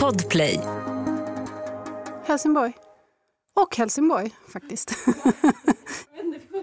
Podplay. 0.00 0.60
Helsingborg. 2.24 2.72
Och 3.56 3.76
Helsingborg 3.76 4.30
faktiskt. 4.52 4.92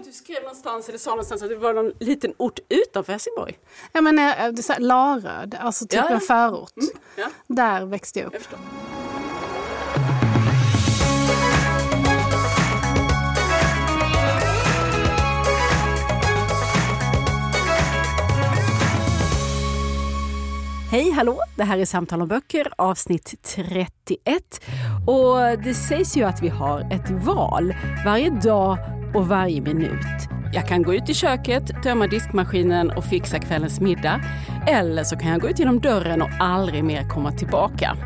Du 0.04 0.12
skrev 0.12 0.42
någonstans 0.42 0.88
eller 0.88 0.98
sa 0.98 1.10
någonstans 1.10 1.42
att 1.42 1.48
det 1.48 1.56
var 1.56 1.74
någon 1.74 1.92
liten 2.00 2.34
ort 2.36 2.58
utanför 2.68 3.12
Helsingborg. 3.12 3.58
Ja, 3.92 4.00
men, 4.00 4.18
eh, 4.18 4.24
det 4.52 4.60
är 4.60 4.62
så 4.62 4.72
här, 4.72 4.80
Laröd, 4.80 5.56
alltså 5.60 5.86
typ 5.86 5.92
Ja, 6.00 6.06
ja. 6.08 6.14
en 6.14 6.20
förort. 6.20 6.72
Ja, 7.16 7.30
Där 7.46 7.84
växte 7.86 8.18
jag 8.18 8.26
upp. 8.26 8.34
jag 8.34 8.42
Hej 20.92 21.10
hallå! 21.10 21.38
Det 21.56 21.64
här 21.64 21.78
är 21.78 21.84
Samtal 21.84 22.22
om 22.22 22.28
böcker 22.28 22.68
avsnitt 22.78 23.34
31. 23.42 24.28
Och 25.06 25.62
det 25.64 25.74
sägs 25.74 26.16
ju 26.16 26.22
att 26.22 26.42
vi 26.42 26.48
har 26.48 26.80
ett 26.80 27.10
val 27.10 27.74
varje 28.04 28.30
dag 28.30 28.78
och 29.14 29.28
varje 29.28 29.60
minut. 29.60 30.28
Jag 30.52 30.68
kan 30.68 30.82
gå 30.82 30.94
ut 30.94 31.08
i 31.08 31.14
köket, 31.14 31.82
tömma 31.82 32.06
diskmaskinen 32.06 32.90
och 32.90 33.04
fixa 33.04 33.38
kvällens 33.38 33.80
middag. 33.80 34.20
Eller 34.68 35.04
så 35.04 35.16
kan 35.16 35.28
jag 35.28 35.40
gå 35.40 35.48
ut 35.48 35.58
genom 35.58 35.80
dörren 35.80 36.22
och 36.22 36.30
aldrig 36.40 36.84
mer 36.84 37.08
komma 37.08 37.32
tillbaka. 37.32 37.96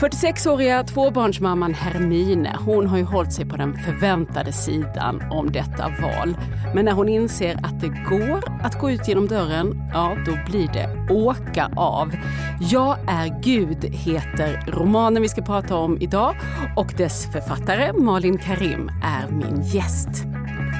46-åriga 0.00 0.82
tvåbarnsmamman 0.84 1.74
Hermine, 1.74 2.56
hon 2.64 2.86
har 2.86 2.98
ju 2.98 3.04
hållit 3.04 3.32
sig 3.32 3.46
på 3.46 3.56
den 3.56 3.74
förväntade 3.74 4.52
sidan 4.52 5.22
om 5.30 5.52
detta 5.52 5.88
val. 6.02 6.36
Men 6.74 6.84
när 6.84 6.92
hon 6.92 7.08
inser 7.08 7.54
att 7.62 7.80
det 7.80 7.88
går 7.88 8.44
att 8.62 8.78
gå 8.78 8.90
ut 8.90 9.08
genom 9.08 9.26
dörren, 9.26 9.90
ja 9.92 10.16
då 10.26 10.50
blir 10.50 10.68
det 10.68 11.14
åka 11.14 11.70
av. 11.76 12.12
Jag 12.60 12.96
är 13.08 13.42
Gud 13.42 13.84
heter 13.84 14.64
romanen 14.66 15.22
vi 15.22 15.28
ska 15.28 15.42
prata 15.42 15.76
om 15.76 15.98
idag 16.00 16.36
och 16.76 16.94
dess 16.96 17.32
författare 17.32 17.92
Malin 17.92 18.38
Karim 18.38 18.90
är 19.04 19.30
min 19.30 19.62
gäst. 19.62 20.24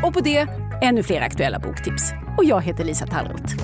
Och 0.04 0.14
på 0.14 0.20
det 0.20 0.46
ännu 0.82 1.02
fler 1.02 1.20
aktuella 1.20 1.58
boktips. 1.58 2.12
Och 2.36 2.44
jag 2.44 2.62
heter 2.62 2.84
Lisa 2.84 3.06
Tallroth. 3.06 3.54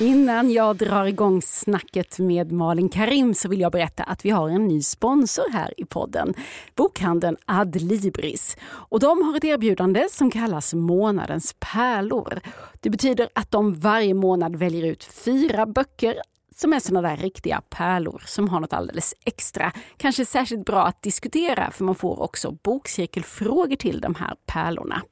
Innan 0.00 0.50
jag 0.50 0.76
drar 0.76 1.04
igång 1.04 1.42
snacket 1.42 2.18
med 2.18 2.52
Malin 2.52 2.88
Karim 2.88 3.34
så 3.34 3.48
vill 3.48 3.60
jag 3.60 3.72
berätta 3.72 4.02
att 4.02 4.24
vi 4.24 4.30
har 4.30 4.48
en 4.48 4.68
ny 4.68 4.82
sponsor 4.82 5.52
här 5.52 5.74
i 5.76 5.84
podden. 5.84 6.34
Bokhandeln 6.74 7.36
Adlibris. 7.44 8.56
Och 8.62 9.00
de 9.00 9.22
har 9.22 9.36
ett 9.36 9.44
erbjudande 9.44 10.06
som 10.10 10.30
kallas 10.30 10.74
Månadens 10.74 11.54
pärlor. 11.58 12.40
Det 12.80 12.90
betyder 12.90 13.28
att 13.32 13.50
de 13.50 13.74
varje 13.74 14.14
månad 14.14 14.56
väljer 14.56 14.86
ut 14.86 15.04
fyra 15.04 15.66
böcker 15.66 16.14
som 16.56 16.72
är 16.72 16.80
såna 16.80 17.02
där 17.02 17.16
riktiga 17.16 17.62
pärlor 17.70 18.22
som 18.26 18.48
har 18.48 18.60
något 18.60 18.72
alldeles 18.72 19.14
extra. 19.24 19.72
Kanske 19.96 20.24
särskilt 20.24 20.66
bra 20.66 20.86
att 20.86 21.02
diskutera 21.02 21.70
för 21.70 21.84
man 21.84 21.94
får 21.94 22.22
också 22.22 22.56
bokcirkelfrågor 22.62 23.76
till 23.76 24.00
de 24.00 24.14
här 24.14 24.34
pärlorna. 24.46 25.02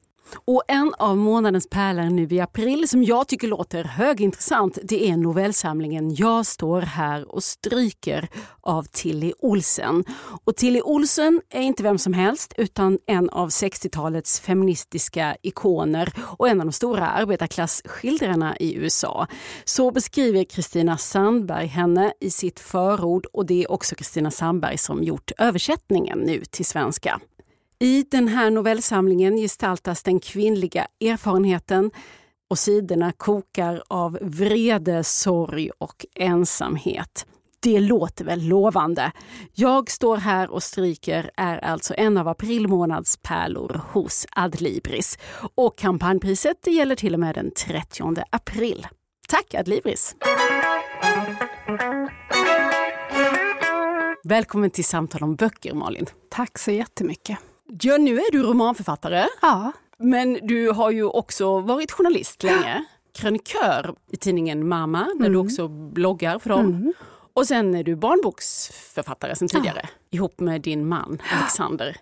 Och 0.45 0.63
en 0.67 0.93
av 0.97 1.17
månadens 1.17 1.69
pärlor 1.69 2.03
nu 2.03 2.27
i 2.31 2.39
april 2.39 2.89
som 2.89 3.03
jag 3.03 3.27
tycker 3.27 3.47
låter 3.47 3.83
högintressant 3.83 4.77
det 4.83 5.09
är 5.09 5.17
novellsamlingen 5.17 6.15
Jag 6.15 6.45
står 6.45 6.81
här 6.81 7.35
och 7.35 7.43
stryker 7.43 8.27
av 8.61 8.83
Tilly 8.83 9.33
Olsen. 9.39 10.03
Och 10.45 10.55
Tilly 10.55 10.81
Olsen 10.81 11.41
är 11.49 11.61
inte 11.61 11.83
vem 11.83 11.97
som 11.97 12.13
helst 12.13 12.53
utan 12.57 12.99
en 13.05 13.29
av 13.29 13.49
60-talets 13.49 14.39
feministiska 14.39 15.37
ikoner 15.41 16.13
och 16.19 16.49
en 16.49 16.59
av 16.59 16.65
de 16.65 16.71
stora 16.71 17.07
arbetarklassskildrarna 17.07 18.57
i 18.57 18.75
USA. 18.75 19.27
Så 19.63 19.91
beskriver 19.91 20.43
Kristina 20.43 20.97
Sandberg 20.97 21.67
henne 21.67 22.13
i 22.19 22.29
sitt 22.29 22.59
förord 22.59 23.25
och 23.33 23.45
det 23.45 23.63
är 23.63 23.71
också 23.71 23.95
Kristina 23.95 24.31
Sandberg 24.31 24.77
som 24.77 25.03
gjort 25.03 25.31
översättningen 25.37 26.19
nu 26.19 26.43
till 26.45 26.65
svenska. 26.65 27.19
I 27.81 28.05
den 28.11 28.27
här 28.27 28.51
novellsamlingen 28.51 29.37
gestaltas 29.37 30.03
den 30.03 30.19
kvinnliga 30.19 30.87
erfarenheten 31.01 31.91
och 32.49 32.59
sidorna 32.59 33.11
kokar 33.11 33.83
av 33.87 34.17
vrede, 34.21 35.03
sorg 35.03 35.69
och 35.77 36.05
ensamhet. 36.15 37.25
Det 37.59 37.79
låter 37.79 38.25
väl 38.25 38.41
lovande. 38.47 39.11
Jag 39.53 39.91
står 39.91 40.17
här 40.17 40.49
och 40.51 40.63
stryker 40.63 41.31
är 41.37 41.57
alltså 41.57 41.93
en 41.97 42.17
av 42.17 42.27
april 42.27 42.67
månads 42.67 43.17
pärlor 43.17 43.81
hos 43.91 44.25
Adlibris. 44.31 45.17
Och 45.55 45.77
kampanjpriset 45.77 46.67
gäller 46.67 46.95
till 46.95 47.13
och 47.13 47.19
med 47.19 47.35
den 47.35 47.51
30 47.51 48.23
april. 48.29 48.87
Tack 49.27 49.53
Adlibris! 49.53 50.15
Välkommen 54.23 54.69
till 54.69 54.85
Samtal 54.85 55.23
om 55.23 55.35
böcker 55.35 55.73
Malin. 55.73 56.05
Tack 56.29 56.57
så 56.57 56.71
jättemycket. 56.71 57.37
Ja, 57.81 57.97
nu 57.97 58.17
är 58.17 58.31
du 58.31 58.43
romanförfattare. 58.43 59.27
Ja, 59.41 59.71
Men 59.97 60.39
du 60.43 60.69
har 60.71 60.91
ju 60.91 61.03
också 61.03 61.59
varit 61.59 61.91
journalist 61.91 62.43
länge. 62.43 62.85
Krönikör 63.13 63.95
i 64.11 64.17
tidningen 64.17 64.67
Mama, 64.67 65.07
där 65.19 65.29
du 65.29 65.35
också 65.37 65.67
bloggar 65.67 66.39
för 66.39 66.49
dem. 66.49 66.93
Och 67.33 67.47
sen 67.47 67.75
är 67.75 67.83
du 67.83 67.95
barnboksförfattare 67.95 69.35
sen 69.35 69.47
tidigare, 69.47 69.89
ihop 70.11 70.39
med 70.39 70.61
din 70.61 70.87
man 70.87 71.21
Alexander 71.39 71.97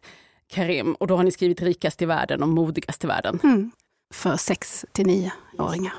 Karim. 0.48 0.94
Och 0.94 1.08
då 1.08 1.16
har 1.16 1.24
ni 1.24 1.32
skrivit 1.32 1.62
Rikast 1.62 2.02
i 2.02 2.06
världen 2.06 2.44
och 2.44 2.50
Modigast 2.50 3.04
i 3.04 3.08
världen. 3.08 3.72
för 4.14 4.38
sex 4.38 4.86
till 4.92 5.06
nioåringar. 5.08 5.94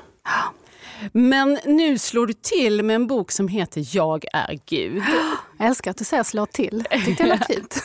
Men 1.13 1.59
nu 1.65 1.97
slår 1.97 2.27
du 2.27 2.33
till 2.33 2.83
med 2.83 2.95
en 2.95 3.07
bok 3.07 3.31
som 3.31 3.47
heter 3.47 3.95
Jag 3.95 4.25
är 4.33 4.59
Gud. 4.65 5.03
Jag 5.57 5.67
älskar 5.67 5.91
att 5.91 5.97
du 5.97 6.03
säger 6.03 6.23
slå 6.23 6.45
till. 6.45 6.87
Jag 6.91 7.05
tyckte 7.05 7.23
det 7.23 7.29
lät 7.29 7.47
fint. 7.47 7.83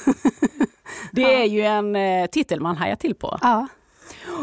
Det 1.12 1.34
är 1.42 1.44
ju 1.44 1.62
en 1.62 1.96
eh, 1.96 2.26
titel 2.26 2.60
man 2.60 2.76
hajar 2.76 2.96
till 2.96 3.14
på. 3.14 3.38
Ja. 3.42 3.66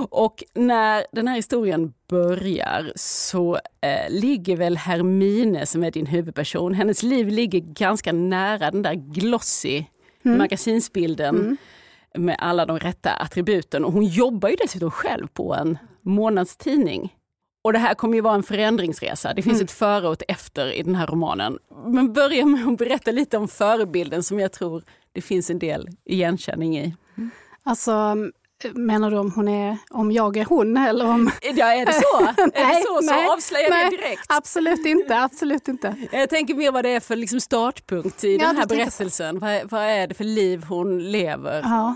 Och 0.10 0.44
när 0.54 1.06
den 1.12 1.28
här 1.28 1.36
historien 1.36 1.94
börjar 2.10 2.92
så 2.96 3.60
eh, 3.82 4.10
ligger 4.10 4.58
väl 4.58 4.78
Hermine 4.78 5.66
som 5.66 5.84
är 5.84 5.92
din 5.92 6.06
huvudperson, 6.06 6.74
hennes 6.74 7.04
liv 7.04 7.28
ligger 7.28 7.60
ganska 7.60 8.14
nära 8.14 8.72
den 8.72 8.82
där 8.82 8.94
glossy 8.94 9.86
magasinsbilden 10.24 11.58
med 12.18 12.36
alla 12.40 12.66
de 12.66 12.80
rätta 12.80 13.12
attributen. 13.12 13.86
Och 13.86 13.94
hon 13.94 14.06
jobbar 14.06 14.50
ju 14.50 14.56
dessutom 14.56 14.92
själv 14.92 15.28
på 15.28 15.56
en 15.56 15.78
månadstidning. 16.02 17.16
Och 17.64 17.74
det 17.74 17.80
här 17.80 17.94
kommer 17.94 18.16
ju 18.16 18.22
vara 18.22 18.36
en 18.36 18.44
förändringsresa. 18.44 19.34
Det 19.34 19.42
finns 19.42 19.62
ett 19.62 19.72
före 19.72 20.08
och 20.08 20.14
ett 20.14 20.24
efter 20.28 20.72
i 20.72 20.84
den 20.84 20.96
här 20.96 21.08
romanen. 21.08 21.58
Men 21.86 22.14
börja 22.14 22.46
med 22.46 22.68
att 22.68 22.78
berätta 22.78 23.12
lite 23.12 23.38
om 23.38 23.48
förebilden 23.48 24.24
som 24.24 24.40
jag 24.40 24.52
tror 24.52 24.84
det 25.14 25.22
finns 25.22 25.50
en 25.50 25.60
del 25.60 25.88
igenkänning 26.06 26.78
i. 26.78 26.96
Alltså, 27.64 28.16
menar 28.74 29.12
du 29.12 29.18
om, 29.18 29.32
hon 29.32 29.48
är, 29.48 29.78
om 29.90 30.12
jag 30.12 30.38
är 30.38 30.46
hon 30.46 30.78
eller 30.78 31.06
om... 31.06 31.32
Ja, 31.42 31.74
är 31.74 31.86
det 31.86 31.94
så? 31.94 32.42
är 32.54 32.68
det 32.68 32.84
så 32.86 33.08
så 33.08 33.34
avslöjar 33.34 33.70
nej, 33.70 33.90
vi 33.90 33.98
direkt. 33.98 34.26
Absolut 34.28 34.86
inte, 34.86 35.20
absolut 35.20 35.68
inte. 35.68 35.96
Jag 36.12 36.30
tänker 36.30 36.56
mer 36.56 36.72
vad 36.72 36.86
det 36.86 36.90
är 36.90 37.00
för 37.00 37.16
liksom 37.16 37.40
startpunkt 37.40 38.24
i 38.24 38.38
Ja, 38.38 38.48
den 38.48 38.58
här 38.58 38.66
berättelsen. 38.66 39.40
Vad, 39.40 39.72
vad 39.72 39.82
är 39.82 40.08
det 40.08 40.14
för 40.14 40.24
liv 40.24 40.64
hon 40.64 41.12
lever? 41.12 41.62
Ja. 41.64 41.96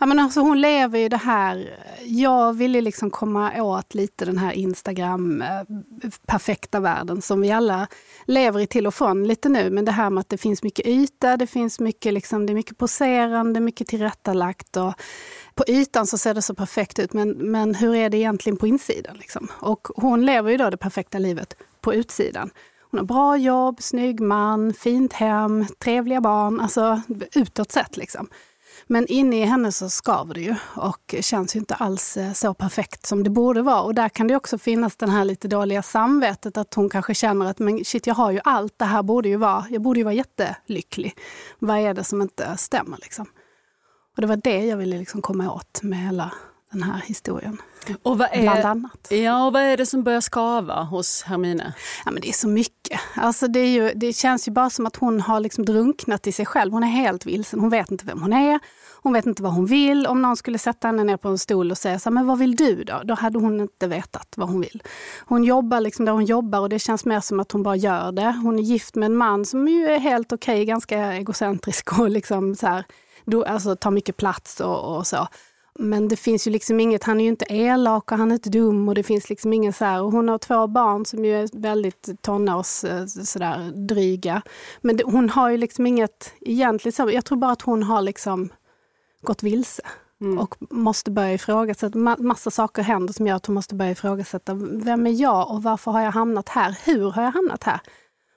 Ja, 0.00 0.06
men 0.06 0.18
alltså 0.18 0.40
hon 0.40 0.60
lever 0.60 0.98
ju 0.98 1.08
det 1.08 1.16
här, 1.16 1.78
jag 2.04 2.52
ville 2.52 2.80
liksom 2.80 3.10
komma 3.10 3.62
åt 3.62 3.94
lite 3.94 4.24
den 4.24 4.38
här 4.38 4.52
Instagram-perfekta 4.52 6.78
eh, 6.78 6.82
världen 6.82 7.22
som 7.22 7.40
vi 7.40 7.52
alla 7.52 7.86
lever 8.26 8.60
i 8.60 8.66
till 8.66 8.86
och 8.86 8.94
från 8.94 9.28
lite 9.28 9.48
nu. 9.48 9.70
Men 9.70 9.84
det 9.84 9.92
här 9.92 10.10
med 10.10 10.20
att 10.20 10.28
det 10.28 10.38
finns 10.38 10.62
mycket 10.62 10.86
yta, 10.86 11.36
det 11.36 11.46
finns 11.46 11.80
mycket, 11.80 12.12
liksom, 12.12 12.46
det 12.46 12.52
är 12.52 12.54
mycket 12.54 12.78
poserande, 12.78 13.60
mycket 13.60 13.86
tillrättalagt. 13.86 14.76
Och 14.76 14.94
på 15.54 15.64
ytan 15.68 16.06
så 16.06 16.18
ser 16.18 16.34
det 16.34 16.42
så 16.42 16.54
perfekt 16.54 16.98
ut, 16.98 17.12
men, 17.12 17.30
men 17.30 17.74
hur 17.74 17.94
är 17.94 18.10
det 18.10 18.16
egentligen 18.16 18.56
på 18.56 18.66
insidan? 18.66 19.16
Liksom? 19.16 19.48
Och 19.52 19.88
hon 19.96 20.26
lever 20.26 20.50
ju 20.50 20.56
då 20.56 20.70
det 20.70 20.76
perfekta 20.76 21.18
livet 21.18 21.56
på 21.80 21.94
utsidan. 21.94 22.50
Hon 22.90 22.98
har 22.98 23.06
bra 23.06 23.36
jobb, 23.36 23.82
snygg 23.82 24.20
man, 24.20 24.74
fint 24.74 25.12
hem, 25.12 25.66
trevliga 25.78 26.20
barn, 26.20 26.60
alltså 26.60 27.00
utåt 27.34 27.72
sett. 27.72 27.96
Liksom. 27.96 28.28
Men 28.88 29.06
inne 29.06 29.42
i 29.42 29.44
henne 29.44 29.72
så 29.72 29.90
skaver 29.90 30.34
det 30.34 30.40
ju 30.40 30.54
och 30.76 31.14
känns 31.20 31.56
ju 31.56 31.60
inte 31.60 31.74
alls 31.74 32.16
eh, 32.16 32.32
så 32.32 32.54
perfekt 32.54 33.06
som 33.06 33.24
det 33.24 33.30
borde 33.30 33.62
vara. 33.62 33.82
Och 33.82 33.94
där 33.94 34.08
kan 34.08 34.28
det 34.28 34.36
också 34.36 34.58
finnas 34.58 34.96
den 34.96 35.10
här 35.10 35.24
lite 35.24 35.48
dåliga 35.48 35.82
samvetet 35.82 36.56
att 36.56 36.74
hon 36.74 36.88
kanske 36.88 37.14
känner 37.14 37.46
att 37.46 37.58
men 37.58 37.84
shit, 37.84 38.06
jag 38.06 38.14
har 38.14 38.30
ju 38.30 38.40
allt, 38.44 38.78
det 38.78 38.84
här 38.84 39.02
borde 39.02 39.28
ju 39.28 39.36
vara, 39.36 39.66
jag 39.70 39.82
borde 39.82 40.00
ju 40.00 40.04
vara 40.04 40.14
jättelycklig. 40.14 41.18
Vad 41.58 41.78
är 41.78 41.94
det 41.94 42.04
som 42.04 42.22
inte 42.22 42.56
stämmer 42.56 42.98
liksom? 43.02 43.26
Och 44.16 44.20
det 44.20 44.26
var 44.26 44.36
det 44.36 44.64
jag 44.64 44.76
ville 44.76 44.98
liksom 44.98 45.22
komma 45.22 45.52
åt 45.52 45.82
med 45.82 45.98
hela 45.98 46.32
den 46.76 46.90
här 46.90 47.02
historien. 47.06 47.62
Och 48.02 48.18
vad 48.18 48.28
är, 48.32 48.42
bland 48.42 48.64
annat. 48.64 49.06
Ja, 49.10 49.46
och 49.46 49.52
vad 49.52 49.62
är 49.62 49.76
det 49.76 49.86
som 49.86 50.02
börjar 50.02 50.20
skava 50.20 50.82
hos 50.82 51.22
Hermine? 51.22 51.72
Ja, 52.04 52.10
men 52.10 52.20
det 52.20 52.28
är 52.28 52.32
så 52.32 52.48
mycket. 52.48 53.00
Alltså 53.14 53.48
det, 53.48 53.66
ju, 53.66 53.92
det 53.94 54.12
känns 54.12 54.48
ju 54.48 54.52
bara 54.52 54.70
som 54.70 54.86
att 54.86 54.96
hon 54.96 55.20
har 55.20 55.40
liksom 55.40 55.64
drunknat 55.64 56.26
i 56.26 56.32
sig 56.32 56.46
själv. 56.46 56.72
Hon 56.72 56.82
är 56.82 56.88
helt 56.88 57.26
vilsen. 57.26 57.60
Hon 57.60 57.70
vet 57.70 57.90
inte 57.90 58.04
vem 58.04 58.22
hon 58.22 58.32
är. 58.32 58.60
Hon 59.02 59.12
vet 59.12 59.26
inte 59.26 59.42
vad 59.42 59.52
hon 59.52 59.66
vill. 59.66 60.06
Om 60.06 60.22
någon 60.22 60.36
skulle 60.36 60.58
sätta 60.58 60.88
henne 60.88 61.04
ner 61.04 61.16
på 61.16 61.28
en 61.28 61.38
stol 61.38 61.70
och 61.70 61.78
säga 61.78 61.98
så 61.98 62.08
här, 62.08 62.14
men 62.14 62.26
vad 62.26 62.38
vill 62.38 62.56
du 62.56 62.84
då? 62.84 63.00
Då 63.04 63.14
hade 63.14 63.38
hon 63.38 63.60
inte 63.60 63.86
vetat 63.86 64.34
vad 64.36 64.48
hon 64.48 64.60
vill. 64.60 64.82
Hon 65.26 65.44
jobbar 65.44 65.80
liksom 65.80 66.04
där 66.04 66.12
hon 66.12 66.24
jobbar 66.24 66.60
och 66.60 66.68
det 66.68 66.78
känns 66.78 67.04
mer 67.04 67.20
som 67.20 67.40
att 67.40 67.52
hon 67.52 67.62
bara 67.62 67.76
gör 67.76 68.12
det. 68.12 68.40
Hon 68.42 68.58
är 68.58 68.62
gift 68.62 68.94
med 68.94 69.06
en 69.06 69.16
man 69.16 69.44
som 69.44 69.68
ju 69.68 69.86
är 69.86 69.98
helt 69.98 70.32
okej, 70.32 70.54
okay, 70.54 70.64
ganska 70.64 71.12
egocentrisk 71.12 71.98
och 71.98 72.10
liksom 72.10 72.54
så 72.54 72.66
här, 72.66 72.84
då, 73.24 73.44
alltså, 73.44 73.76
tar 73.76 73.90
mycket 73.90 74.16
plats 74.16 74.60
och, 74.60 74.96
och 74.96 75.06
så. 75.06 75.28
Men 75.78 76.08
det 76.08 76.16
finns 76.16 76.46
ju 76.46 76.50
liksom 76.50 76.80
inget, 76.80 77.04
han 77.04 77.20
är 77.20 77.24
ju 77.24 77.30
inte 77.30 77.46
elak 77.48 78.12
och 78.12 78.18
han 78.18 78.30
är 78.30 78.34
inte 78.34 78.50
dum 78.50 78.88
och 78.88 78.94
det 78.94 79.02
finns 79.02 79.30
liksom 79.30 79.52
ingen 79.52 79.72
så 79.72 79.84
här, 79.84 80.02
och 80.02 80.12
hon 80.12 80.28
har 80.28 80.38
två 80.38 80.66
barn 80.66 81.04
som 81.04 81.24
ju 81.24 81.34
är 81.34 81.48
väldigt 81.52 82.22
tonårs 82.22 82.84
eh, 82.84 83.06
sådär 83.06 83.72
dryga. 83.88 84.42
Men 84.80 84.96
det, 84.96 85.04
hon 85.04 85.30
har 85.30 85.50
ju 85.50 85.56
liksom 85.56 85.86
inget 85.86 86.32
egentligt, 86.40 86.98
jag 86.98 87.24
tror 87.24 87.38
bara 87.38 87.52
att 87.52 87.62
hon 87.62 87.82
har 87.82 88.02
liksom 88.02 88.48
gått 89.22 89.42
vilse. 89.42 89.82
Mm. 90.20 90.38
Och 90.38 90.54
måste 90.70 91.10
börja 91.10 91.32
ifrågasätta, 91.32 91.98
massa 92.18 92.50
saker 92.50 92.82
händer 92.82 93.14
som 93.14 93.26
gör 93.26 93.36
att 93.36 93.46
hon 93.46 93.54
måste 93.54 93.74
börja 93.74 93.90
ifrågasätta, 93.90 94.54
vem 94.72 95.06
är 95.06 95.10
jag 95.10 95.50
och 95.50 95.62
varför 95.62 95.90
har 95.90 96.00
jag 96.00 96.12
hamnat 96.12 96.48
här? 96.48 96.78
Hur 96.84 97.10
har 97.10 97.22
jag 97.22 97.30
hamnat 97.30 97.64
här? 97.64 97.80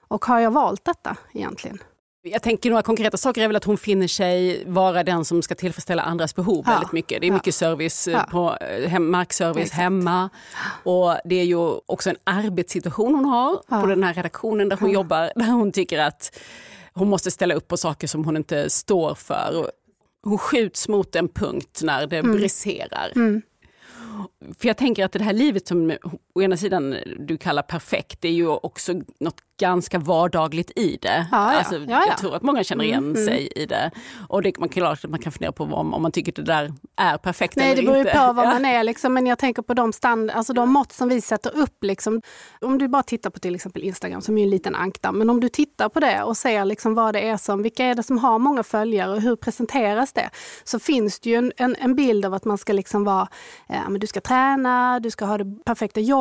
Och 0.07 0.25
har 0.25 0.39
jag 0.39 0.51
valt 0.51 0.85
detta 0.85 1.17
egentligen? 1.33 1.79
Jag 2.21 2.41
tänker 2.43 2.69
några 2.69 2.83
konkreta 2.83 3.17
saker 3.17 3.43
är 3.43 3.47
väl 3.47 3.55
att 3.55 3.63
hon 3.63 3.77
finner 3.77 4.07
sig 4.07 4.63
vara 4.65 5.03
den 5.03 5.25
som 5.25 5.41
ska 5.41 5.55
tillfredsställa 5.55 6.01
andras 6.03 6.35
behov 6.35 6.63
ja. 6.65 6.71
väldigt 6.71 6.91
mycket. 6.91 7.21
Det 7.21 7.27
är 7.27 7.31
mycket 7.31 7.55
service, 7.55 8.07
eh, 8.07 8.13
ja. 8.13 8.25
på, 8.31 8.65
eh, 8.65 8.89
hem, 8.89 9.11
markservice 9.11 9.71
hemma. 9.71 10.29
Och 10.83 11.15
det 11.25 11.35
är 11.35 11.43
ju 11.43 11.57
också 11.85 12.09
en 12.09 12.15
arbetssituation 12.23 13.15
hon 13.15 13.25
har 13.25 13.81
på 13.81 13.87
den 13.87 14.03
här 14.03 14.13
redaktionen 14.13 14.69
där 14.69 14.77
hon 14.77 14.91
jobbar, 14.91 15.31
där 15.35 15.51
hon 15.51 15.71
tycker 15.71 15.99
att 15.99 16.39
hon 16.93 17.09
måste 17.09 17.31
ställa 17.31 17.53
upp 17.53 17.67
på 17.67 17.77
saker 17.77 18.07
som 18.07 18.25
hon 18.25 18.37
inte 18.37 18.69
står 18.69 19.15
för. 19.15 19.71
Hon 20.23 20.37
skjuts 20.37 20.87
mot 20.87 21.15
en 21.15 21.27
punkt 21.27 21.79
när 21.83 22.07
det 22.07 22.17
mm. 22.17 22.37
briserar. 22.37 23.11
Mm. 23.15 23.41
För 24.59 24.67
jag 24.67 24.77
tänker 24.77 25.05
att 25.05 25.11
det 25.11 25.23
här 25.23 25.33
livet 25.33 25.67
som 25.67 25.93
å 26.33 26.41
ena 26.41 26.57
sidan 26.57 26.95
du 27.19 27.37
kallar 27.37 27.61
perfekt, 27.61 28.21
det 28.21 28.27
är 28.27 28.33
ju 28.33 28.47
också 28.47 28.93
något 29.19 29.41
ganska 29.59 29.99
vardagligt 29.99 30.71
i 30.75 30.97
det. 31.01 31.27
Ja, 31.31 31.53
ja. 31.53 31.57
Alltså, 31.57 31.75
ja, 31.75 31.85
ja. 31.87 32.05
Jag 32.07 32.17
tror 32.17 32.35
att 32.35 32.41
många 32.41 32.63
känner 32.63 32.83
igen 32.83 33.03
mm, 33.03 33.25
sig 33.25 33.49
mm. 33.55 33.63
i 33.63 33.65
det. 33.65 33.91
Och 34.27 34.41
det, 34.41 34.59
man, 34.59 34.69
klart, 34.69 35.05
man 35.07 35.19
kan 35.19 35.31
fundera 35.31 35.51
på 35.51 35.63
om, 35.63 35.93
om 35.93 36.01
man 36.01 36.11
tycker 36.11 36.31
att 36.31 36.35
det 36.35 36.41
där 36.41 36.73
är 36.97 37.17
perfekt 37.17 37.55
Nej, 37.55 37.71
eller 37.71 37.81
inte. 37.81 37.91
Nej, 37.91 38.03
det 38.03 38.11
beror 38.11 38.27
på 38.27 38.33
vad 38.33 38.47
man 38.47 38.65
är. 38.65 38.83
Liksom, 38.83 39.13
men 39.13 39.27
jag 39.27 39.37
tänker 39.37 39.61
på 39.61 39.73
de, 39.73 39.93
stand, 39.93 40.31
alltså 40.31 40.53
de 40.53 40.69
mått 40.69 40.91
som 40.91 41.09
vi 41.09 41.21
sätter 41.21 41.57
upp. 41.57 41.83
Liksom. 41.83 42.21
Om 42.61 42.77
du 42.77 42.87
bara 42.87 43.03
tittar 43.03 43.29
på 43.29 43.39
till 43.39 43.55
exempel 43.55 43.83
Instagram, 43.83 44.21
som 44.21 44.37
är 44.37 44.43
en 44.43 44.49
liten 44.49 44.75
ankdamm. 44.75 45.17
Men 45.17 45.29
om 45.29 45.39
du 45.39 45.49
tittar 45.49 45.89
på 45.89 45.99
det 45.99 46.23
och 46.23 46.37
ser 46.37 46.65
liksom 46.65 46.93
vad 46.93 47.13
det 47.13 47.27
är 47.27 47.37
som, 47.37 47.61
vilka 47.61 47.85
är 47.85 47.95
det 47.95 48.03
som 48.03 48.17
har 48.17 48.39
många 48.39 48.63
följare 48.63 49.11
och 49.11 49.21
hur 49.21 49.35
presenteras 49.35 50.13
det? 50.13 50.29
Så 50.63 50.79
finns 50.79 51.19
det 51.19 51.29
ju 51.29 51.35
en, 51.35 51.51
en, 51.57 51.75
en 51.79 51.95
bild 51.95 52.25
av 52.25 52.33
att 52.33 52.45
man 52.45 52.57
ska 52.57 52.73
liksom 52.73 53.03
vara, 53.03 53.27
eh, 53.69 53.89
men 53.89 53.99
du 53.99 54.07
ska 54.07 54.21
träna, 54.21 54.99
du 54.99 55.11
ska 55.11 55.25
ha 55.25 55.37
det 55.37 55.63
perfekta 55.65 55.99
jobbet 55.99 56.18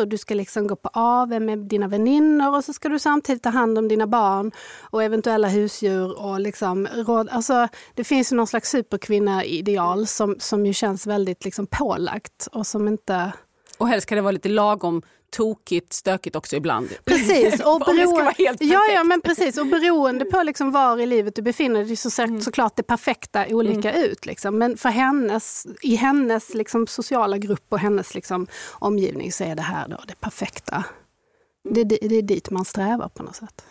och 0.00 0.08
du 0.08 0.18
ska 0.18 0.34
liksom 0.34 0.66
gå 0.66 0.76
på 0.76 0.90
AV 0.92 1.28
med 1.42 1.58
dina 1.58 1.88
väninnor 1.88 2.56
och 2.56 2.64
så 2.64 2.72
ska 2.72 2.88
du 2.88 2.98
samtidigt 2.98 3.42
ta 3.42 3.50
hand 3.50 3.78
om 3.78 3.88
dina 3.88 4.06
barn 4.06 4.52
och 4.80 5.02
eventuella 5.02 5.48
husdjur. 5.48 6.18
Och 6.18 6.40
liksom 6.40 6.86
råd, 6.86 7.28
alltså, 7.28 7.68
det 7.94 8.04
finns 8.04 8.32
ju 8.32 8.36
någon 8.36 8.46
slags 8.46 8.70
superkvinna-ideal 8.70 10.06
som, 10.06 10.36
som 10.38 10.66
ju 10.66 10.72
känns 10.72 11.06
väldigt 11.06 11.44
liksom 11.44 11.66
pålagt 11.66 12.48
och 12.52 12.66
som 12.66 12.88
inte... 12.88 13.32
Och 13.78 13.88
helst 13.88 14.06
ska 14.06 14.14
det 14.14 14.20
vara 14.20 14.32
lite 14.32 14.48
lagom 14.48 15.02
tokigt, 15.30 15.92
stökigt 15.92 16.36
också 16.36 16.56
ibland. 16.56 16.88
Precis, 17.04 17.60
och, 17.64 17.80
beroende, 17.80 18.34
ja, 18.58 18.80
ja, 18.92 19.04
men 19.04 19.20
precis, 19.20 19.58
och 19.58 19.66
beroende 19.66 20.24
på 20.24 20.42
liksom 20.42 20.70
var 20.70 21.00
i 21.00 21.06
livet 21.06 21.34
du 21.34 21.42
befinner 21.42 21.84
dig 21.84 21.96
så 21.96 22.10
ser 22.10 22.24
mm. 22.24 22.40
såklart 22.40 22.76
det 22.76 22.82
perfekta 22.82 23.46
olika 23.48 23.90
mm. 23.90 24.10
ut. 24.10 24.26
Liksom. 24.26 24.58
Men 24.58 24.76
för 24.76 24.88
hennes, 24.88 25.66
i 25.82 25.94
hennes 25.96 26.54
liksom, 26.54 26.86
sociala 26.86 27.38
grupp 27.38 27.66
och 27.68 27.78
hennes 27.78 28.14
liksom, 28.14 28.46
omgivning 28.72 29.32
så 29.32 29.44
är 29.44 29.54
det 29.54 29.62
här 29.62 29.88
då 29.88 29.96
det 30.06 30.20
perfekta 30.20 30.84
det, 31.70 31.84
det, 31.84 31.98
det, 32.00 32.16
är 32.16 32.22
dit 32.22 32.50
man 32.50 32.64
strävar 32.64 33.08
på 33.08 33.22
något 33.22 33.36
sätt. 33.36 33.64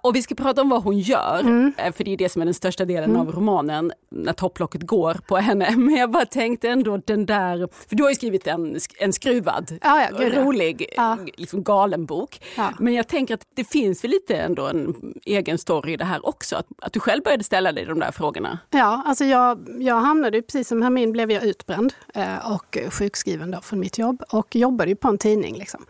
Och 0.00 0.16
vi 0.16 0.22
ska 0.22 0.34
prata 0.34 0.62
om 0.62 0.68
vad 0.68 0.82
hon 0.82 0.98
gör, 0.98 1.40
mm. 1.40 1.72
Eh, 1.78 1.92
för 1.92 2.04
det 2.04 2.12
är 2.12 2.16
det 2.16 2.28
som 2.28 2.42
är 2.42 2.46
den 2.46 2.54
största 2.54 2.84
delen 2.84 3.10
mm. 3.10 3.20
av 3.20 3.32
romanen, 3.32 3.92
när 4.10 4.32
topplocket 4.32 4.82
går 4.82 5.14
på 5.28 5.36
henne. 5.36 5.70
Men 5.76 5.94
jag 5.94 6.10
bara 6.10 6.26
tänkte 6.26 6.68
ändå 6.68 7.00
den 7.04 7.26
där, 7.26 7.68
för 7.88 7.96
du 7.96 8.02
har 8.02 8.10
ju 8.10 8.16
skrivit 8.16 8.46
en, 8.46 8.78
en 8.98 9.12
skruvad, 9.12 9.78
ja, 9.82 10.02
ja, 10.02 10.18
gud, 10.18 10.34
rolig, 10.34 10.88
ja. 10.96 11.18
liksom 11.36 11.62
galen 11.62 12.06
bok. 12.06 12.40
Ja. 12.56 12.72
Men 12.78 12.94
jag 12.94 13.08
tänker 13.08 13.34
att 13.34 13.46
det 13.54 13.64
finns 13.64 14.04
väl 14.04 14.10
lite 14.10 14.36
ändå 14.36 14.66
en 14.66 14.94
egen 15.24 15.58
story 15.58 15.92
i 15.92 15.96
det 15.96 16.04
här 16.04 16.26
också, 16.26 16.56
att, 16.56 16.66
att 16.82 16.92
du 16.92 17.00
själv 17.00 17.22
började 17.22 17.44
ställa 17.44 17.72
dig 17.72 17.84
de 17.84 18.00
där 18.00 18.12
frågorna. 18.12 18.58
Ja, 18.70 19.02
alltså 19.06 19.24
jag, 19.24 19.66
jag 19.78 20.00
hamnade 20.00 20.42
precis 20.42 20.68
som 20.68 20.82
Hermin 20.82 21.12
blev 21.12 21.30
jag 21.30 21.44
utbränd 21.44 21.92
eh, 22.14 22.52
och 22.52 22.78
sjukskriven 22.90 23.50
då 23.50 23.60
från 23.60 23.80
mitt 23.80 23.98
jobb 23.98 24.22
och 24.30 24.56
jobbade 24.56 24.90
ju 24.90 24.96
på 24.96 25.08
en 25.08 25.18
tidning. 25.18 25.58
Liksom. 25.58 25.84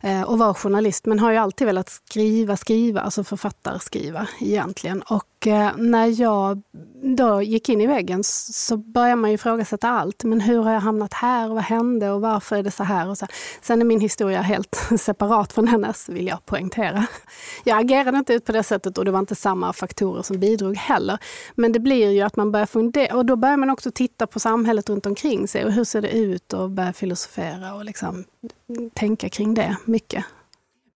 Eh, 0.00 0.22
och 0.22 0.38
var 0.38 0.54
journalist, 0.54 1.06
men 1.06 1.18
har 1.18 1.30
ju 1.30 1.36
alltid 1.36 1.66
velat 1.66 1.88
skriva, 1.88 2.56
skriva, 2.56 3.00
alltså 3.00 3.24
författarskriva 3.24 4.28
egentligen. 4.40 5.02
Och 5.02 5.24
Eh, 5.46 5.76
när 5.76 6.20
jag 6.20 6.62
då 7.02 7.42
gick 7.42 7.68
in 7.68 7.80
i 7.80 7.86
väggen 7.86 8.24
så 8.24 8.76
började 8.76 9.16
man 9.16 9.30
ju 9.30 9.34
ifrågasätta 9.34 9.88
allt. 9.88 10.24
Men 10.24 10.40
hur 10.40 10.62
har 10.62 10.72
jag 10.72 10.80
hamnat 10.80 11.14
här 11.14 11.48
vad 11.48 11.62
hände 11.62 12.10
och 12.10 12.20
varför 12.20 12.56
är 12.56 12.62
det 12.62 12.70
så 12.70 12.84
här? 12.84 13.08
Och 13.08 13.18
så. 13.18 13.26
Sen 13.60 13.80
är 13.80 13.84
min 13.84 14.00
historia 14.00 14.40
helt 14.40 14.74
separat 14.98 15.52
från 15.52 15.68
hennes, 15.68 16.08
vill 16.08 16.26
jag 16.26 16.46
poängtera. 16.46 17.06
Jag 17.64 17.78
agerade 17.80 18.18
inte 18.18 18.34
ut 18.34 18.44
på 18.44 18.52
det 18.52 18.62
sättet 18.62 18.98
och 18.98 19.04
det 19.04 19.10
var 19.10 19.18
inte 19.18 19.34
samma 19.34 19.72
faktorer 19.72 20.22
som 20.22 20.40
bidrog 20.40 20.76
heller. 20.76 21.18
Men 21.54 21.72
det 21.72 21.80
blir 21.80 22.10
ju 22.10 22.22
att 22.22 22.36
man 22.36 22.52
börjar 22.52 22.66
fundera 22.66 23.16
och 23.16 23.26
då 23.26 23.36
börjar 23.36 23.56
man 23.56 23.70
också 23.70 23.90
titta 23.90 24.26
på 24.26 24.40
samhället 24.40 24.88
runt 24.88 25.06
omkring 25.06 25.48
sig 25.48 25.64
och 25.64 25.72
hur 25.72 25.84
ser 25.84 26.02
det 26.02 26.10
ut 26.10 26.52
och 26.52 26.70
börja 26.70 26.92
filosofera 26.92 27.74
och 27.74 27.84
liksom 27.84 28.24
tänka 28.94 29.28
kring 29.28 29.54
det 29.54 29.76
mycket. 29.84 30.24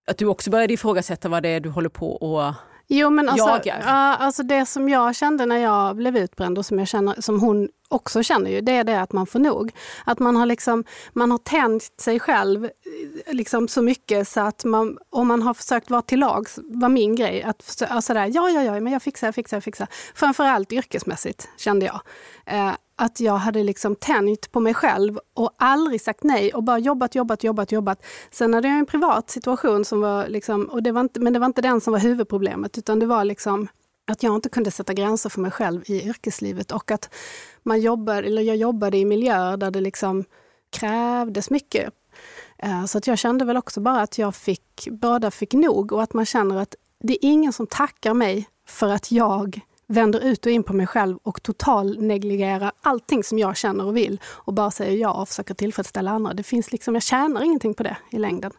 Att 0.07 0.17
du 0.17 0.25
också 0.25 0.49
började 0.49 0.73
ifrågasätta 0.73 1.29
vad 1.29 1.43
det 1.43 1.49
är 1.49 1.59
du 1.59 1.69
håller 1.69 1.89
på 1.89 2.11
och 2.11 2.53
Jo, 2.93 3.09
men 3.09 3.29
alltså, 3.29 3.47
jagar? 3.47 3.81
alltså 4.19 4.43
det 4.43 4.65
som 4.65 4.89
jag 4.89 5.15
kände 5.15 5.45
när 5.45 5.57
jag 5.57 5.95
blev 5.95 6.17
utbränd 6.17 6.57
och 6.57 6.65
som, 6.65 6.79
jag 6.79 6.87
känner, 6.87 7.21
som 7.21 7.39
hon 7.39 7.69
också 7.87 8.23
känner 8.23 8.51
ju, 8.51 8.61
det 8.61 8.71
är 8.71 8.83
det 8.83 9.01
att 9.01 9.13
man 9.13 9.27
får 9.27 9.39
nog. 9.39 9.71
Att 10.05 10.19
man 10.19 10.35
har, 10.35 10.45
liksom, 10.45 10.83
man 11.13 11.31
har 11.31 11.37
tänt 11.37 11.83
sig 11.97 12.19
själv 12.19 12.65
eh, 12.65 13.33
liksom 13.33 13.67
så 13.67 13.81
mycket 13.81 14.27
så 14.27 14.39
att 14.41 14.65
man, 14.65 14.97
om 15.09 15.27
man 15.27 15.41
har 15.41 15.53
försökt 15.53 15.89
vara 15.89 16.01
till 16.01 16.19
lags, 16.19 16.59
var 16.63 16.89
min 16.89 17.15
grej, 17.15 17.43
att 17.43 17.83
alltså 17.89 18.13
där, 18.13 18.31
ja, 18.33 18.49
ja, 18.49 18.63
ja, 18.63 18.79
men 18.79 18.93
jag 18.93 19.01
fixar, 19.01 19.27
jag 19.27 19.35
fixar, 19.35 19.57
jag 19.57 19.63
fixar. 19.63 19.87
Framförallt 20.15 20.71
yrkesmässigt 20.71 21.49
kände 21.57 21.85
jag. 21.85 22.01
Eh, 22.45 22.73
att 23.01 23.19
jag 23.19 23.37
hade 23.37 23.63
liksom 23.63 23.95
tänjt 23.95 24.51
på 24.51 24.59
mig 24.59 24.73
själv 24.73 25.19
och 25.33 25.51
aldrig 25.57 26.01
sagt 26.01 26.23
nej 26.23 26.53
och 26.53 26.63
bara 26.63 26.79
jobbat, 26.79 27.15
jobbat, 27.15 27.43
jobbat, 27.43 27.71
jobbat. 27.71 28.05
Sen 28.31 28.53
hade 28.53 28.67
jag 28.67 28.79
en 28.79 28.85
privat 28.85 29.29
situation 29.29 29.85
som 29.85 30.01
var 30.01 30.27
liksom, 30.27 30.65
och 30.65 30.83
det 30.83 30.91
var 30.91 31.01
inte, 31.01 31.19
men 31.19 31.33
det 31.33 31.39
var 31.39 31.45
inte 31.45 31.61
den 31.61 31.81
som 31.81 31.93
var 31.93 31.99
huvudproblemet 31.99 32.77
utan 32.77 32.99
det 32.99 33.05
var 33.05 33.25
liksom 33.25 33.67
att 34.11 34.23
jag 34.23 34.35
inte 34.35 34.49
kunde 34.49 34.71
sätta 34.71 34.93
gränser 34.93 35.29
för 35.29 35.41
mig 35.41 35.51
själv 35.51 35.81
i 35.85 36.07
yrkeslivet 36.07 36.71
och 36.71 36.91
att 36.91 37.13
man 37.63 37.81
jobbar, 37.81 38.23
eller 38.23 38.41
jag 38.41 38.55
jobbade 38.55 38.97
i 38.97 39.05
miljöer 39.05 39.57
där 39.57 39.71
det 39.71 39.81
liksom 39.81 40.23
krävdes 40.69 41.49
mycket. 41.49 41.93
Eh, 42.57 42.85
så 42.85 42.97
att 42.97 43.07
jag 43.07 43.17
kände 43.17 43.45
väl 43.45 43.57
också 43.57 43.81
bara 43.81 44.01
att 44.01 44.17
jag 44.17 44.35
fick, 44.35 44.87
båda 44.91 45.31
fick 45.31 45.53
nog 45.53 45.91
och 45.91 46.03
att 46.03 46.13
man 46.13 46.25
känner 46.25 46.61
att 46.61 46.75
det 47.03 47.13
är 47.13 47.29
ingen 47.29 47.53
som 47.53 47.67
tackar 47.67 48.13
mig 48.13 48.47
för 48.67 48.89
att 48.89 49.11
jag 49.11 49.61
vänder 49.91 50.19
ut 50.19 50.45
och 50.45 50.51
in 50.51 50.63
på 50.63 50.73
mig 50.73 50.87
själv 50.87 51.17
och 51.23 51.43
total 51.43 52.01
negligerar 52.01 52.71
allting 52.81 53.23
som 53.23 53.39
jag 53.39 53.57
känner 53.57 53.85
och 53.85 53.97
vill 53.97 54.21
och 54.25 54.53
bara 54.53 54.71
säger 54.71 54.97
ja 54.97 55.13
och 55.13 55.27
försöker 55.27 55.53
tillfredsställa 55.53 56.11
andra. 56.11 56.33
Det 56.33 56.43
finns 56.43 56.71
liksom, 56.71 56.93
jag 56.93 57.03
tjänar 57.03 57.43
ingenting 57.43 57.73
på 57.73 57.83
det 57.83 57.97
i 58.11 58.17
längden. 58.17 58.51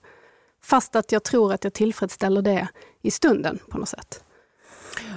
Fast 0.64 0.96
att 0.96 1.12
jag 1.12 1.22
tror 1.22 1.52
att 1.52 1.64
jag 1.64 1.72
tillfredsställer 1.72 2.42
det 2.42 2.68
i 3.02 3.10
stunden 3.10 3.58
på 3.68 3.78
något 3.78 3.88
sätt. 3.88 4.24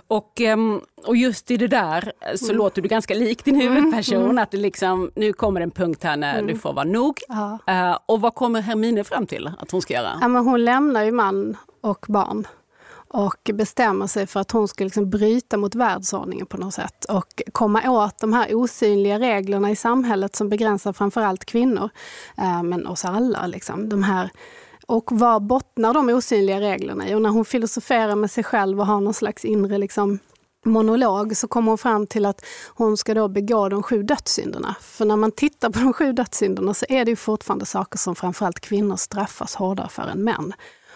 Och, 0.07 0.41
ehm, 0.41 0.81
och 1.05 1.17
just 1.17 1.51
i 1.51 1.57
det 1.57 1.67
där 1.67 2.12
så 2.36 2.45
mm. 2.45 2.57
låter 2.57 2.81
du 2.81 2.88
ganska 2.88 3.13
lik 3.13 3.45
din 3.45 3.55
huvudperson, 3.55 4.24
mm. 4.24 4.38
att 4.38 4.51
det 4.51 4.57
liksom, 4.57 5.12
nu 5.15 5.34
kommer 5.34 5.62
en 5.62 5.72
punkt 5.72 6.03
här 6.03 6.17
när 6.17 6.34
mm. 6.34 6.48
du 6.48 6.60
får 6.60 6.74
vara 6.74 6.86
nog. 6.86 7.19
Ja. 7.27 7.60
Uh, 7.69 7.98
och 8.05 8.22
vad 8.22 8.36
kommer 8.36 8.62
Hermine 8.62 9.03
fram 9.03 9.27
till 9.27 9.51
att 9.60 9.72
hon 9.72 9.81
ska 9.81 9.93
göra? 9.93 10.17
Ja, 10.22 10.27
men 10.27 10.45
hon 10.45 10.65
lämnar 10.65 11.03
ju 11.03 11.12
man 11.12 11.57
och 11.81 12.05
barn 12.10 12.48
och 13.15 13.51
bestämmer 13.53 14.07
sig 14.07 14.27
för 14.27 14.39
att 14.39 14.51
hon 14.51 14.67
ska 14.67 14.84
liksom 14.84 15.10
bryta 15.10 15.57
mot 15.57 15.75
världsordningen 15.75 16.45
på 16.45 16.57
något 16.57 16.74
sätt 16.74 17.05
och 17.05 17.41
komma 17.51 17.89
åt 17.89 18.19
de 18.19 18.34
här 18.34 18.55
osynliga 18.55 19.19
reglerna 19.19 19.72
i 19.72 19.75
samhället 19.75 20.36
som 20.36 20.50
begränsar 20.50 20.93
framförallt 20.93 21.45
kvinnor, 21.45 21.89
eh, 22.38 22.63
men 22.63 22.88
oss 22.88 23.05
alla. 23.05 23.48
Liksom. 23.48 23.89
De 23.89 24.03
här 24.03 24.29
och 24.88 25.12
vad 25.12 25.43
bottnar 25.43 25.93
de 25.93 26.10
osynliga 26.10 26.62
reglerna 26.62 27.10
i? 27.10 27.15
Och 27.15 27.22
när 27.22 27.29
hon 27.29 27.45
filosoferar 27.45 28.15
med 28.15 28.31
sig 28.31 28.43
själv 28.43 28.79
och 28.79 28.86
har 28.86 29.01
någon 29.01 29.13
slags 29.13 29.45
inre 29.45 29.77
liksom, 29.77 30.19
monolog 30.65 31.38
så 31.38 31.48
kommer 31.48 31.72
hon 31.72 31.77
fram 31.77 32.07
till 32.07 32.25
att 32.25 32.45
hon 32.67 32.98
ska 32.98 33.13
då 33.13 33.27
begå 33.27 33.69
de 33.69 33.84
sju 33.84 34.03
dödssynderna. 34.03 34.75
För 34.81 35.05
när 35.05 35.15
man 35.15 35.31
tittar 35.31 35.69
på 35.69 35.79
de 35.79 35.93
sju 35.93 36.13
dödssynderna 36.13 36.74
så 36.74 36.86
är 36.89 37.05
det 37.05 37.12
ju 37.12 37.15
fortfarande 37.15 37.65
saker 37.65 37.98
som 37.98 38.15
framförallt 38.15 38.60
kvinnor 38.60 38.95
straffas 38.95 39.55
hårdare 39.55 39.89
för 39.89 40.03
än 40.03 40.24
män. 40.24 40.53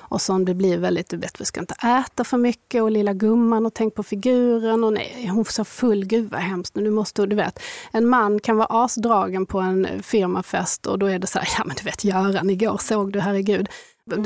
Och 0.09 0.21
som 0.21 0.45
det 0.45 0.53
blir 0.53 0.77
väldigt, 0.77 1.09
du 1.09 1.17
vet, 1.17 1.41
vi 1.41 1.45
ska 1.45 1.59
inte 1.59 1.73
äta 1.73 2.23
för 2.23 2.37
mycket 2.37 2.83
och 2.83 2.91
lilla 2.91 3.13
gumman 3.13 3.65
och 3.65 3.73
tänk 3.73 3.95
på 3.95 4.03
figuren 4.03 4.83
och 4.83 4.93
nej, 4.93 5.29
hon 5.33 5.45
så 5.45 5.63
full, 5.63 6.05
gud 6.05 6.31
vad 6.31 6.41
hemskt, 6.41 6.75
nu 6.75 6.89
måste 6.89 7.25
du 7.25 7.35
vet. 7.35 7.59
En 7.91 8.07
man 8.07 8.39
kan 8.39 8.57
vara 8.57 8.83
asdragen 8.83 9.45
på 9.45 9.59
en 9.59 9.87
firmafest 10.03 10.85
och 10.85 10.99
då 10.99 11.05
är 11.05 11.19
det 11.19 11.27
så 11.27 11.39
här, 11.39 11.49
ja 11.57 11.63
men 11.65 11.75
du 11.75 11.83
vet 11.83 12.03
Göran 12.03 12.49
igår 12.49 12.77
såg 12.77 13.13
du, 13.13 13.19
herregud. 13.19 13.69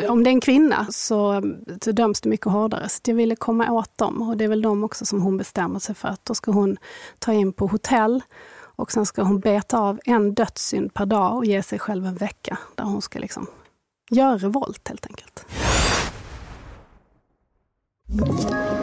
Om 0.07 0.23
det 0.23 0.29
är 0.29 0.31
en 0.31 0.41
kvinna 0.41 0.87
så, 0.91 1.43
så 1.81 1.91
döms 1.91 2.21
det 2.21 2.29
mycket 2.29 2.47
hårdare. 2.47 2.89
Så 2.89 2.99
jag 3.05 3.15
ville 3.15 3.35
komma 3.35 3.71
åt 3.71 3.97
dem 3.97 4.21
och 4.21 4.37
det 4.37 4.43
är 4.43 4.47
väl 4.47 4.61
de 4.61 4.83
också 4.83 5.05
som 5.05 5.21
hon 5.21 5.37
bestämmer 5.37 5.79
sig 5.79 5.95
för 5.95 6.07
att 6.07 6.25
då 6.25 6.35
ska 6.35 6.51
hon 6.51 6.77
ta 7.19 7.33
in 7.33 7.53
på 7.53 7.67
hotell 7.67 8.21
och 8.75 8.91
sen 8.91 9.05
ska 9.05 9.23
hon 9.23 9.39
beta 9.39 9.79
av 9.79 9.99
en 10.05 10.33
dödssynd 10.33 10.93
per 10.93 11.05
dag 11.05 11.37
och 11.37 11.45
ge 11.45 11.63
sig 11.63 11.79
själv 11.79 12.05
en 12.05 12.15
vecka 12.15 12.57
där 12.75 12.83
hon 12.83 13.01
ska 13.01 13.19
liksom 13.19 13.47
göra 14.09 14.37
revolt 14.37 14.87
helt 14.87 15.05
enkelt. 15.05 15.45
Ett 18.09 18.82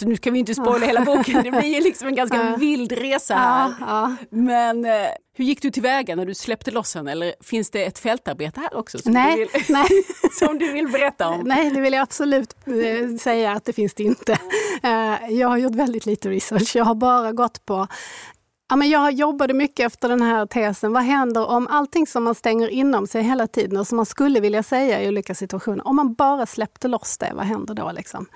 Så 0.00 0.08
nu 0.08 0.16
ska 0.16 0.30
vi 0.30 0.38
inte 0.38 0.54
spoila 0.54 0.86
hela 0.86 1.04
boken, 1.04 1.42
det 1.44 1.50
blir 1.50 1.74
ju 1.74 1.80
liksom 1.80 2.08
en 2.08 2.14
ganska 2.14 2.56
vild 2.58 2.92
resa 2.92 3.34
här. 3.34 4.16
Men 4.30 4.84
eh, 4.84 4.92
hur 5.36 5.44
gick 5.44 5.62
du 5.62 5.70
tillväga 5.70 6.16
när 6.16 6.26
du 6.26 6.34
släppte 6.34 6.70
loss 6.70 6.94
henne? 6.94 7.12
Eller 7.12 7.34
finns 7.40 7.70
det 7.70 7.84
ett 7.84 7.98
fältarbete 7.98 8.60
här 8.60 8.76
också 8.76 8.98
som, 8.98 9.12
Nej, 9.12 9.36
du, 9.36 9.58
vill, 9.58 9.64
nej. 9.68 9.86
som 10.32 10.58
du 10.58 10.72
vill 10.72 10.88
berätta 10.88 11.28
om? 11.28 11.40
Nej, 11.40 11.70
det 11.70 11.80
vill 11.80 11.92
jag 11.92 12.02
absolut 12.02 12.56
eh, 12.66 13.16
säga 13.20 13.52
att 13.52 13.64
det 13.64 13.72
finns 13.72 13.94
det 13.94 14.02
inte. 14.02 14.32
Eh, 14.82 15.14
Jag 15.30 15.48
har 15.48 15.56
gjort 15.56 15.74
väldigt 15.74 16.06
lite 16.06 16.28
research. 16.30 16.76
Jag 16.76 16.84
har 16.84 16.94
bara 16.94 17.32
gått 17.32 17.66
på 17.66 17.86
Ja, 18.70 18.76
men 18.76 18.90
jag 18.90 19.12
jobbade 19.12 19.54
mycket 19.54 19.86
efter 19.86 20.08
den 20.08 20.22
här 20.22 20.46
tesen. 20.46 20.92
Vad 20.92 21.02
händer 21.02 21.46
om 21.46 21.66
allting 21.66 22.06
som 22.06 22.24
man 22.24 22.34
stänger 22.34 22.68
inom 22.68 23.06
sig 23.06 23.22
hela 23.22 23.46
tiden 23.46 23.76
och 23.80 23.86
som 23.86 23.96
man 23.96 24.06
skulle 24.06 24.40
vilja 24.40 24.62
säga 24.62 25.02
i 25.02 25.08
olika 25.08 25.34
situationer, 25.34 25.86
om 25.88 25.96
man 25.96 26.14
bara 26.14 26.46
släppte 26.46 26.88
loss 26.88 27.18
det, 27.18 27.32
vad 27.34 27.44
händer 27.44 27.74
då? 27.74 27.92
Liksom? 27.92 28.26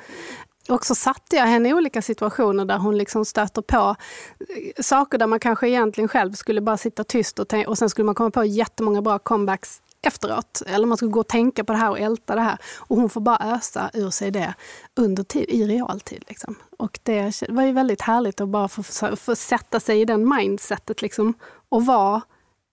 Och 0.73 0.87
så 0.87 0.95
satte 0.95 1.37
jag 1.37 1.47
henne 1.47 1.69
i 1.69 1.75
olika 1.75 2.03
situationer 2.03 2.65
där 2.65 2.79
hon 2.79 2.99
liksom 2.99 3.25
stöter 3.25 3.63
på 3.63 3.97
eh, 4.41 4.83
saker 4.83 5.19
där 5.19 5.27
man 5.27 5.41
kanske 5.41 5.69
egentligen 5.69 6.09
själv 6.09 6.33
skulle 6.33 6.61
bara 6.61 6.77
sitta 6.77 7.05
tyst 7.05 7.39
och, 7.39 7.55
och 7.67 7.79
sen 7.79 7.91
skulle 7.91 8.05
man 8.05 8.15
komma 8.15 8.31
på 8.31 8.45
jättemånga 8.45 9.03
bra 9.03 9.19
comebacks 9.19 9.83
efteråt. 10.03 10.63
Eller 10.67 10.87
man 10.87 10.97
skulle 10.97 11.11
gå 11.11 11.21
och 11.21 11.29
tänka 11.29 11.65
på 11.65 11.73
det 11.73 11.79
här 11.79 11.91
och 11.91 11.99
älta 11.99 12.35
det 12.35 12.41
här. 12.41 12.59
Och 12.77 12.97
hon 12.97 13.11
får 13.11 13.21
bara 13.21 13.55
ösa 13.55 13.91
ur 13.95 14.11
sig 14.11 14.31
det 14.31 14.55
under 14.97 15.23
tid, 15.23 15.45
i 15.49 15.67
realtid. 15.67 16.25
Liksom. 16.29 16.55
Och 16.79 16.99
det 17.03 17.43
var 17.49 17.63
ju 17.63 17.73
väldigt 17.73 18.01
härligt 18.01 18.41
att 18.41 18.49
bara 18.49 18.69
få, 18.69 18.83
få 19.17 19.37
sätta 19.37 19.81
sig 19.81 20.01
i 20.01 20.05
den 20.05 20.29
mindsetet 20.29 21.03
liksom, 21.03 21.35
och 21.69 21.87
vara, 21.87 22.23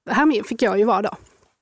här 0.09 0.43
fick 0.43 0.61
jag 0.61 0.79
ju 0.79 0.85
vara 0.85 1.01
då. 1.01 1.17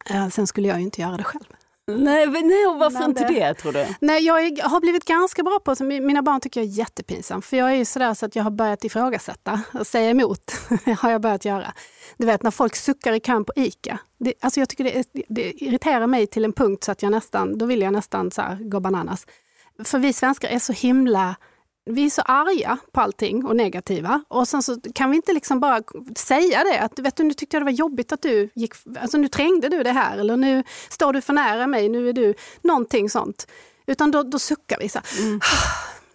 Eh, 0.09 0.29
sen 0.29 0.47
skulle 0.47 0.67
jag 0.67 0.77
ju 0.77 0.83
inte 0.83 1.01
göra 1.01 1.17
det 1.17 1.23
själv. 1.23 1.56
Nej, 1.91 2.27
nej 2.27 2.67
och 2.67 2.79
varför 2.79 3.05
inte 3.05 3.27
det- 3.27 3.53
tror 3.53 3.71
du? 3.73 3.85
Nej, 4.01 4.25
jag 4.25 4.33
har 4.63 4.79
blivit 4.81 5.05
ganska 5.05 5.43
bra 5.43 5.59
på 5.59 5.73
det. 5.73 5.83
Mina 6.01 6.21
barn 6.21 6.39
tycker 6.39 6.59
jag 6.61 6.67
är 6.69 6.73
jättepinsam. 6.73 7.41
För 7.41 7.57
jag 7.57 7.71
är 7.71 7.75
ju 7.75 7.85
sådär 7.85 8.13
så 8.13 8.25
att 8.25 8.35
jag 8.35 8.43
har 8.43 8.51
börjat 8.51 8.83
ifrågasätta 8.83 9.61
och 9.73 9.87
säga 9.87 10.09
emot. 10.09 10.51
har 10.99 11.11
jag 11.11 11.21
börjat 11.21 11.45
göra. 11.45 11.73
Du 12.17 12.25
vet 12.25 12.43
när 12.43 12.51
folk 12.51 12.75
suckar 12.75 13.13
i 13.13 13.19
kön 13.19 13.45
på 13.45 13.53
ICA. 13.55 13.99
Det, 14.19 14.33
alltså 14.41 14.59
jag 14.59 14.69
tycker 14.69 14.83
det, 14.83 15.03
det 15.29 15.63
irriterar 15.63 16.07
mig 16.07 16.27
till 16.27 16.45
en 16.45 16.53
punkt 16.53 16.83
så 16.83 16.91
att 16.91 17.03
jag 17.03 17.11
nästan, 17.11 17.57
då 17.57 17.65
vill 17.65 17.81
jag 17.81 17.93
nästan 17.93 18.31
så 18.31 18.43
gå 18.59 18.79
bananas. 18.79 19.25
För 19.83 19.99
vi 19.99 20.13
svenskar 20.13 20.49
är 20.49 20.59
så 20.59 20.73
himla 20.73 21.35
vi 21.87 22.05
är 22.05 22.09
så 22.09 22.21
arga 22.21 22.77
på 22.91 23.01
allting 23.01 23.45
och 23.45 23.55
negativa. 23.55 24.23
Och 24.27 24.47
sen 24.47 24.63
så 24.63 24.77
kan 24.95 25.09
vi 25.09 25.15
inte 25.15 25.33
liksom 25.33 25.59
bara 25.59 25.81
säga 26.17 26.63
det. 26.63 26.79
Att, 26.79 26.99
vet 26.99 27.15
du, 27.15 27.23
nu 27.23 27.33
tyckte 27.33 27.55
jag 27.55 27.61
det 27.61 27.65
var 27.65 27.71
jobbigt 27.71 28.11
att 28.11 28.21
du 28.21 28.49
gick... 28.55 28.73
Alltså 29.01 29.17
nu 29.17 29.27
trängde 29.27 29.69
du 29.69 29.83
det 29.83 29.91
här. 29.91 30.17
Eller 30.17 30.37
nu 30.37 30.63
står 30.89 31.13
du 31.13 31.21
för 31.21 31.33
nära 31.33 31.67
mig. 31.67 31.89
Nu 31.89 32.09
är 32.09 32.13
du... 32.13 32.33
Någonting 32.61 33.09
sånt. 33.09 33.47
Utan 33.87 34.11
då, 34.11 34.23
då 34.23 34.39
suckar 34.39 34.77
vi 34.79 34.89
så 34.89 34.99
här. 34.99 35.39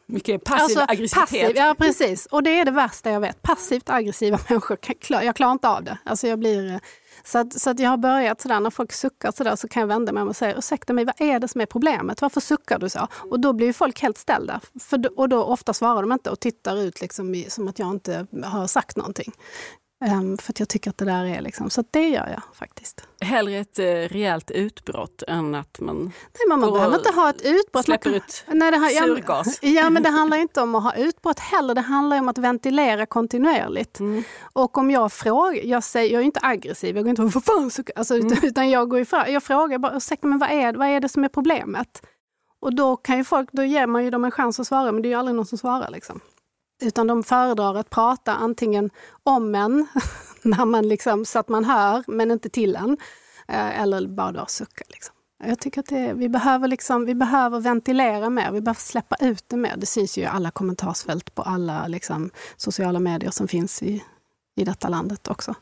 Mycket 0.06 0.44
passiv 0.44 0.62
Alltså, 0.62 0.80
aggressivitet. 0.80 1.40
Passiv, 1.42 1.56
ja, 1.56 1.74
precis. 1.78 2.26
Och 2.26 2.42
det 2.42 2.58
är 2.58 2.64
det 2.64 2.70
värsta 2.70 3.10
jag 3.10 3.20
vet. 3.20 3.42
Passivt 3.42 3.90
aggressiva 3.90 4.38
människor, 4.48 4.78
jag 5.08 5.36
klarar 5.36 5.52
inte 5.52 5.68
av 5.68 5.84
det. 5.84 5.98
Alltså 6.04 6.26
jag 6.28 6.38
blir, 6.38 6.72
eh, 6.72 6.80
så, 7.24 7.38
att, 7.38 7.60
så 7.60 7.70
att 7.70 7.78
jag 7.78 7.90
har 7.90 7.96
börjat 7.96 8.40
sådär, 8.40 8.60
när 8.60 8.70
folk 8.70 8.92
suckar 8.92 9.32
sådär 9.32 9.56
så 9.56 9.68
kan 9.68 9.80
jag 9.80 9.86
vända 9.86 10.12
mig 10.12 10.22
om 10.22 10.28
och 10.28 10.36
säga 10.36 10.58
ursäkta 10.58 10.92
mig, 10.92 11.04
vad 11.04 11.20
är 11.20 11.38
det 11.38 11.48
som 11.48 11.60
är 11.60 11.66
problemet? 11.66 12.22
Varför 12.22 12.40
suckar 12.40 12.78
du 12.78 12.88
så? 12.88 13.08
Och 13.30 13.40
då 13.40 13.52
blir 13.52 13.66
ju 13.66 13.72
folk 13.72 14.02
helt 14.02 14.18
ställda. 14.18 14.60
För, 14.80 15.18
och 15.18 15.28
då 15.28 15.44
ofta 15.44 15.72
svarar 15.72 16.02
de 16.02 16.12
inte 16.12 16.30
och 16.30 16.40
tittar 16.40 16.76
ut 16.76 17.00
liksom 17.00 17.34
i, 17.34 17.50
som 17.50 17.68
att 17.68 17.78
jag 17.78 17.90
inte 17.90 18.26
har 18.44 18.66
sagt 18.66 18.96
någonting. 18.96 19.32
Ehm, 20.04 20.38
för 20.38 20.52
att 20.52 20.58
jag 20.60 20.68
tycker 20.68 20.90
att 20.90 20.98
det 20.98 21.04
där 21.04 21.24
är 21.24 21.40
liksom, 21.40 21.70
så 21.70 21.84
det 21.90 22.08
gör 22.08 22.28
jag 22.28 22.42
faktiskt. 22.54 23.06
Hellre 23.20 23.54
ett 23.58 23.78
eh, 23.78 23.84
rejält 23.84 24.50
utbrott 24.50 25.22
än 25.28 25.54
att 25.54 25.80
man 25.80 25.96
Nej, 26.04 26.12
men 26.48 26.60
man 26.60 26.72
behöver 26.72 26.96
inte 26.96 27.10
ha 27.12 27.30
ett 27.30 27.42
utbrott. 27.42 27.74
Man 27.74 27.82
släpper 27.82 28.04
kan- 28.10 28.14
ut 28.14 28.44
Nej, 28.48 28.70
det 28.70 28.76
ja, 28.76 29.06
men- 29.06 29.16
surgas. 29.16 29.58
Ja, 29.62 29.90
men 29.90 30.02
det 30.02 30.08
handlar 30.08 30.36
inte 30.36 30.60
om 30.62 30.74
att 30.74 30.82
ha 30.82 30.94
utbrott 30.94 31.38
heller. 31.38 31.74
Det 31.74 31.80
handlar 31.80 32.18
om 32.18 32.28
att 32.28 32.38
ventilera 32.38 33.06
kontinuerligt. 33.06 34.00
Mm. 34.00 34.22
Och 34.52 34.78
om 34.78 34.90
jag 34.90 35.12
frågar, 35.12 35.64
jag, 35.66 35.84
säger, 35.84 36.12
jag 36.12 36.20
är 36.20 36.24
inte 36.26 36.40
aggressiv, 36.42 36.96
jag 36.96 37.04
går 37.04 37.10
inte 37.10 37.22
och 37.22 37.32
vad 37.32 37.44
fan 37.44 37.70
så, 37.70 37.82
alltså, 37.96 38.14
Mm. 38.14 38.38
utan 38.42 38.70
jag 38.70 38.88
går 38.88 39.00
ifrån, 39.00 39.24
jag 39.28 39.42
frågar 39.42 39.78
bara, 39.78 39.96
ursäkta 39.96 40.26
men 40.26 40.38
vad 40.38 40.50
är, 40.50 40.72
vad 40.72 40.88
är 40.88 41.00
det 41.00 41.08
som 41.08 41.24
är 41.24 41.28
problemet? 41.28 42.02
Och 42.60 42.74
då 42.74 42.96
kan 42.96 43.24
folk, 43.24 43.48
då 43.52 43.62
ger 43.64 43.86
man 43.86 44.04
ju 44.04 44.10
dem 44.10 44.24
en 44.24 44.30
chans 44.30 44.60
att 44.60 44.66
svara, 44.66 44.92
men 44.92 45.02
det 45.02 45.08
är 45.08 45.10
ju 45.10 45.16
aldrig 45.16 45.34
någon 45.36 45.46
som 45.46 45.58
svarar 45.58 45.90
liksom. 45.90 46.20
Utan 46.82 47.06
de 47.06 47.22
föredrar 47.22 47.74
att 47.74 47.90
prata 47.90 48.32
antingen 48.34 48.90
om 49.22 49.54
en, 49.54 49.86
när 50.42 50.64
man 50.64 50.88
liksom, 50.88 51.24
så 51.24 51.38
att 51.38 51.48
man 51.48 51.64
hör, 51.64 52.04
men 52.06 52.30
inte 52.30 52.48
till 52.48 52.76
en. 52.76 52.96
eh, 53.48 53.80
Eller 53.80 54.06
bara 54.06 54.32
då 54.32 54.46
sucka. 54.46 54.84
Liksom. 54.88 55.14
Jag 55.44 55.58
tycker 55.60 55.80
att 55.80 55.86
det, 55.86 56.12
vi, 56.14 56.28
behöver 56.28 56.68
liksom, 56.68 57.04
vi 57.04 57.14
behöver 57.14 57.60
ventilera 57.60 58.30
mer, 58.30 58.52
vi 58.52 58.60
behöver 58.60 58.80
släppa 58.80 59.16
ut 59.20 59.44
det 59.48 59.56
mer. 59.56 59.76
Det 59.76 59.86
syns 59.86 60.18
ju 60.18 60.22
i 60.22 60.26
alla 60.26 60.50
kommentarsfält 60.50 61.34
på 61.34 61.42
alla 61.42 61.86
liksom, 61.86 62.30
sociala 62.56 62.98
medier 63.00 63.30
som 63.30 63.48
finns 63.48 63.82
i, 63.82 64.04
i 64.56 64.64
detta 64.64 64.88
landet 64.88 65.28
också. 65.28 65.54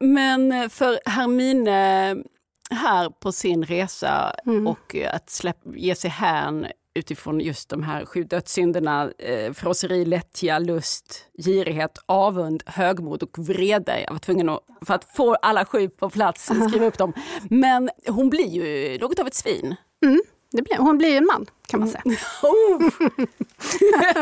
Men 0.00 0.52
eh, 0.52 0.68
för 0.68 0.98
Hermine 1.06 2.24
här 2.70 3.10
på 3.10 3.32
sin 3.32 3.64
resa 3.64 4.32
Mm. 4.46 4.66
och 4.66 4.96
att 5.12 5.30
släpp, 5.30 5.58
ge 5.74 5.94
sig 5.94 6.10
hän 6.10 6.66
utifrån 6.96 7.40
just 7.40 7.68
de 7.68 7.82
här 7.82 8.04
sju 8.04 8.24
dödssynderna, 8.24 9.10
eh, 9.18 9.52
frosseri, 9.52 10.04
lättja, 10.04 10.58
lust, 10.58 11.26
girighet, 11.38 11.98
avund, 12.06 12.62
högmod 12.66 13.22
och 13.22 13.38
vrede. 13.38 14.00
Jag 14.00 14.12
var 14.12 14.18
tvungen 14.18 14.48
att, 14.48 14.60
för 14.86 14.94
att 14.94 15.04
få 15.16 15.34
alla 15.34 15.64
sju 15.64 15.88
på 15.88 16.10
plats, 16.10 16.50
skriva 16.68 16.86
upp 16.86 16.98
dem. 16.98 17.12
Men 17.50 17.90
hon 18.08 18.30
blir 18.30 18.48
ju 18.48 18.98
något 18.98 19.18
av 19.18 19.26
ett 19.26 19.34
svin. 19.34 19.76
Mm 20.04 20.20
blir, 20.50 20.78
hon 20.78 20.98
blir 20.98 21.08
ju 21.08 21.16
en 21.16 21.26
man 21.26 21.46
kan 21.66 21.80
man 21.80 21.88
säga. 21.88 22.02
Oh, 22.42 22.90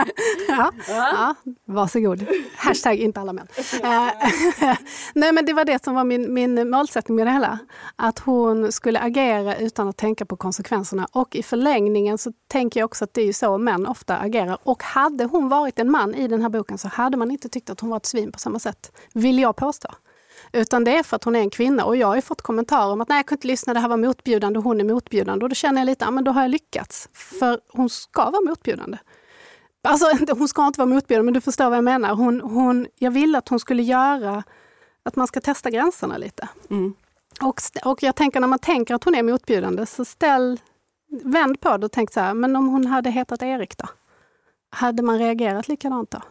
Ja, 0.49 0.73
ja, 0.88 1.35
varsågod. 1.64 2.26
Hashtag 2.57 2.97
inte 2.97 3.21
alla 3.21 3.33
män. 3.33 3.47
Eh, 3.83 4.09
Nej 5.14 5.33
men 5.33 5.47
det 5.47 5.52
var 5.52 5.64
det 5.64 5.85
som 5.85 5.95
var 5.95 6.04
min, 6.04 6.35
min 6.35 6.71
målsättning 6.71 7.16
med 7.16 7.26
det 7.26 7.31
hela. 7.31 7.59
Att 7.97 8.19
hon 8.19 8.73
skulle 8.73 9.00
agera 9.00 9.57
utan 9.57 9.88
att 9.88 9.97
tänka 9.97 10.26
på 10.26 10.37
konsekvenserna. 10.37 11.07
Och 11.12 11.37
i 11.37 11.43
förlängningen 11.43 12.19
så 12.19 12.33
tänker 12.49 12.81
jag 12.81 12.85
också 12.85 13.04
att 13.04 13.14
det 13.14 13.23
är 13.23 13.26
ju 13.26 13.33
så 13.33 13.59
män 13.59 13.87
ofta 13.87 14.16
agerar. 14.16 14.59
Och 14.62 14.83
hade 14.83 15.25
hon 15.25 15.49
varit 15.49 15.78
en 15.78 15.90
man 15.90 16.14
i 16.14 16.28
den 16.28 16.43
här 16.43 16.49
boken 16.49 16.78
så 16.78 16.88
hade 16.88 17.16
man 17.16 17.31
inte 17.31 17.49
tyckt 17.49 17.71
att 17.71 17.81
hon 17.81 17.90
var 17.90 17.97
ett 17.97 18.07
svin 18.07 18.33
på 18.33 18.38
samma 18.38 18.59
sätt. 18.59 18.93
Vill 19.12 19.38
jag 19.38 19.57
påstå. 19.57 19.88
Utan 20.54 20.84
det 20.84 20.96
är 20.96 21.02
för 21.02 21.16
att 21.16 21.25
hon 21.25 21.37
är 21.37 21.40
en 21.40 21.50
kvinna 21.50 21.84
och 21.84 21.96
jag 21.96 22.06
har 22.06 22.20
fått 22.20 22.42
kommentarer 22.42 22.92
om 22.92 23.00
att 23.00 23.08
nej 23.08 23.18
jag 23.18 23.26
kunde 23.26 23.38
inte 23.38 23.46
lyssna, 23.46 23.75
det 23.75 23.80
här 23.80 23.88
var 23.88 23.96
motbjudande 23.96 24.58
och 24.58 24.64
hon 24.64 24.80
är 24.80 24.84
motbjudande. 24.84 25.44
Och 25.44 25.49
då 25.49 25.54
känner 25.54 25.80
jag 25.80 25.87
lite, 25.87 26.04
ja 26.04 26.11
men 26.11 26.25
då 26.25 26.30
har 26.30 26.42
jag 26.42 26.50
lyckats. 26.50 27.08
För 27.12 27.61
hon 27.68 27.90
ska 27.90 28.30
vara 28.30 28.44
motbjudande. 28.49 28.99
Alltså 29.82 30.06
hon 30.34 30.49
ska 30.49 30.66
inte 30.66 30.80
vara 30.80 30.88
motbjudande 30.88 31.25
men 31.25 31.34
du 31.34 31.40
förstår 31.40 31.68
vad 31.68 31.76
jag 31.76 31.84
menar. 31.84 32.14
Hon, 32.14 32.40
hon, 32.40 32.87
jag 32.99 33.11
ville 33.11 33.38
att 33.38 33.49
hon 33.49 33.61
skulle 33.61 33.82
göra 33.82 34.42
att 35.02 35.16
man 35.16 35.26
ska 35.26 35.40
testa 35.40 35.70
gränserna 35.70 36.16
lite. 36.16 36.49
Mm. 36.70 36.94
Och, 37.40 37.61
och 37.84 38.02
jag 38.02 38.14
tänker 38.14 38.40
när 38.40 38.49
man 38.49 38.58
tänker 38.58 38.94
att 38.94 39.04
hon 39.04 39.14
är 39.14 39.23
motbjudande 39.23 39.87
så 39.87 40.04
ställ, 40.04 40.61
vänd 41.23 41.61
på 41.61 41.76
det 41.76 41.87
och 41.87 41.92
tänk 41.92 42.12
så 42.12 42.20
här, 42.20 42.34
men 42.34 42.56
om 42.56 42.68
hon 42.68 42.87
hade 42.87 43.11
hetat 43.11 43.42
Erik 43.42 43.78
då? 43.78 43.87
hade 44.75 45.02
man 45.02 45.18
reagerat 45.18 45.68
likadant 45.68 46.11
då? 46.11 46.23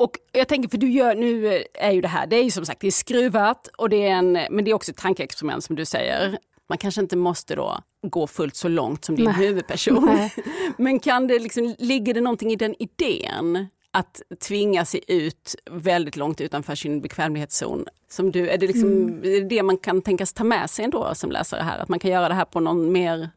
Och 0.00 0.10
jag 0.32 0.48
tänker, 0.48 0.68
för 0.68 0.78
du 0.78 0.90
gör, 0.90 1.14
nu 1.14 1.62
är 1.74 1.90
ju 1.92 2.00
det 2.00 2.08
här, 2.08 2.26
det 2.26 2.36
är 2.36 2.42
ju 2.42 2.50
som 2.50 2.66
sagt 2.66 2.80
det 2.80 2.86
är 2.86 2.90
skruvat 2.90 3.68
och 3.78 3.88
det 3.88 4.06
är 4.06 4.10
en, 4.10 4.32
men 4.32 4.64
det 4.64 4.70
är 4.70 4.74
också 4.74 4.90
ett 4.90 4.96
tankeexperiment 4.96 5.64
som 5.64 5.76
du 5.76 5.84
säger. 5.84 6.38
Man 6.68 6.78
kanske 6.78 7.00
inte 7.00 7.16
måste 7.16 7.54
då 7.54 7.78
gå 8.06 8.26
fullt 8.26 8.56
så 8.56 8.68
långt 8.68 9.04
som 9.04 9.16
din 9.16 9.24
Nej. 9.24 9.34
huvudperson. 9.34 10.04
Nej. 10.06 10.34
Men 10.78 11.00
kan 11.00 11.26
det 11.26 11.38
liksom, 11.38 11.74
ligger 11.78 12.14
det 12.14 12.20
någonting 12.20 12.52
i 12.52 12.56
den 12.56 12.74
idén? 12.78 13.66
Att 13.92 14.22
tvinga 14.48 14.84
sig 14.84 15.00
ut 15.08 15.54
väldigt 15.70 16.16
långt 16.16 16.40
utanför 16.40 16.74
sin 16.74 17.00
bekvämlighetszon. 17.00 17.84
Som 18.10 18.30
du, 18.32 18.48
är, 18.48 18.58
det 18.58 18.66
liksom, 18.66 18.92
Mm. 18.92 19.18
är 19.24 19.40
det 19.40 19.48
det 19.48 19.62
man 19.62 19.76
kan 19.76 20.02
tänkas 20.02 20.32
ta 20.32 20.44
med 20.44 20.70
sig 20.70 20.84
ändå 20.84 21.14
som 21.14 21.30
läsare 21.30 21.62
här? 21.62 21.78
Att 21.78 21.88
man 21.88 21.98
kan 21.98 22.10
göra 22.10 22.28
det 22.28 22.34
här 22.34 22.44
på 22.44 22.60
någon 22.60 22.92
mer 22.92 23.30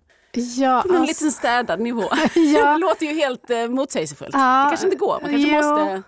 Ja, 0.57 0.81
på 0.81 0.87
någon 0.87 0.97
alltså- 1.01 1.25
liten 1.25 1.31
städad 1.31 1.79
nivå. 1.79 2.03
Ja. 2.35 2.71
det 2.71 2.77
låter 2.77 3.05
ju 3.05 3.13
helt 3.13 3.49
eh, 3.49 3.67
motsägelsefullt. 3.67 4.29
Ja, 4.33 4.63
det 4.63 4.69
kanske 4.69 4.85
inte 4.87 4.97
går, 4.97 5.19
man 5.21 5.31
kanske 5.31 5.49
jo. 5.49 5.55
måste... 5.55 6.03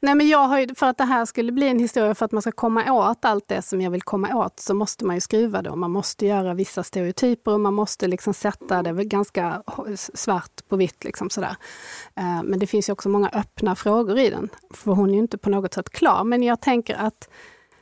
Nej, 0.00 0.14
men 0.14 0.28
jag 0.28 0.48
har 0.48 0.58
ju, 0.58 0.74
för 0.74 0.86
att 0.86 0.98
det 0.98 1.04
här 1.04 1.24
skulle 1.24 1.52
bli 1.52 1.68
en 1.68 1.78
historia 1.78 2.14
för 2.14 2.24
att 2.24 2.32
man 2.32 2.42
ska 2.42 2.52
komma 2.52 2.92
åt 2.92 3.24
allt 3.24 3.48
det 3.48 3.62
som 3.62 3.80
jag 3.80 3.90
vill 3.90 4.02
komma 4.02 4.34
åt 4.34 4.60
så 4.60 4.74
måste 4.74 5.04
man 5.04 5.16
ju 5.16 5.20
skruva 5.20 5.62
då. 5.62 5.76
Man 5.76 5.90
måste 5.90 6.26
göra 6.26 6.54
vissa 6.54 6.82
stereotyper 6.82 7.52
och 7.52 7.60
man 7.60 7.74
måste 7.74 8.08
liksom 8.08 8.34
sätta 8.34 8.82
det 8.82 9.04
ganska 9.04 9.62
svart 10.14 10.68
på 10.68 10.76
vitt. 10.76 11.04
Liksom 11.04 11.30
sådär. 11.30 11.56
Eh, 12.14 12.42
men 12.44 12.58
det 12.58 12.66
finns 12.66 12.88
ju 12.88 12.92
också 12.92 13.08
många 13.08 13.28
öppna 13.28 13.76
frågor 13.76 14.18
i 14.18 14.30
den. 14.30 14.48
För 14.70 14.92
hon 14.92 15.10
är 15.10 15.14
ju 15.14 15.20
inte 15.20 15.38
på 15.38 15.50
något 15.50 15.74
sätt 15.74 15.90
klar. 15.90 16.24
Men 16.24 16.42
jag 16.42 16.60
tänker 16.60 16.94
att 16.94 17.28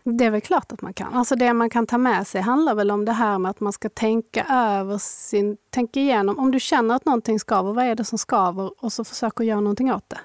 det 0.05 0.25
är 0.25 0.31
väl 0.31 0.41
klart 0.41 0.73
att 0.73 0.83
man 0.83 0.93
kan. 0.93 1.15
Alltså 1.15 1.37
det 1.37 1.53
man 1.53 1.71
kan 1.71 1.87
ta 1.87 1.99
med 1.99 2.27
sig 2.27 2.41
handlar 2.41 2.75
väl 2.75 2.91
om 2.91 3.05
det 3.05 3.13
här 3.13 3.39
med 3.39 3.51
att 3.51 3.61
man 3.61 3.73
ska 3.73 3.89
tänka 3.89 4.45
över 4.51 4.99
sin, 4.99 5.57
tänka 5.71 6.01
igenom, 6.01 6.39
om 6.39 6.51
du 6.51 6.61
känner 6.61 6.95
att 6.95 7.05
någonting 7.05 7.41
skaver, 7.41 7.73
vad 7.73 7.85
är 7.85 7.95
det 7.95 8.05
som 8.05 8.19
skaver? 8.19 8.85
Och 8.85 8.93
så 8.93 9.05
försöka 9.05 9.45
göra 9.45 9.61
någonting 9.61 9.93
åt 9.93 10.11
det. 10.11 10.19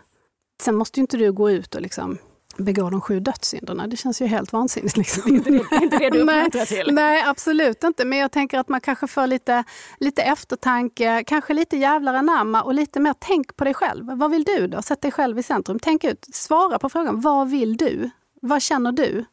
Sen 0.61 0.75
måste 0.75 0.99
ju 0.99 1.01
inte 1.01 1.17
du 1.17 1.31
gå 1.31 1.51
ut 1.51 1.75
och 1.75 1.81
liksom 1.81 2.17
begå 2.57 2.89
de 2.89 3.01
sju 3.01 3.19
dödssynderna. 3.19 3.87
Det 3.87 3.97
känns 3.97 4.21
ju 4.21 4.25
helt 4.25 4.53
vansinnigt. 4.53 4.97
Liksom. 4.97 5.35
Inte 5.35 5.49
det, 5.51 5.83
inte 5.83 5.97
det 5.97 6.09
du 6.09 6.23
Nej, 6.25 6.37
uppmuntrar 6.37 6.65
till? 6.65 6.93
Nej, 6.93 7.23
absolut 7.27 7.83
inte. 7.83 8.05
Men 8.05 8.19
jag 8.19 8.31
tänker 8.31 8.59
att 8.59 8.69
man 8.69 8.81
kanske 8.81 9.07
får 9.07 9.27
lite, 9.27 9.63
lite 9.99 10.21
eftertanke, 10.21 11.23
kanske 11.27 11.53
lite 11.53 11.77
jävlar 11.77 12.13
anamma 12.13 12.63
och 12.63 12.73
lite 12.73 12.99
mer 12.99 13.13
tänk 13.19 13.55
på 13.55 13.63
dig 13.63 13.73
själv. 13.73 14.05
Vad 14.17 14.31
vill 14.31 14.43
du 14.43 14.67
då? 14.67 14.81
Sätt 14.81 15.01
dig 15.01 15.11
själv 15.11 15.39
i 15.39 15.43
centrum. 15.43 15.79
Tänk 15.79 16.03
ut, 16.03 16.27
svara 16.33 16.79
på 16.79 16.89
frågan. 16.89 17.21
Vad 17.21 17.49
vill 17.49 17.77
du? 17.77 18.09
Vad 18.41 18.61
känner 18.61 18.91
du? 18.91 19.25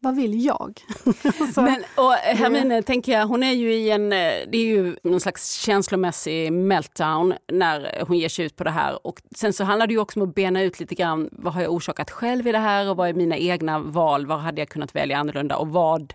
Vad 0.00 0.16
vill 0.16 0.44
jag? 0.44 0.80
Men, 1.56 1.84
och 1.94 2.12
Hermine, 2.12 2.82
tänker 2.82 3.12
jag, 3.12 3.26
hon 3.26 3.42
är 3.42 3.52
ju 3.52 3.74
i 3.74 3.90
en, 3.90 4.12
eh, 4.12 4.32
det 4.48 4.58
är 4.58 4.64
ju 4.64 4.96
någon 5.02 5.20
slags 5.20 5.52
känslomässig 5.52 6.52
meltdown 6.52 7.34
när 7.52 8.04
hon 8.08 8.18
ger 8.18 8.28
sig 8.28 8.44
ut 8.44 8.56
på 8.56 8.64
det 8.64 8.70
här. 8.70 9.06
Och 9.06 9.22
sen 9.36 9.52
så 9.52 9.64
handlar 9.64 9.86
det 9.86 9.92
ju 9.92 10.00
också 10.00 10.20
om 10.20 10.28
att 10.28 10.34
bena 10.34 10.62
ut 10.62 10.80
lite 10.80 10.94
grann, 10.94 11.28
vad 11.32 11.54
har 11.54 11.62
jag 11.62 11.72
orsakat 11.72 12.10
själv 12.10 12.46
i 12.46 12.52
det 12.52 12.58
här 12.58 12.90
och 12.90 12.96
vad 12.96 13.08
är 13.08 13.14
mina 13.14 13.36
egna 13.36 13.78
val, 13.78 14.26
vad 14.26 14.38
hade 14.38 14.60
jag 14.60 14.68
kunnat 14.68 14.94
välja 14.94 15.18
annorlunda 15.18 15.56
och 15.56 15.68
vad, 15.68 16.14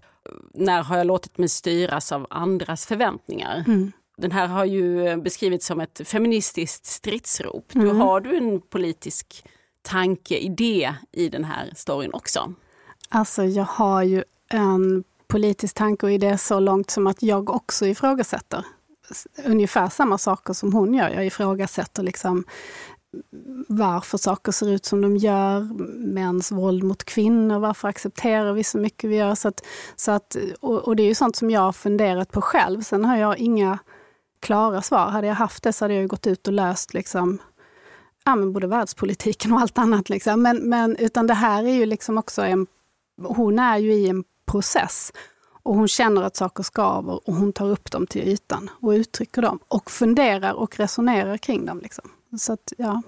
när 0.53 0.83
har 0.83 0.97
jag 0.97 1.07
låtit 1.07 1.37
mig 1.37 1.49
styras 1.49 2.11
av 2.11 2.27
andras 2.29 2.85
förväntningar? 2.85 3.63
Den 4.17 4.31
här 4.31 4.47
har 4.47 4.65
ju 4.65 5.15
beskrivits 5.17 5.65
som 5.65 5.81
ett 5.81 6.01
feministiskt 6.07 6.85
stridsrop. 6.85 7.65
Du, 7.73 7.87
Har 7.87 8.19
du 8.21 8.37
en 8.37 8.61
politisk 8.61 9.43
tanke, 9.81 10.37
idé 10.37 10.93
i 11.11 11.29
den 11.29 11.43
här 11.43 11.71
storyn 11.75 12.13
också? 12.13 12.53
Alltså 13.13 13.43
jag 13.43 13.65
har 13.65 14.03
ju 14.03 14.23
en 14.49 15.03
politisk 15.27 15.75
tanke 15.75 16.05
och 16.05 16.11
idé 16.11 16.37
så 16.37 16.59
långt 16.59 16.91
som 16.91 17.07
att 17.07 17.23
jag 17.23 17.49
också 17.49 17.85
ifrågasätter 17.85 18.65
ungefär 19.45 19.89
samma 19.89 20.17
saker 20.17 20.53
som 20.53 20.73
hon 20.73 20.93
gör. 20.93 21.09
Jag 21.09 21.25
ifrågasätter 21.25 22.03
liksom 22.03 22.43
varför 23.67 24.17
saker 24.17 24.51
ser 24.51 24.69
ut 24.69 24.85
som 24.85 25.01
de 25.01 25.17
gör, 25.17 25.59
mäns 26.13 26.51
våld 26.51 26.83
mot 26.83 27.03
kvinnor, 27.03 27.59
varför 27.59 27.87
accepterar 27.87 28.53
vi 28.53 28.63
så 28.63 28.77
mycket 28.77 29.09
vi 29.09 29.15
gör? 29.15 29.35
Så 29.35 29.47
att, 29.47 29.65
så 29.95 30.11
att, 30.11 30.37
och, 30.59 30.77
och 30.77 30.95
det 30.95 31.03
är 31.03 31.07
ju 31.07 31.15
sånt 31.15 31.35
som 31.35 31.51
jag 31.51 31.61
har 31.61 31.71
funderat 31.71 32.31
på 32.31 32.41
själv. 32.41 32.81
Sen 32.81 33.05
har 33.05 33.17
jag 33.17 33.37
inga 33.37 33.79
klara 34.39 34.81
svar. 34.81 35.05
Hade 35.05 35.27
jag 35.27 35.35
haft 35.35 35.63
det 35.63 35.73
så 35.73 35.85
hade 35.85 35.93
jag 35.93 36.01
ju 36.01 36.07
gått 36.07 36.27
ut 36.27 36.47
och 36.47 36.53
löst 36.53 36.93
liksom, 36.93 37.37
ja, 38.25 38.35
men 38.35 38.53
både 38.53 38.67
världspolitiken 38.67 39.53
och 39.53 39.59
allt 39.59 39.77
annat. 39.77 40.09
Liksom. 40.09 40.41
Men, 40.41 40.57
men, 40.57 40.95
utan 40.95 41.27
det 41.27 41.33
här 41.33 41.63
är 41.63 41.73
ju 41.73 41.85
liksom 41.85 42.17
också 42.17 42.41
en... 42.41 42.67
Hon 43.25 43.59
är 43.59 43.77
ju 43.77 43.93
i 43.93 44.09
en 44.09 44.23
process. 44.51 45.13
Och 45.63 45.75
hon 45.75 45.87
känner 45.87 46.21
att 46.21 46.35
saker 46.35 46.63
skaver 46.63 47.29
och 47.29 47.35
hon 47.35 47.53
tar 47.53 47.69
upp 47.69 47.91
dem 47.91 48.07
till 48.07 48.27
ytan 48.27 48.69
och 48.81 48.89
uttrycker 48.89 49.41
dem. 49.41 49.59
Och 49.67 49.91
funderar 49.91 50.53
och 50.53 50.79
resonerar 50.79 51.37
kring 51.37 51.65
dem. 51.65 51.79
Liksom. 51.83 52.09
Så 52.39 52.53
att, 52.53 52.73
ja. 52.77 53.01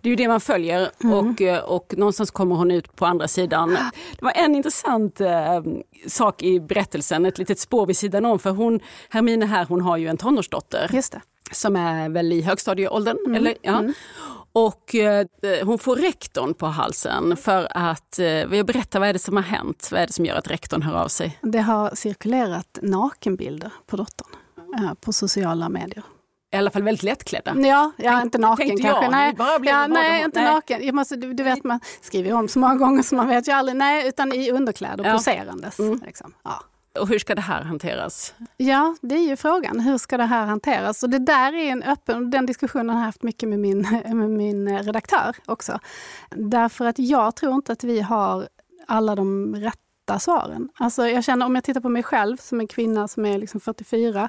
Det 0.00 0.08
är 0.08 0.10
ju 0.10 0.16
det 0.16 0.28
man 0.28 0.40
följer 0.40 0.90
och, 1.12 1.42
eh, 1.42 1.64
och 1.64 1.94
någonstans 1.96 2.30
kommer 2.30 2.56
hon 2.56 2.70
ut 2.70 2.96
på 2.96 3.06
andra 3.06 3.28
sidan. 3.28 3.70
Det 4.18 4.24
var 4.24 4.32
en 4.34 4.54
intressant 4.54 5.20
eh, 5.20 5.62
sak 6.06 6.42
i 6.42 6.60
berättelsen, 6.60 7.26
ett 7.26 7.38
litet 7.38 7.58
spår 7.58 7.86
vid 7.86 7.96
sidan 7.96 8.24
om. 8.24 8.38
För 8.38 8.50
hon, 8.50 8.80
Hermine 9.08 9.46
här, 9.46 9.64
hon 9.64 9.80
har 9.80 9.96
ju 9.96 10.08
en 10.08 10.16
tonårsdotter 10.16 10.88
som 11.52 11.76
är 11.76 12.08
väl 12.08 12.32
i 12.32 12.42
högstadieåldern. 12.42 13.34
Eller, 13.34 13.54
ja. 13.62 13.84
Och 14.66 14.94
eh, 14.94 15.26
hon 15.64 15.78
får 15.78 15.96
rektorn 15.96 16.54
på 16.54 16.66
halsen 16.66 17.36
för 17.36 17.68
att, 17.70 18.18
eh, 18.18 18.46
vill 18.46 18.64
berätta 18.64 18.98
vad 18.98 19.08
är 19.08 19.12
det 19.12 19.18
som 19.18 19.36
har 19.36 19.42
hänt? 19.42 19.88
Vad 19.92 20.00
är 20.00 20.06
det 20.06 20.12
som 20.12 20.24
gör 20.24 20.36
att 20.36 20.50
rektorn 20.50 20.82
hör 20.82 20.94
av 20.94 21.08
sig? 21.08 21.38
Det 21.42 21.58
har 21.60 21.94
cirkulerat 21.94 22.78
nakenbilder 22.82 23.72
på 23.86 23.96
dottern 23.96 24.28
eh, 24.78 24.94
på 24.94 25.12
sociala 25.12 25.68
medier. 25.68 26.02
I 26.52 26.56
alla 26.56 26.70
fall 26.70 26.82
väldigt 26.82 27.02
lättklädda. 27.02 27.54
Ja, 27.56 27.92
ja 27.96 28.22
inte 28.22 28.38
naken 28.38 28.68
tänkte 28.68 28.82
kanske. 28.86 29.04
jag. 29.04 29.10
Nej, 29.10 29.34
Bara 29.34 29.58
ja, 29.64 29.86
nej 29.86 30.24
inte 30.24 30.40
Nej. 30.42 30.52
naken. 30.54 30.86
Jag 30.86 30.94
måste, 30.94 31.16
du, 31.16 31.32
du 31.32 31.42
vet, 31.42 31.64
man 31.64 31.80
skriver 32.00 32.32
om 32.32 32.48
så 32.48 32.58
många 32.58 32.74
gånger 32.74 33.02
så 33.02 33.14
man 33.14 33.28
vet 33.28 33.48
ju 33.48 33.52
aldrig. 33.52 33.76
Nej, 33.76 34.08
utan 34.08 34.32
i 34.32 34.50
underkläder, 34.50 35.04
Ja. 35.04 35.12
poserandes. 35.12 35.78
Liksom. 36.06 36.34
Ja. 36.44 36.62
Och 37.00 37.08
hur 37.08 37.18
ska 37.18 37.34
det 37.34 37.40
här 37.40 37.62
hanteras? 37.62 38.34
Ja, 38.56 38.96
det 39.02 39.14
är 39.14 39.28
ju 39.28 39.36
frågan. 39.36 39.80
Hur 39.80 39.98
ska 39.98 40.16
det 40.16 40.24
här 40.24 40.46
hanteras? 40.46 41.02
Och 41.02 41.10
det 41.10 41.18
där 41.18 41.52
är 41.52 41.72
en 41.72 41.82
öppen, 41.82 42.30
den 42.30 42.46
diskussionen 42.46 42.88
har 42.88 42.96
jag 42.96 43.04
haft 43.04 43.22
mycket 43.22 43.48
med 43.48 43.58
min, 43.58 43.80
med 44.04 44.30
min 44.30 44.78
redaktör 44.78 45.36
också. 45.46 45.78
Därför 46.30 46.84
att 46.84 46.98
jag 46.98 47.36
tror 47.36 47.54
inte 47.54 47.72
att 47.72 47.84
vi 47.84 48.00
har 48.00 48.48
alla 48.86 49.14
de 49.14 49.56
rätta 49.56 49.87
svaren. 50.18 50.68
Alltså 50.74 51.08
jag 51.08 51.24
känner, 51.24 51.46
om 51.46 51.54
jag 51.54 51.64
tittar 51.64 51.80
på 51.80 51.88
mig 51.88 52.02
själv 52.02 52.36
som 52.36 52.60
en 52.60 52.66
kvinna 52.66 53.08
som 53.08 53.24
är 53.24 53.38
liksom 53.38 53.60
44, 53.60 54.28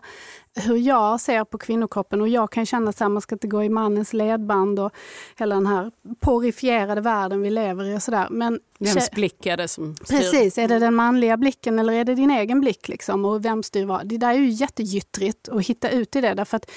hur 0.56 0.78
jag 0.78 1.22
ser 1.22 1.44
på 1.44 1.58
kvinnokroppen 1.58 2.22
och 2.22 2.28
jag 2.28 2.52
kan 2.52 2.66
känna 2.66 2.90
att 2.90 3.00
man 3.00 3.22
ska 3.22 3.36
inte 3.36 3.48
gå 3.48 3.64
i 3.64 3.70
mannens 3.70 4.14
ledband 4.14 4.80
och 4.80 4.92
hela 5.36 5.56
den 5.56 5.68
här 5.68 5.92
porifierade 6.20 7.02
världen 7.02 7.42
vi 7.42 7.50
lever 7.50 7.86
i 7.86 7.98
och 7.98 8.04
sådär. 8.04 8.28
Men 8.32 8.60
Vems 8.80 9.12
blick 9.12 9.46
är 9.46 9.58
det 9.58 9.68
som 9.68 9.96
styr? 9.96 10.18
Precis, 10.18 10.58
är 10.58 10.68
det 10.68 10.80
den 10.80 10.96
manliga 10.96 11.38
blicken 11.38 11.80
eller 11.80 11.94
är 11.94 12.04
det 12.04 12.16
din 12.16 12.32
egen 12.32 12.62
blick? 12.62 12.88
Liksom? 12.88 13.26
Och 13.26 13.46
vem 13.46 13.64
styr 13.64 13.86
vad? 13.86 14.08
Det 14.08 14.18
där 14.18 14.30
är 14.30 14.34
ju 14.34 14.50
jättegyttrigt 14.50 15.50
att 15.50 15.66
hitta 15.66 15.90
ut 15.90 16.16
i 16.16 16.22
det 16.22 16.34
därför 16.34 16.58
att 16.58 16.72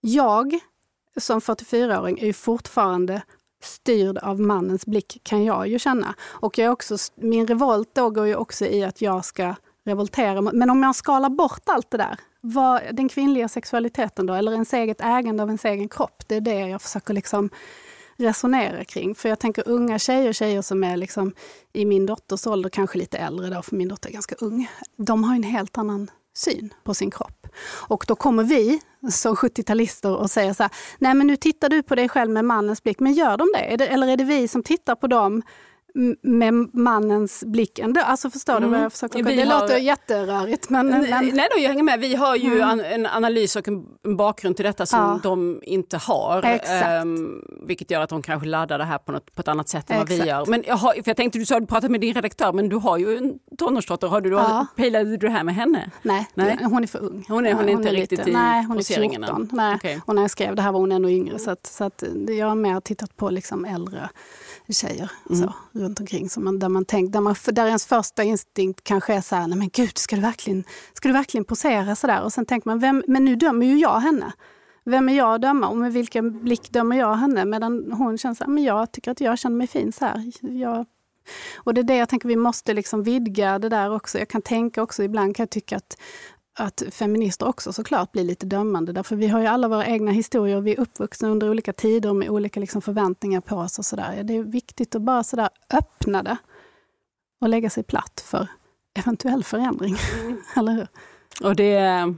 jag 0.00 0.60
som 1.16 1.40
44-åring 1.40 2.18
är 2.18 2.26
ju 2.26 2.32
fortfarande 2.32 3.22
styrd 3.60 4.18
av 4.18 4.40
mannens 4.40 4.86
blick 4.86 5.20
kan 5.22 5.44
jag 5.44 5.68
ju 5.68 5.78
känna. 5.78 6.14
Och 6.20 6.58
jag 6.58 6.66
är 6.66 6.70
också, 6.70 6.96
min 7.14 7.46
revolt 7.46 7.90
då 7.92 8.10
går 8.10 8.26
ju 8.26 8.36
också 8.36 8.64
i 8.64 8.84
att 8.84 9.00
jag 9.00 9.24
ska 9.24 9.54
revoltera. 9.84 10.40
Men 10.40 10.70
om 10.70 10.82
jag 10.82 10.96
skalar 10.96 11.30
bort 11.30 11.62
allt 11.66 11.90
det 11.90 11.96
där, 11.96 12.18
vad, 12.40 12.82
den 12.92 13.08
kvinnliga 13.08 13.48
sexualiteten 13.48 14.26
då, 14.26 14.34
eller 14.34 14.52
ens 14.52 14.72
eget 14.72 15.00
ägande 15.00 15.42
av 15.42 15.48
ens 15.48 15.64
egen 15.64 15.88
kropp, 15.88 16.22
det 16.26 16.34
är 16.34 16.40
det 16.40 16.60
jag 16.60 16.82
försöker 16.82 17.14
liksom 17.14 17.50
resonera 18.16 18.84
kring. 18.84 19.14
För 19.14 19.28
jag 19.28 19.38
tänker 19.38 19.68
unga 19.68 19.98
tjejer, 19.98 20.32
tjejer 20.32 20.62
som 20.62 20.84
är 20.84 20.96
liksom 20.96 21.32
i 21.72 21.84
min 21.84 22.06
dotters 22.06 22.46
ålder, 22.46 22.70
kanske 22.70 22.98
lite 22.98 23.18
äldre 23.18 23.50
då, 23.50 23.62
för 23.62 23.76
min 23.76 23.88
dotter 23.88 24.08
är 24.08 24.12
ganska 24.12 24.34
ung. 24.34 24.70
De 24.96 25.24
har 25.24 25.34
en 25.34 25.42
helt 25.42 25.78
annan 25.78 26.10
syn 26.36 26.74
på 26.84 26.94
sin 26.94 27.10
kropp. 27.10 27.46
Och 27.88 28.04
då 28.08 28.14
kommer 28.14 28.44
vi 28.44 28.80
som 29.10 29.34
70-talister 29.34 30.16
och 30.16 30.30
säger 30.30 30.52
så 30.52 30.62
här, 30.62 30.72
nej 30.98 31.14
men 31.14 31.26
nu 31.26 31.36
tittar 31.36 31.68
du 31.68 31.82
på 31.82 31.94
dig 31.94 32.08
själv 32.08 32.30
med 32.30 32.44
mannens 32.44 32.82
blick, 32.82 33.00
men 33.00 33.12
gör 33.12 33.36
de 33.36 33.48
det? 33.54 33.84
Eller 33.84 34.08
är 34.08 34.16
det 34.16 34.24
vi 34.24 34.48
som 34.48 34.62
tittar 34.62 34.94
på 34.94 35.06
dem 35.06 35.42
med 36.22 36.54
mannens 36.74 37.44
blick 37.46 37.78
ändå? 37.78 38.00
Alltså 38.00 38.30
förstår 38.30 38.60
du 38.60 38.66
vad 38.66 38.80
jag 38.80 38.92
försöker 38.92 39.22
Vi 39.22 39.36
Det 39.36 39.42
har- 39.42 39.60
låter 39.60 39.76
jätterörigt 39.78 40.70
men... 40.70 40.86
men 40.88 41.00
Nej 41.10 41.48
då, 41.54 41.60
jag 41.62 41.68
hänger 41.68 41.82
med. 41.82 42.00
Vi 42.00 42.14
har 42.14 42.36
ju 42.36 42.62
an, 42.62 42.80
en 42.80 43.06
analys 43.06 43.56
och 43.56 43.68
en, 43.68 43.84
bakgrund 44.16 44.56
till 44.56 44.64
detta 44.64 44.86
som 44.86 44.98
Ja. 44.98 45.20
de 45.22 45.60
inte 45.62 45.96
har. 45.96 46.42
Exakt. 46.42 46.86
Ehm, 46.86 47.42
vilket 47.66 47.90
gör 47.90 48.00
att 48.00 48.08
de 48.10 48.22
kanske 48.22 48.48
laddar 48.48 48.78
det 48.78 48.84
här 48.84 48.98
på, 48.98 49.12
något, 49.12 49.34
på 49.34 49.40
ett 49.40 49.48
annat 49.48 49.68
sätt 49.68 49.90
än 49.90 49.98
vad 49.98 50.08
vi 50.08 50.14
Exakt. 50.14 50.28
gör. 50.28 50.46
Men 50.46 50.64
jag, 50.66 50.76
har, 50.76 50.92
för 50.92 51.02
jag 51.06 51.16
tänkte, 51.16 51.38
du 51.38 51.46
sa 51.46 51.56
att 51.56 51.62
du 51.62 51.66
pratade 51.66 51.88
med 51.90 52.00
din 52.00 52.14
redaktör, 52.14 52.52
men 52.52 52.68
du 52.68 52.76
har 52.76 52.98
ju 52.98 53.16
en 53.16 53.34
tonårsdotter. 53.58 54.06
Har 54.08 54.20
du 54.20 54.30
Ja. 54.30 54.66
Pejlade 54.76 55.10
du 55.10 55.16
det 55.16 55.30
här 55.30 55.44
med 55.44 55.54
henne? 55.54 55.90
Nej, 56.02 56.28
Nej. 56.34 56.58
hon 56.62 56.82
är 56.82 56.86
för 56.86 56.98
ung. 57.04 57.24
Hon 57.28 57.46
är- 57.46 57.52
hon 57.54 57.68
är 57.68 57.72
inte 57.72 57.88
riktigt 57.92 58.28
i 58.28 58.32
Nej, 58.32 58.62
hon 58.64 58.76
är 58.76 58.80
poseringen 58.80 59.24
än. 59.24 59.28
14. 59.36 59.48
Nej. 59.52 59.74
Okej. 59.76 60.00
Och 60.06 60.14
när 60.14 60.22
jag 60.22 60.30
skrev 60.30 60.54
det 60.56 60.62
här 60.62 60.72
var 60.72 60.80
hon 60.80 60.92
ännu 60.92 61.10
yngre. 61.12 61.38
Så, 61.38 61.50
att, 61.50 61.66
så 61.66 61.84
att 61.84 62.02
jag 62.28 62.46
har 62.46 62.54
mer 62.54 62.80
tittat 62.80 63.16
på 63.16 63.30
liksom 63.30 63.64
äldre 63.64 64.08
tjejer 64.74 65.10
Mm. 65.30 65.42
så, 65.42 65.54
runt 65.72 66.00
omkring. 66.00 66.30
Så 66.30 66.40
man, 66.40 66.58
där, 66.58 66.68
man 66.68 66.84
tänk, 66.84 67.12
där, 67.12 67.20
man, 67.20 67.34
där 67.46 67.66
ens 67.66 67.86
första 67.86 68.22
instinkt 68.22 68.84
kanske 68.84 69.14
är 69.14 69.20
så 69.20 69.36
här, 69.36 69.46
nej 69.46 69.58
men 69.58 69.68
gud, 69.72 69.98
ska 69.98 70.16
du 70.16 70.22
verkligen, 70.22 70.64
ska 70.94 71.08
du 71.08 71.12
verkligen 71.12 71.44
posera 71.44 71.96
så 71.96 72.06
där? 72.06 72.22
Och 72.22 72.32
sen 72.32 72.46
tänker 72.46 72.68
man, 72.68 72.78
vem, 72.78 73.04
men 73.06 73.24
nu 73.24 73.36
dömer 73.36 73.66
ju 73.66 73.78
jag 73.78 74.00
henne. 74.00 74.32
vem 74.84 75.08
är 75.08 75.16
jag 75.16 75.34
att 75.34 75.42
döma 75.42 75.68
och 75.68 75.76
med 75.76 75.92
vilken 75.92 76.42
blick 76.44 76.70
dömer 76.70 76.96
jag 76.96 77.14
henne? 77.14 77.44
Medan 77.44 77.92
hon 77.92 78.18
känner 78.18 78.34
så 78.34 78.44
här, 78.44 78.50
men 78.50 78.64
jag 78.64 78.92
tycker 78.92 79.10
att 79.10 79.20
jag 79.20 79.38
känner 79.38 79.56
mig 79.56 79.66
fin 79.66 79.92
så 79.92 80.04
här. 80.04 80.32
Jag, 80.40 80.86
och 81.56 81.74
det 81.74 81.80
är 81.80 81.82
det 81.82 81.96
jag 81.96 82.08
tänker 82.08 82.28
vi 82.28 82.36
måste 82.36 82.74
liksom 82.74 83.02
vidga 83.02 83.58
det 83.58 83.68
där 83.68 83.94
också. 83.94 84.18
Jag 84.18 84.28
kan 84.28 84.42
tänka 84.42 84.82
också, 84.82 85.02
ibland 85.02 85.36
kan 85.36 85.42
jag 85.42 85.50
tycka 85.50 85.76
att 85.76 85.96
att 86.58 86.82
feminister 86.90 87.48
också 87.48 87.72
såklart 87.72 88.12
blir 88.12 88.24
lite 88.24 88.46
dömande. 88.46 88.92
Därför 88.92 89.16
vi 89.16 89.28
har 89.28 89.40
ju 89.40 89.46
alla 89.46 89.68
våra 89.68 89.86
egna 89.86 90.10
historier. 90.10 90.60
Vi 90.60 90.72
är 90.72 90.80
uppvuxna 90.80 91.28
under 91.28 91.50
olika 91.50 91.72
tider 91.72 92.12
med 92.12 92.30
olika 92.30 92.60
liksom 92.60 92.82
förväntningar 92.82 93.40
på 93.40 93.56
oss. 93.56 93.78
och 93.78 93.84
så 93.84 93.96
där. 93.96 94.22
Det 94.22 94.36
är 94.36 94.42
viktigt 94.42 94.94
att 94.94 95.02
bara 95.02 95.24
sådär 95.24 95.48
öppna 95.72 96.22
det 96.22 96.36
och 97.40 97.48
lägga 97.48 97.70
sig 97.70 97.82
platt 97.82 98.24
för 98.26 98.48
eventuell 98.98 99.44
förändring. 99.44 99.96
Mm. 100.20 100.42
Eller 100.56 100.72
hur? 100.72 100.88
Och 101.42 101.56
det 101.56 101.74
är 101.74 102.14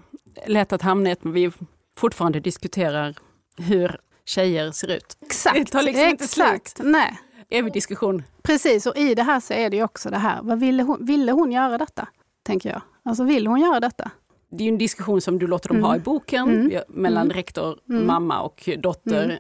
lätt 0.47 0.73
att 0.73 0.83
hamna 0.83 1.09
i 1.09 1.13
att 1.13 1.25
vi 1.25 1.53
fortfarande 1.99 2.41
diskuterar 2.41 3.15
hur 3.57 4.01
tjejer 4.25 4.73
ser 4.73 4.89
ut. 4.89 5.17
Exakt, 5.21 5.57
det 5.57 5.65
tar 5.65 5.83
liksom 5.83 6.05
exakt. 6.05 6.23
inte 6.23 6.27
slut. 6.29 6.87
Nej. 6.93 7.19
Evig 7.51 7.73
diskussion. 7.73 8.23
Precis, 8.43 8.87
och 8.87 8.97
i 8.97 9.15
det 9.15 9.23
här 9.23 9.41
så 9.41 9.55
är 9.55 9.71
det 9.71 9.83
också 9.83 10.11
det 10.11 10.19
här, 10.19 10.43
vad 10.43 10.61
ville 10.61 10.83
hon, 10.83 11.07
ville 11.07 11.33
hon 11.33 11.53
göra 11.53 11.79
detta? 11.79 12.09
Tänker 12.43 12.71
jag. 12.71 12.83
Alltså 13.03 13.25
vill 13.25 13.47
hon 13.47 13.61
göra 13.61 13.81
detta? 13.81 14.11
Det 14.51 14.65
är 14.65 14.69
en 14.69 14.79
diskussion 14.79 15.21
som 15.21 15.39
du 15.39 15.47
låter 15.47 15.69
dem 15.69 15.77
mm. 15.77 15.89
ha 15.89 15.97
i 15.97 16.01
boken 16.01 16.49
mm. 16.49 16.83
mellan 16.89 17.27
mm. 17.27 17.37
rektor, 17.37 17.79
mm. 17.89 18.07
mamma 18.07 18.41
och 18.41 18.69
dotter. 18.79 19.25
Mm. 19.25 19.37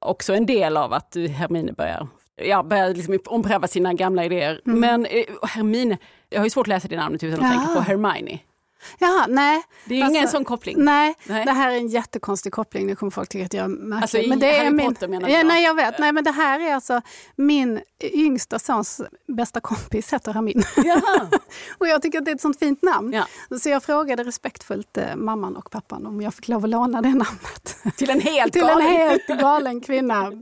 Också 0.00 0.34
en 0.34 0.46
del 0.46 0.76
av 0.76 0.92
att 0.92 1.16
Hermine 1.30 1.72
börjar 1.72 2.08
ja, 2.36 2.62
börjar 2.62 2.94
liksom 2.94 3.18
ompröva 3.26 3.66
sina 3.66 3.94
gamla 3.94 4.24
idéer. 4.24 4.60
Mm. 4.66 4.80
Men 4.80 5.06
eh, 5.06 5.24
Hermine, 5.42 5.98
jag 6.30 6.40
har 6.40 6.46
ju 6.46 6.50
svårt 6.50 6.64
att 6.64 6.68
läsa 6.68 6.88
det 6.88 6.96
namnet 6.96 7.22
utan 7.22 7.44
att 7.44 7.52
ja. 7.52 7.58
tänka 7.58 7.74
på 7.74 7.80
Hermione. 7.80 8.38
Jaha, 8.98 9.26
nej. 9.28 9.62
Det 9.84 9.94
är 9.94 10.04
alltså, 10.04 10.16
ingen 10.16 10.28
sån 10.28 10.44
koppling. 10.44 10.76
Nej, 10.78 11.14
nej, 11.24 11.44
det 11.44 11.52
här 11.52 11.70
är 11.70 11.76
en 11.76 11.88
jättekonstig 11.88 12.52
koppling. 12.52 12.86
Nu 12.86 12.96
kommer 12.96 13.10
folk 13.10 13.28
tycka 13.28 13.44
att 13.44 13.54
jag 13.54 13.64
är 13.64 13.68
märklig. 13.68 14.02
Alltså, 14.02 14.28
men 14.28 14.38
det 14.38 14.46
Harry 14.46 14.66
är 14.66 14.70
min, 14.70 14.94
Potter 14.94 15.08
menar 15.08 15.28
jag. 15.28 15.38
Ja, 15.38 15.42
nej, 15.42 15.64
jag 15.64 15.74
vet. 15.74 15.98
Nej, 15.98 16.12
men 16.12 16.24
det 16.24 16.30
här 16.30 16.60
är 16.60 16.74
alltså 16.74 17.00
min 17.36 17.80
yngsta 18.00 18.58
sons 18.58 19.00
bästa 19.28 19.60
kompis 19.60 20.12
heter 20.12 20.32
Hermin. 20.32 20.62
och 21.78 21.88
jag 21.88 22.02
tycker 22.02 22.18
att 22.18 22.24
det 22.24 22.30
är 22.30 22.34
ett 22.34 22.40
sånt 22.40 22.58
fint 22.58 22.82
namn. 22.82 23.12
Ja. 23.12 23.26
Så 23.58 23.68
jag 23.68 23.82
frågade 23.82 24.24
respektfullt 24.24 24.96
eh, 24.96 25.16
mamman 25.16 25.56
och 25.56 25.70
pappan 25.70 26.06
om 26.06 26.20
jag 26.20 26.34
fick 26.34 26.48
lov 26.48 26.64
att 26.64 26.70
låna 26.70 27.02
det 27.02 27.08
namnet. 27.08 27.76
Till 27.96 28.10
en 28.10 28.20
helt 28.20 28.52
Till 28.52 28.62
galen, 28.62 28.86
en 28.86 28.92
helt 28.92 29.26
galen 29.26 29.80
kvinna 29.80 30.32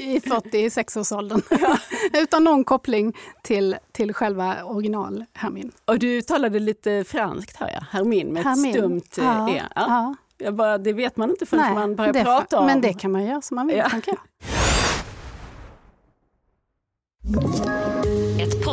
i 0.00 0.18
46-årsåldern. 0.24 1.42
Ja. 1.50 1.78
Utan 2.12 2.44
någon 2.44 2.64
koppling 2.64 3.16
till, 3.42 3.76
till 3.92 4.14
själva 4.14 4.64
original 4.64 5.24
Hermin. 5.32 5.72
Och 5.84 5.98
du 5.98 6.22
talade 6.22 6.58
lite 6.58 7.04
franskt 7.04 7.56
hör 7.56 7.68
jag, 7.68 7.83
Hermin 7.90 8.32
med 8.32 8.44
Hermin. 8.44 8.70
ett 8.70 8.76
stumt 8.76 9.12
ja. 9.16 9.50
E. 9.50 9.62
Ja. 9.74 10.14
Ja. 10.38 10.52
Bara, 10.52 10.78
det 10.78 10.92
vet 10.92 11.16
man 11.16 11.30
inte 11.30 11.46
förrän 11.46 11.62
Nej, 11.62 11.74
man 11.74 11.96
börjar 11.96 12.24
prata 12.24 12.58
om. 12.58 12.66
Men 12.66 12.80
det 12.80 12.92
kan 12.92 13.12
man 13.12 13.24
göra 13.24 13.40
som 13.42 13.54
man 13.54 13.66
vill, 13.66 13.76
ja. 13.76 13.88
tänker 13.88 14.12
jag. 14.12 14.20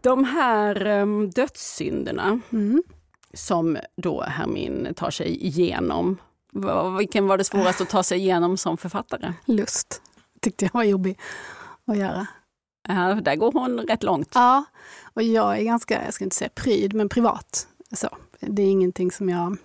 De 0.00 0.24
här 0.24 0.86
um, 0.86 1.30
dödssynderna 1.30 2.40
mm. 2.52 2.82
som 3.34 3.78
då 3.96 4.22
Hermin 4.22 4.92
tar 4.96 5.10
sig 5.10 5.46
igenom. 5.46 6.18
Vilken 6.98 7.26
var 7.26 7.38
det 7.38 7.44
svårast 7.44 7.80
att 7.80 7.88
ta 7.88 8.02
sig 8.02 8.18
igenom 8.18 8.56
som 8.56 8.76
författare? 8.76 9.32
Lust 9.44 10.02
tyckte 10.40 10.64
jag 10.64 10.72
var 10.72 10.84
jobbig 10.84 11.18
att 11.86 11.96
göra. 11.96 12.26
Ja, 12.88 13.14
där 13.14 13.36
går 13.36 13.52
hon 13.52 13.80
rätt 13.80 14.02
långt. 14.02 14.30
Ja, 14.34 14.64
och 15.14 15.22
jag 15.22 15.58
är 15.58 15.62
ganska, 15.62 16.04
jag 16.04 16.14
ska 16.14 16.24
inte 16.24 16.36
säga 16.36 16.50
pryd, 16.54 16.94
men 16.94 17.08
privat. 17.08 17.68
Så, 17.92 18.08
det 18.40 18.62
är 18.62 18.70
ingenting 18.70 19.10
som 19.10 19.28
jag... 19.28 19.56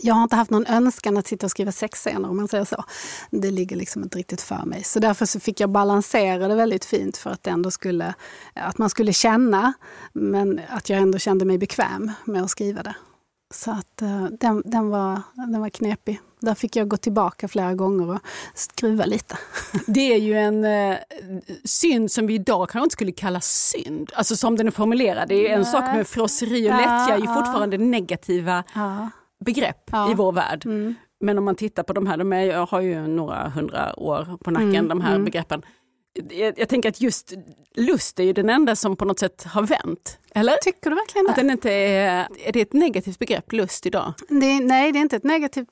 Jag 0.00 0.14
har 0.14 0.22
inte 0.22 0.36
haft 0.36 0.50
någon 0.50 0.66
önskan 0.66 1.16
att 1.16 1.26
sitta 1.26 1.46
och 1.46 1.50
skriva 1.50 1.72
sexscener 1.72 2.28
om 2.30 2.36
man 2.36 2.48
säger 2.48 2.64
så. 2.64 2.84
Det 3.30 3.50
ligger 3.50 3.76
liksom 3.76 4.02
inte 4.02 4.18
riktigt 4.18 4.40
för 4.40 4.64
mig. 4.64 4.84
Så 4.84 5.00
därför 5.00 5.26
så 5.26 5.40
fick 5.40 5.60
jag 5.60 5.70
balansera 5.70 6.48
det 6.48 6.54
väldigt 6.54 6.84
fint 6.84 7.16
för 7.16 7.30
att, 7.30 7.42
det 7.42 7.50
ändå 7.50 7.70
skulle, 7.70 8.14
att 8.54 8.78
man 8.78 8.90
skulle 8.90 9.12
känna, 9.12 9.72
men 10.12 10.60
att 10.68 10.90
jag 10.90 10.98
ändå 10.98 11.18
kände 11.18 11.44
mig 11.44 11.58
bekväm 11.58 12.12
med 12.24 12.42
att 12.42 12.50
skriva 12.50 12.82
det. 12.82 12.94
Så 13.54 13.70
att 13.70 14.02
uh, 14.02 14.24
den, 14.40 14.62
den, 14.64 14.90
var, 14.90 15.22
den 15.34 15.60
var 15.60 15.68
knepig. 15.68 16.20
Där 16.40 16.54
fick 16.54 16.76
jag 16.76 16.88
gå 16.88 16.96
tillbaka 16.96 17.48
flera 17.48 17.74
gånger 17.74 18.10
och 18.10 18.20
skruva 18.54 19.04
lite. 19.04 19.38
Det 19.86 20.14
är 20.14 20.18
ju 20.18 20.34
en 20.34 20.64
uh, 20.64 20.96
synd 21.64 22.10
som 22.10 22.26
vi 22.26 22.34
idag 22.34 22.68
kanske 22.68 22.84
inte 22.84 22.92
skulle 22.92 23.12
kalla 23.12 23.40
synd. 23.40 24.10
Alltså 24.14 24.36
som 24.36 24.56
den 24.56 24.66
är 24.66 24.70
formulerad. 24.70 25.28
Det 25.28 25.48
är 25.48 25.54
en 25.54 25.60
Nej. 25.60 25.70
sak 25.70 25.84
med 25.84 26.06
frosseri 26.06 26.70
och 26.70 26.74
ja, 26.74 26.76
lättja 26.76 27.14
är 27.14 27.18
ju 27.18 27.26
fortfarande 27.26 27.78
negativa 27.78 28.64
ja. 28.74 29.10
Begrepp 29.44 29.90
ja. 29.92 30.10
i 30.10 30.14
vår 30.14 30.32
värld. 30.32 30.66
Mm. 30.66 30.94
Men 31.20 31.38
om 31.38 31.44
man 31.44 31.54
tittar 31.54 31.82
på 31.82 31.92
de 31.92 32.06
här, 32.06 32.16
de 32.16 32.32
är, 32.32 32.66
har 32.66 32.80
ju 32.80 33.06
några 33.06 33.48
hundra 33.48 34.00
år 34.00 34.38
på 34.44 34.50
nacken, 34.50 34.74
mm, 34.74 34.88
de 34.88 35.00
här 35.00 35.14
mm. 35.14 35.24
begreppen 35.24 35.62
jag, 36.30 36.58
jag, 36.58 36.68
tänker 36.68 36.88
att 36.88 37.00
just 37.00 37.32
lust 37.74 38.20
är 38.20 38.24
ju 38.24 38.32
den 38.32 38.50
enda 38.50 38.76
som 38.76 38.96
på 38.96 39.04
något 39.04 39.18
sätt 39.18 39.42
har 39.42 39.62
vänt. 39.62 40.18
Eller? 40.34 40.56
Tycker 40.56 40.90
du 40.90 40.96
verkligen 40.96 41.24
det? 41.24 41.30
Att 41.30 41.36
den 41.36 41.50
inte 41.50 41.72
är, 41.72 42.28
är 42.44 42.52
det 42.52 42.60
ett 42.60 42.72
negativt 42.72 43.18
begrepp, 43.18 43.52
lust 43.52 43.86
idag? 43.86 44.14
Det, 44.28 44.60
nej, 44.60 44.92
det 44.92 44.98
är 44.98 45.00
inte 45.00 45.16
ett 45.16 45.24
negativt 45.24 45.68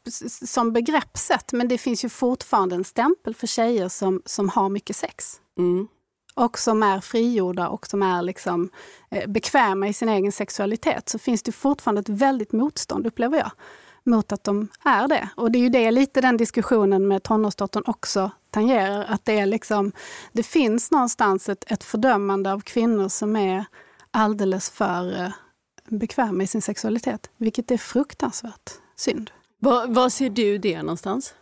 som 0.49 0.73
begreppssätt, 0.73 1.53
men 1.53 1.69
det 1.69 1.79
finns 1.79 2.05
ju 2.05 2.09
fortfarande 2.09 2.75
en 2.75 2.85
stämpel 2.85 3.35
för 3.35 3.47
tjejer 3.47 3.89
som, 3.89 4.23
som 4.25 4.49
har 4.49 4.69
mycket 4.69 4.97
sex. 4.97 5.41
Mm. 5.59 5.89
Och 6.35 6.59
som 6.59 6.83
är 6.83 7.01
frigjorda 7.01 7.69
och 7.69 7.87
som 7.87 8.03
är 8.03 8.23
liksom, 8.23 8.71
eh, 9.11 9.31
bekväma 9.31 9.89
i 9.89 9.93
sin 9.93 10.09
egen 10.09 10.33
sexualitet. 10.33 11.09
Så 11.09 11.19
finns 11.19 11.43
det 11.43 11.53
fortfarande 11.53 12.01
ett 12.01 12.09
väldigt 12.09 12.53
motstånd, 12.53 13.07
upplever 13.07 13.39
jag 13.39 13.51
mot 14.05 14.33
att 14.33 14.45
de 14.45 14.69
är 14.85 15.09
det. 15.09 15.29
Och 15.37 15.51
det 15.51 15.59
är 15.59 15.61
ju 15.61 15.69
det 15.69 15.91
lite 15.91 16.21
den 16.21 16.37
diskussionen 16.37 17.09
med 17.09 17.23
tonårsdottern 17.23 17.83
också 17.87 18.31
tangerar. 18.51 19.05
Att 19.05 19.25
det, 19.25 19.39
är 19.39 19.47
liksom, 19.47 19.93
det 20.33 20.43
finns 20.43 20.91
någonstans 20.91 21.49
ett, 21.49 21.65
ett 21.71 21.85
fördömande 21.85 22.53
av 22.53 22.61
kvinnor 22.61 23.09
som 23.09 23.37
är 23.37 23.65
alldeles 24.11 24.71
för 24.71 25.21
eh, 25.21 25.31
bekväma 25.89 26.43
i 26.43 26.47
sin 26.47 26.63
sexualitet. 26.63 27.31
Vilket 27.37 27.71
är 27.71 27.79
fruktansvärt 27.79 28.71
synd. 28.97 29.31
Var, 29.59 29.87
var 29.87 30.09
ser 30.09 30.31
du 30.31 30.59
det 30.59 30.83
någonstans? 30.83 31.35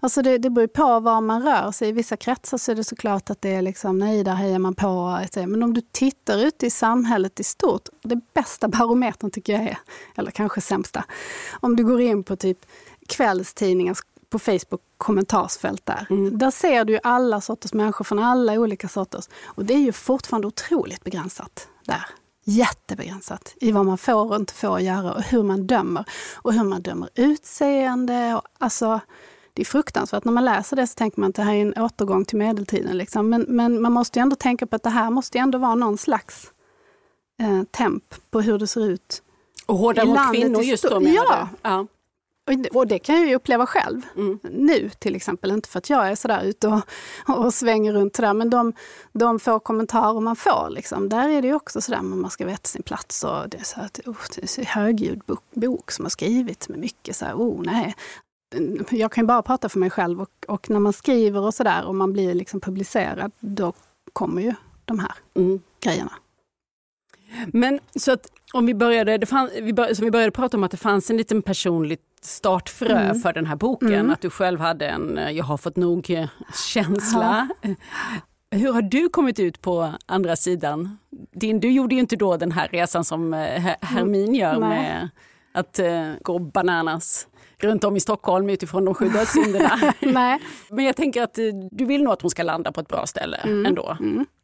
Alltså 0.00 0.22
det, 0.22 0.38
det 0.38 0.50
beror 0.50 0.66
på 0.66 1.00
var 1.00 1.20
man 1.20 1.42
rör 1.42 1.70
sig. 1.70 1.88
I 1.88 1.92
vissa 1.92 2.16
kretsar 2.16 2.58
så 2.58 2.72
är 2.72 2.76
det 2.76 2.84
såklart 2.84 3.30
att 3.30 3.42
det 3.42 3.54
är 3.54 3.62
liksom, 3.62 3.98
nej, 3.98 4.24
där 4.24 4.34
hejar 4.34 4.58
man 4.58 4.74
på. 4.74 5.20
Men 5.34 5.62
om 5.62 5.74
du 5.74 5.80
tittar 5.80 6.38
ut 6.38 6.62
i 6.62 6.70
samhället 6.70 7.40
i 7.40 7.44
stort, 7.44 7.88
det 8.02 8.20
bästa 8.34 8.68
barometern 8.78 9.30
tycker 9.30 9.52
jag 9.52 9.62
är, 9.62 9.78
eller 10.16 10.30
kanske 10.30 10.60
sämsta, 10.60 11.04
om 11.60 11.76
du 11.76 11.84
går 11.84 12.00
in 12.00 12.22
på 12.22 12.36
typ 12.36 12.66
kvällstidningar 13.08 13.96
på 14.30 14.38
Facebook 14.38 14.80
kommentarsfält 14.96 15.86
där. 15.86 16.06
Mm. 16.10 16.38
Där 16.38 16.50
ser 16.50 16.84
du 16.84 16.98
alla 17.02 17.40
sorters 17.40 17.72
människor 17.72 18.04
från 18.04 18.18
alla 18.18 18.52
olika 18.52 18.88
sorters. 18.88 19.28
Och 19.44 19.64
det 19.64 19.74
är 19.74 19.78
ju 19.78 19.92
fortfarande 19.92 20.46
otroligt 20.46 21.04
begränsat 21.04 21.68
där. 21.84 22.06
Jättebegränsat 22.44 23.54
i 23.56 23.72
vad 23.72 23.86
man 23.86 23.98
får 23.98 24.30
och 24.30 24.36
inte 24.36 24.54
får 24.54 24.80
göra 24.80 25.12
och 25.12 25.22
hur 25.22 25.42
man 25.42 25.66
dömer. 25.66 26.04
Och 26.34 26.52
hur 26.52 26.64
man 26.64 26.82
dömer 26.82 27.08
utseende. 27.14 28.34
Och, 28.34 28.42
alltså, 28.58 29.00
det 29.54 29.62
är 29.62 29.66
fruktansvärt. 29.66 30.24
När 30.24 30.32
man 30.32 30.44
läser 30.44 30.76
det 30.76 30.86
så 30.86 30.94
tänker 30.94 31.20
man 31.20 31.30
att 31.30 31.36
det 31.36 31.42
här 31.42 31.54
är 31.54 31.62
en 31.62 31.74
återgång 31.78 32.24
till 32.24 32.38
medeltiden. 32.38 32.98
Liksom. 32.98 33.30
Men, 33.30 33.42
men 33.48 33.82
man 33.82 33.92
måste 33.92 34.20
ändå 34.20 34.36
tänka 34.36 34.66
på 34.66 34.76
att 34.76 34.82
det 34.82 34.90
här 34.90 35.10
måste 35.10 35.38
ändå 35.38 35.58
vara 35.58 35.74
någon 35.74 35.98
slags 35.98 36.52
eh, 37.40 37.62
temp 37.70 38.04
på 38.30 38.40
hur 38.40 38.58
det 38.58 38.66
ser 38.66 38.86
ut. 38.86 39.22
Och 39.66 39.78
hårdare 39.78 40.06
mot 40.06 40.32
kvinnor 40.32 40.62
just 40.62 40.84
då 40.84 41.00
menar 41.00 41.14
ja. 41.14 41.48
du? 41.62 41.68
Ja. 41.68 41.86
Och 42.72 42.86
det 42.86 42.98
kan 42.98 43.16
jag 43.16 43.28
ju 43.28 43.34
uppleva 43.34 43.66
själv 43.66 44.02
mm. 44.16 44.38
nu 44.42 44.90
till 44.98 45.16
exempel. 45.16 45.50
Inte 45.50 45.68
för 45.68 45.78
att 45.78 45.90
jag 45.90 46.08
är 46.08 46.14
sådär 46.14 46.42
ute 46.42 46.68
och, 46.68 46.80
och 47.26 47.54
svänger 47.54 47.92
runt 47.92 48.16
sådär. 48.16 48.34
Men 48.34 48.50
de, 48.50 48.72
de 49.12 49.40
få 49.40 49.58
kommentarer 49.58 50.20
man 50.20 50.36
får, 50.36 50.70
liksom, 50.70 51.08
där 51.08 51.28
är 51.28 51.42
det 51.42 51.48
ju 51.48 51.54
också 51.54 51.80
sådär 51.80 52.02
man 52.02 52.30
ska 52.30 52.46
veta 52.46 52.68
sin 52.68 52.82
plats. 52.82 53.24
Och 53.24 53.48
det 53.48 53.58
är 53.58 53.64
så 53.64 53.80
att, 53.80 54.00
oh, 54.06 54.16
det 54.34 54.42
är 54.42 54.60
en 54.60 54.66
högljudd 54.66 55.22
bok, 55.26 55.44
bok 55.54 55.90
som 55.90 56.04
har 56.04 56.10
skrivits 56.10 56.68
med 56.68 56.78
mycket 56.78 57.16
så 57.16 57.24
här, 57.24 57.34
oh 57.34 57.62
nej, 57.62 57.94
jag 58.90 59.12
kan 59.12 59.24
ju 59.24 59.26
bara 59.26 59.42
prata 59.42 59.68
för 59.68 59.78
mig 59.78 59.90
själv 59.90 60.20
och, 60.20 60.30
och 60.48 60.70
när 60.70 60.80
man 60.80 60.92
skriver 60.92 61.40
och 61.40 61.54
sådär 61.54 61.84
och 61.86 61.94
man 61.94 62.12
blir 62.12 62.34
liksom 62.34 62.60
publicerad, 62.60 63.32
då 63.40 63.72
kommer 64.12 64.42
ju 64.42 64.54
de 64.84 64.98
här 64.98 65.12
mm. 65.36 65.60
grejerna. 65.84 66.12
Men 67.46 67.80
så 67.96 68.12
att 68.12 68.26
om 68.52 68.66
vi 68.66 68.74
började, 68.74 69.18
det 69.18 69.26
fann, 69.26 69.50
vi 69.62 69.72
började, 69.72 69.94
som 69.94 70.04
vi 70.04 70.10
började 70.10 70.30
prata 70.32 70.56
om 70.56 70.64
att 70.64 70.70
det 70.70 70.76
fanns 70.76 71.10
en 71.10 71.16
liten 71.16 71.42
personligt 71.42 72.00
startfrö 72.22 72.98
Mm. 73.00 73.20
för 73.20 73.32
den 73.32 73.46
här 73.46 73.56
boken, 73.56 74.10
att 74.10 74.20
du 74.20 74.30
själv 74.30 74.60
hade 74.60 74.88
en 74.88 75.18
eh, 75.18 75.30
jag 75.30 75.44
har 75.44 75.56
fått 75.56 75.76
nog-känsla. 75.76 77.48
Hur 78.50 78.72
har 78.72 78.82
du 78.82 79.08
kommit 79.08 79.38
ut 79.38 79.60
på 79.60 79.92
andra 80.06 80.36
sidan? 80.36 80.98
Din, 81.32 81.60
du 81.60 81.70
gjorde 81.70 81.94
ju 81.94 82.00
inte 82.00 82.16
då 82.16 82.36
den 82.36 82.52
här 82.52 82.68
resan 82.68 83.04
som 83.04 83.34
eh, 83.34 83.38
Her- 83.38 83.76
Hermin 83.80 84.34
gör 84.34 84.58
Nej. 84.58 84.68
med 84.68 85.08
att 85.52 85.78
eh, 85.78 86.12
gå 86.22 86.38
bananas 86.38 87.26
runt 87.64 87.84
om 87.84 87.96
i 87.96 88.00
Stockholm 88.00 88.50
utifrån 88.50 88.84
de 88.84 88.94
sju 88.94 89.08
dödssynderna. 89.08 89.92
Nej. 90.00 90.38
Men 90.70 90.84
jag 90.84 90.96
tänker 90.96 91.22
att 91.22 91.38
eh, 91.38 91.44
du 91.70 91.84
vill 91.84 92.02
nog 92.02 92.12
att 92.12 92.22
hon 92.22 92.30
ska 92.30 92.42
landa 92.42 92.72
på 92.72 92.80
ett 92.80 92.88
bra 92.88 93.06
ställe 93.06 93.36
Mm. 93.36 93.66
ändå. 93.66 93.96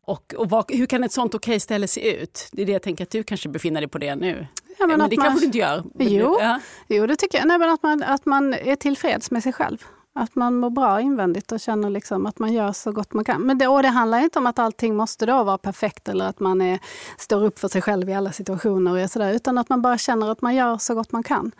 Och, 0.07 0.35
och 0.37 0.51
vad, 0.51 0.65
hur 0.73 0.87
kan 0.87 1.05
ett 1.05 1.13
sånt 1.13 1.35
okej 1.35 1.61
ställe 1.61 1.89
se 1.89 2.17
ut? 2.23 2.49
Det 2.53 2.63
är 2.63 2.67
det 2.67 2.73
jag 2.73 2.83
tänker 2.83 3.05
att 3.05 3.11
du 3.11 3.23
kanske 3.23 3.49
befinner 3.49 3.81
dig 3.81 3.89
på 3.91 3.99
det 3.99 4.15
nu. 4.15 4.47
Ja, 4.79 4.87
men 4.87 4.89
men 4.89 5.01
att 5.01 5.11
det 5.11 5.17
man- 5.17 5.25
kanske 5.27 5.41
du 5.41 5.47
inte 5.47 5.59
gör. 5.59 5.83
Jo. 5.99 6.39
Ja. 6.41 6.61
Jo, 6.89 7.07
det 7.07 7.17
tycker 7.17 7.39
jag. 7.39 7.47
Nej, 7.49 7.59
men 7.59 7.71
att, 7.71 7.83
man, 7.83 8.03
att 8.03 8.27
man 8.27 8.55
är 8.55 8.77
tillfreds 8.77 9.31
med 9.31 9.43
sig 9.43 9.53
själv. 9.53 9.79
Att 10.15 10.35
man 10.35 10.57
mår 10.57 10.71
bra 10.71 11.01
invändigt 11.01 11.53
och 11.53 11.61
känner 11.61 11.91
liksom 11.91 12.27
att 12.27 12.39
man 12.39 12.53
gör 12.53 12.73
så 12.73 12.93
gott 12.93 13.13
man 13.13 13.25
kan. 13.25 13.43
Men 13.43 13.59
det, 13.59 13.67
och 13.69 13.83
det 13.83 13.89
handlar 13.89 14.19
inte 14.19 14.39
om 14.39 14.47
att 14.47 14.59
allting 14.59 14.97
måste 14.97 15.27
då 15.27 15.45
vara 15.45 15.59
perfekt 15.59 16.09
eller 16.09 16.25
att 16.25 16.41
man 16.41 16.61
är, 16.61 16.79
står 17.19 17.45
upp 17.45 17.59
för 17.59 17.69
sig 17.69 17.83
själv 17.83 18.09
i 18.09 18.15
alla 18.15 18.33
situationer. 18.33 18.91
Och 18.91 19.01
är 19.01 19.07
sådär, 19.07 19.33
utan 19.33 19.59
att 19.59 19.69
man 19.69 19.83
bara 19.83 19.99
känner 19.99 20.31
att 20.31 20.43
man 20.43 20.55
gör 20.55 20.79
så 20.79 20.95
gott 20.95 21.13
man 21.13 21.23
kan. 21.23 21.53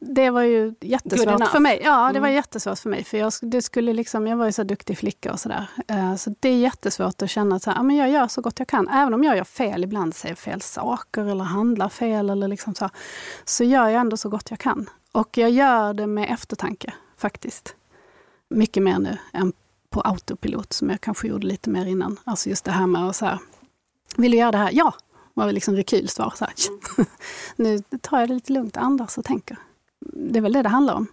Det 0.00 0.30
var 0.30 0.42
ju 0.42 0.74
jättesvårt 0.80 1.48
för 1.48 1.58
mig. 1.58 1.80
Ja, 1.84 2.12
det 2.12 2.20
var 2.20 2.26
Mm. 2.28 2.34
jättesvårt 2.34 2.78
för 2.78 2.90
mig. 2.90 3.04
För 3.04 3.18
jag, 3.18 3.32
det 3.42 3.62
skulle 3.62 3.92
liksom, 3.92 4.26
jag 4.26 4.36
var 4.36 4.46
ju 4.46 4.52
så 4.52 4.62
duktig 4.62 4.98
flicka 4.98 5.32
och 5.32 5.40
sådär. 5.40 5.66
Eh, 5.88 6.16
Så 6.16 6.34
det 6.40 6.48
är 6.48 6.56
jättesvårt 6.58 7.22
att 7.22 7.30
känna 7.30 7.56
att 7.56 7.66
ja, 7.66 7.82
men 7.82 7.96
jag 7.96 8.10
gör 8.10 8.28
så 8.28 8.40
gott 8.40 8.58
jag 8.58 8.68
kan. 8.68 8.88
Även 8.88 9.14
om 9.14 9.24
jag 9.24 9.36
gör 9.36 9.44
fel 9.44 9.84
ibland, 9.84 10.14
säger 10.14 10.34
fel 10.34 10.60
saker 10.60 11.24
eller 11.24 11.44
handlar 11.44 11.88
fel. 11.88 12.30
Eller 12.30 12.48
liksom 12.48 12.74
så, 12.74 12.90
så 13.44 13.64
gör 13.64 13.88
jag 13.88 14.00
ändå 14.00 14.16
så 14.16 14.28
gott 14.28 14.50
jag 14.50 14.58
kan. 14.58 14.90
Och 15.12 15.38
jag 15.38 15.50
gör 15.50 15.94
det 15.94 16.06
med 16.06 16.30
eftertanke 16.30 16.92
faktiskt. 17.16 17.74
Mycket 18.48 18.82
mer 18.82 18.98
nu 18.98 19.18
än 19.32 19.52
på 19.90 20.00
autopilot 20.00 20.72
som 20.72 20.90
jag 20.90 21.00
kanske 21.00 21.28
gjorde 21.28 21.46
lite 21.46 21.70
mer 21.70 21.86
innan. 21.86 22.20
Alltså 22.24 22.48
just 22.48 22.64
det 22.64 22.72
här 22.72 22.86
med 22.86 23.08
att 23.08 23.16
så 23.16 23.24
här, 23.26 23.38
vill 24.16 24.30
du 24.30 24.36
göra 24.38 24.50
det 24.52 24.58
här? 24.58 24.70
Ja, 24.72 24.94
var 25.34 25.52
liksom 25.52 25.76
rekylsvar. 25.76 26.32
Så 26.36 26.44
här. 26.44 26.54
nu 27.56 27.78
tar 28.00 28.20
jag 28.20 28.28
det 28.28 28.34
lite 28.34 28.52
lugnt, 28.52 28.76
andas 28.76 29.18
och 29.18 29.24
tänker. 29.24 29.56
Det 30.12 30.38
är 30.38 30.42
väl 30.42 30.52
det 30.52 30.62
det 30.62 30.68
handlar 30.68 30.94
om. 30.94 31.06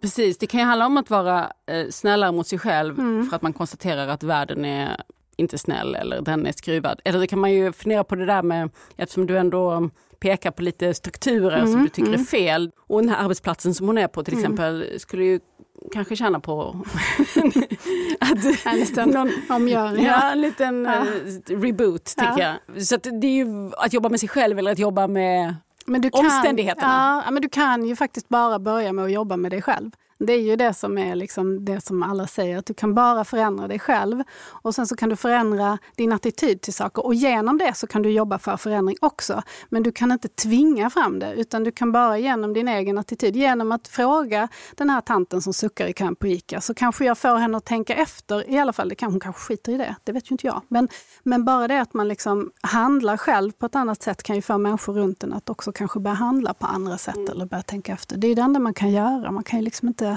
Precis, 0.00 0.38
det 0.38 0.46
kan 0.46 0.60
ju 0.60 0.66
handla 0.66 0.86
om 0.86 0.96
att 0.96 1.10
vara 1.10 1.52
eh, 1.66 1.88
snällare 1.90 2.32
mot 2.32 2.46
sig 2.46 2.58
själv 2.58 2.98
Mm. 2.98 3.26
för 3.26 3.36
att 3.36 3.42
man 3.42 3.52
konstaterar 3.52 4.08
att 4.08 4.22
världen 4.22 4.64
är 4.64 4.96
inte 5.36 5.58
snäll 5.58 5.94
eller 5.94 6.20
den 6.20 6.46
är 6.46 6.52
skruvad. 6.52 7.00
Eller 7.04 7.18
det 7.20 7.26
kan 7.26 7.38
man 7.38 7.52
ju 7.52 7.72
fundera 7.72 8.04
på 8.04 8.14
det 8.14 8.26
där 8.26 8.42
med, 8.42 8.70
eftersom 8.96 9.26
du 9.26 9.38
ändå 9.38 9.90
pekar 10.20 10.50
på 10.50 10.62
lite 10.62 10.94
strukturer 10.94 11.60
som 11.60 11.68
Mm, 11.70 11.82
du 11.82 11.88
tycker 11.88 12.08
är 12.10 12.14
mm. 12.14 12.26
fel. 12.26 12.70
Och 12.76 13.00
den 13.00 13.08
här 13.08 13.24
arbetsplatsen 13.24 13.74
som 13.74 13.86
hon 13.86 13.98
är 13.98 14.08
på 14.08 14.24
till 14.24 14.34
Mm. 14.34 14.44
exempel 14.44 15.00
skulle 15.00 15.24
ju 15.24 15.40
kanske 15.92 16.16
tjäna 16.16 16.40
på 16.40 16.62
att 18.20 18.66
En 18.66 18.76
liten 18.76 19.08
någon, 19.10 19.30
omgörning. 19.48 20.04
Ja, 20.04 20.32
en 20.32 20.40
liten 20.40 20.84
Ja. 20.84 20.94
eh, 20.94 21.56
reboot 21.60 22.14
Ja. 22.16 22.36
jag. 22.74 22.82
Så 22.86 22.94
att 22.94 23.02
det 23.02 23.26
är 23.26 23.44
ju 23.44 23.70
att 23.78 23.92
jobba 23.92 24.08
med 24.08 24.20
sig 24.20 24.28
själv 24.28 24.58
eller 24.58 24.72
att 24.72 24.78
jobba 24.78 25.06
med 25.06 25.54
Men 25.84 26.00
du 26.00 26.10
kan, 26.10 26.24
Omständigheterna. 26.24 27.22
Ja, 27.26 27.30
men 27.30 27.42
du 27.42 27.48
kan 27.48 27.84
ju 27.86 27.96
faktiskt 27.96 28.28
bara 28.28 28.58
börja 28.58 28.92
med 28.92 29.04
att 29.04 29.12
jobba 29.12 29.36
med 29.36 29.52
dig 29.52 29.62
själv. 29.62 29.90
Det 30.18 30.32
är 30.32 30.40
ju 30.40 30.56
det 30.56 30.74
som 30.74 30.98
är 30.98 31.14
liksom 31.14 31.64
det 31.64 31.80
som 31.80 32.02
alla 32.02 32.26
säger, 32.26 32.58
att 32.58 32.66
du 32.66 32.74
kan 32.74 32.94
bara 32.94 33.24
förändra 33.24 33.68
dig 33.68 33.78
själv. 33.78 34.22
Och 34.46 34.74
sen 34.74 34.86
så 34.86 34.96
kan 34.96 35.08
du 35.08 35.16
förändra 35.16 35.78
din 35.96 36.12
attityd 36.12 36.60
till 36.60 36.74
saker. 36.74 37.06
Och 37.06 37.14
genom 37.14 37.58
det 37.58 37.74
så 37.74 37.86
kan 37.86 38.02
du 38.02 38.10
jobba 38.10 38.38
för 38.38 38.56
förändring 38.56 38.96
också. 39.00 39.42
Men 39.68 39.82
du 39.82 39.92
kan 39.92 40.12
inte 40.12 40.28
tvinga 40.28 40.90
fram 40.90 41.18
det, 41.18 41.34
utan 41.34 41.64
du 41.64 41.70
kan 41.70 41.92
bara 41.92 42.18
genom 42.18 42.52
din 42.52 42.68
egen 42.68 42.98
attityd, 42.98 43.36
genom 43.36 43.72
att 43.72 43.88
fråga 43.88 44.48
den 44.74 44.90
här 44.90 45.00
tanten 45.00 45.42
som 45.42 45.52
suckar 45.52 45.86
i 45.86 45.92
kön 45.92 46.16
på 46.16 46.26
ICA, 46.26 46.60
så 46.60 46.74
kanske 46.74 47.04
jag 47.04 47.18
får 47.18 47.36
henne 47.36 47.56
att 47.56 47.64
tänka 47.64 47.94
efter, 47.94 48.50
i 48.50 48.58
alla 48.58 48.72
fall, 48.72 48.88
det 48.88 48.94
kan, 48.94 49.10
hon 49.10 49.20
kanske 49.20 49.42
skiter 49.42 49.72
i 49.72 49.76
det, 49.76 49.94
det 50.04 50.12
vet 50.12 50.30
ju 50.30 50.34
inte 50.34 50.46
jag. 50.46 50.62
Men, 50.68 50.88
men 51.22 51.44
bara 51.44 51.68
det 51.68 51.80
att 51.80 51.94
man 51.94 52.08
liksom 52.08 52.50
handlar 52.60 53.16
själv 53.16 53.52
på 53.52 53.66
ett 53.66 53.76
annat 53.76 54.02
sätt 54.02 54.22
kan 54.22 54.36
ju 54.36 54.42
få 54.42 54.58
människor 54.58 54.94
runt 54.94 55.24
en 55.24 55.32
att 55.32 55.50
också 55.50 55.72
kanske 55.72 56.00
börja 56.00 56.14
handla 56.14 56.54
på 56.54 56.66
andra 56.66 56.98
sätt 56.98 57.28
eller 57.28 57.46
börja 57.46 57.62
tänka 57.62 57.92
efter. 57.92 58.16
Det 58.16 58.26
är 58.26 58.36
det 58.36 58.42
enda 58.42 58.60
man 58.60 58.74
kan 58.74 58.92
göra, 58.92 59.30
man 59.30 59.44
kan 59.44 59.58
ju 59.58 59.64
liksom 59.64 59.88
inte 59.88 60.13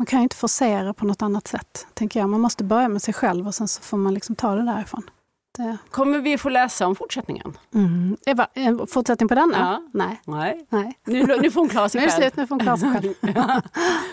man 0.00 0.06
kan 0.06 0.18
ju 0.18 0.22
inte 0.22 0.36
forcera 0.36 0.94
på 0.94 1.06
något 1.06 1.22
annat 1.22 1.48
sätt, 1.48 1.86
tänker 1.94 2.20
jag. 2.20 2.28
Man 2.28 2.40
måste 2.40 2.64
börja 2.64 2.88
med 2.88 3.02
sig 3.02 3.14
själv 3.14 3.46
och 3.46 3.54
sen 3.54 3.68
så 3.68 3.82
får 3.82 3.96
man 3.96 4.14
liksom 4.14 4.36
ta 4.36 4.54
det 4.54 4.62
därifrån. 4.62 5.10
Det. 5.58 5.76
Kommer 5.90 6.18
vi 6.18 6.38
få 6.38 6.48
läsa 6.48 6.86
om 6.86 6.96
fortsättningen? 6.96 7.56
Mm. 7.74 8.16
Eva, 8.26 8.48
en 8.54 8.86
fortsättning 8.86 9.28
på 9.28 9.34
denna? 9.34 9.58
Ja. 9.58 9.82
Nej. 9.92 10.20
Nej. 10.26 10.66
Nej. 10.68 10.98
Nu, 11.06 11.26
nu 11.42 11.50
får 11.50 11.60
hon 11.60 11.68
klara 11.68 11.84
Nu 11.84 11.88
sig 11.88 12.00
är 12.00 12.04
det 12.06 12.10
själv. 12.12 12.22
slut, 12.22 12.36
nu 12.36 12.46
får 12.46 12.54
hon 12.54 12.60
klara 12.60 12.76
sig 12.76 12.92
själv. 12.92 13.14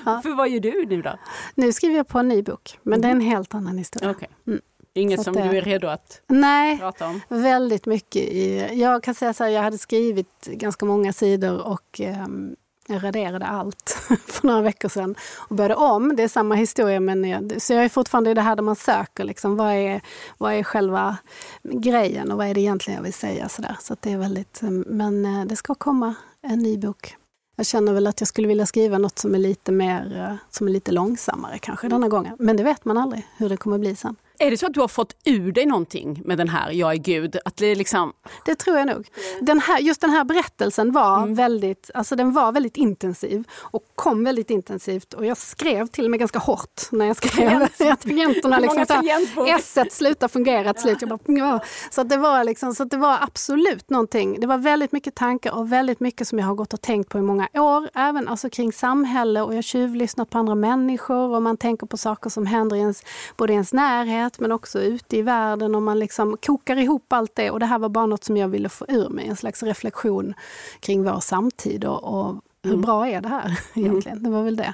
Ja. 0.06 0.21
För 0.23 0.36
vad 0.36 0.50
gör 0.50 0.60
du 0.60 0.86
nu 0.86 1.02
då? 1.02 1.19
Nu 1.56 1.73
skriver 1.73 1.95
jag 1.97 2.08
på 2.08 2.19
en 2.19 2.28
ny 2.28 2.41
bok, 2.43 2.80
men 2.84 3.02
det 3.02 3.08
är 3.08 3.12
en 3.12 3.21
helt 3.21 3.54
annan 3.56 3.78
historia. 3.78 4.12
Okej. 4.12 4.30
Mm. 4.47 4.62
Inget 4.93 5.23
som 5.23 5.34
det- 5.34 5.43
du 5.43 5.58
är 5.58 5.62
redo 5.62 5.88
att 5.88 6.21
Nej, 6.28 6.78
prata 6.78 7.08
om? 7.08 7.21
väldigt 7.30 7.86
mycket 7.86 8.21
i... 8.21 8.69
Jag 8.73 9.04
kan 9.04 9.15
säga 9.15 9.34
så 9.34 9.43
här, 9.43 9.52
jag 9.52 9.62
hade 9.63 9.78
skrivit 9.78 10.45
ganska 10.45 10.86
många 10.86 11.13
sidor 11.13 11.62
och 11.62 12.00
ehm, 12.02 12.56
jag 12.88 13.04
raderade 13.04 13.45
allt 13.45 13.89
för 14.26 14.47
några 14.47 14.62
veckor 14.62 14.89
sedan 14.89 15.15
och 15.38 15.56
började 15.56 15.76
om. 15.76 16.15
Det 16.15 16.23
är 16.23 16.28
samma 16.28 16.56
historia, 16.56 17.00
men 17.00 17.23
jag, 17.23 17.62
så 17.62 17.73
jag 17.73 17.86
är 17.86 17.89
fortfarande 17.89 18.32
i 18.32 18.34
det 18.34 18.41
här 18.41 18.56
där 18.56 18.63
man 18.63 18.76
söker. 18.76 19.23
Liksom, 19.23 19.58
vad, 19.58 19.73
är, 19.73 20.02
vad 20.38 20.54
är 20.54 20.63
själva 20.63 21.17
grejen 21.63 22.32
och 22.32 22.38
vad 22.38 22.47
är 22.47 22.54
det 22.54 22.62
egentligen 22.62 22.97
jag 22.97 23.04
vill 23.04 23.13
säga? 23.13 23.50
Så, 23.50 23.62
där. 23.62 23.78
så 23.82 23.93
att 23.93 24.02
det 24.02 24.12
är 24.12 24.17
väldigt, 24.17 24.62
mm, 24.62 24.86
men 24.88 25.26
eh, 25.26 25.45
det 25.45 25.56
ska 25.56 25.76
komma 25.76 26.15
en 26.41 26.60
ny 26.60 26.78
bok. 26.78 27.15
Jag 27.56 27.65
känner 27.65 27.93
väl 27.93 28.08
att 28.08 28.21
jag 28.21 28.28
skulle 28.28 28.47
vilja 28.47 28.65
skriva 28.65 28.97
något 28.97 29.19
som 29.19 29.36
är 29.36 29.39
lite 29.39 29.71
mer, 29.71 30.17
eh, 30.17 30.36
som 30.50 30.67
är 30.67 30.71
lite 30.71 30.91
långsammare 30.91 31.60
kanske 31.60 31.88
denna 31.88 32.08
gången. 32.08 32.36
Men 32.39 32.58
det 32.58 32.63
vet 32.63 32.86
man 32.86 32.97
aldrig 32.97 33.28
hur 33.38 33.50
det 33.50 33.58
kommer 33.58 33.78
bli 33.78 33.95
sen. 33.95 34.15
Är 34.39 34.52
det 34.52 34.58
så 34.58 34.65
att 34.65 34.73
du 34.73 34.80
har 34.80 34.88
fått 34.88 35.15
ur 35.26 35.52
dig 35.52 35.65
någonting 35.65 36.21
med 36.26 36.38
den 36.38 36.50
här 36.50 36.71
Jag 36.71 36.91
är 36.91 36.97
Gud? 36.97 37.38
Att 37.45 37.58
det 37.58 37.65
är 37.65 37.76
liksom, 37.76 38.13
Det 38.45 38.56
tror 38.56 38.78
jag 38.78 38.88
nog. 38.88 39.08
Den 39.41 39.60
här, 39.60 39.80
just 39.80 40.02
den 40.02 40.10
här 40.10 40.23
berättelsen 40.23 40.91
var, 40.91 41.17
Mm. 41.17 41.36
väldigt, 41.36 41.91
alltså 41.93 42.15
den 42.15 42.34
var 42.34 42.52
väldigt 42.52 42.78
intensiv 42.78 43.43
och 43.56 43.84
kom 43.95 44.23
väldigt 44.23 44.50
intensivt. 44.50 45.13
Och 45.13 45.26
jag 45.26 45.38
skrev 45.38 45.88
till 45.88 46.06
och 46.06 46.12
med 46.12 46.19
ganska 46.19 46.39
hårt 46.39 46.82
när 46.91 47.06
jag 47.06 47.15
skrev. 47.15 47.67
Tangenterna 47.78 48.60
liksom 48.60 48.76
många 48.76 48.86
så 48.86 48.93
här, 48.93 49.02
tangentbord? 49.02 49.47
S 49.50 49.78
slutar 49.91 50.28
fungera 50.28 50.73
till 50.73 50.82
slut. 50.82 50.97
Jag 51.02 51.10
bara, 51.10 51.60
så, 51.91 52.02
att 52.02 52.10
det 52.10 52.17
var 52.17 52.43
liksom, 52.43 52.76
så 52.76 52.84
att 52.84 52.89
det 52.89 52.97
var 52.97 53.17
absolut 53.21 53.89
någonting. 53.89 54.39
Det 54.39 54.47
var 54.47 54.58
väldigt 54.58 54.91
mycket 54.91 55.15
tankar 55.15 55.52
och 55.52 55.71
väldigt 55.71 56.00
mycket 56.00 56.28
som 56.28 56.39
jag 56.39 56.45
har 56.45 56.56
gått 56.56 56.73
och 56.73 56.82
tänkt 56.82 57.10
på 57.10 57.17
i 57.19 57.21
många 57.21 57.47
år. 57.54 57.89
Även 57.93 58.28
alltså 58.28 58.50
kring 58.50 58.73
samhälle 58.73 59.41
och 59.41 59.52
jag 59.52 59.58
har 59.58 59.62
tjuvlyssnat 59.62 60.30
på 60.30 60.38
andra 60.38 60.56
människor 60.56 61.36
och 61.36 61.41
man 61.41 61.58
tänker 61.58 61.88
på 61.88 61.97
saker 61.97 62.30
som 62.30 62.45
händer 62.45 62.76
i 62.76 62.80
ens, 62.80 63.04
både 63.38 63.54
i 63.54 63.56
ens 63.56 63.73
närhet 63.73 64.26
men 64.39 64.51
också 64.51 64.79
ute 64.81 65.17
i 65.17 65.21
världen 65.21 65.75
och 65.75 65.81
man 65.81 65.99
liksom 65.99 66.37
kokar 66.37 66.75
ihop 66.77 67.13
allt 67.13 67.35
det. 67.35 67.51
Och 67.51 67.59
det 67.59 67.65
här 67.65 67.79
var 67.79 67.89
bara 67.89 68.05
något 68.05 68.23
som 68.23 68.37
jag 68.37 68.47
ville 68.47 68.69
få 68.69 68.85
ur 68.87 69.09
mig, 69.09 69.27
en 69.27 69.35
slags 69.35 69.63
reflektion 69.63 70.33
kring 70.79 71.03
vår 71.03 71.19
samtid 71.19 71.85
och, 71.85 72.03
och 72.03 72.35
hur 72.63 72.71
Mm. 72.73 72.81
bra 72.81 73.07
är 73.07 73.21
det 73.21 73.29
här 73.29 73.59
egentligen? 73.73 74.23
Det 74.23 74.29
var 74.29 74.43
väl 74.43 74.55
det. 74.55 74.73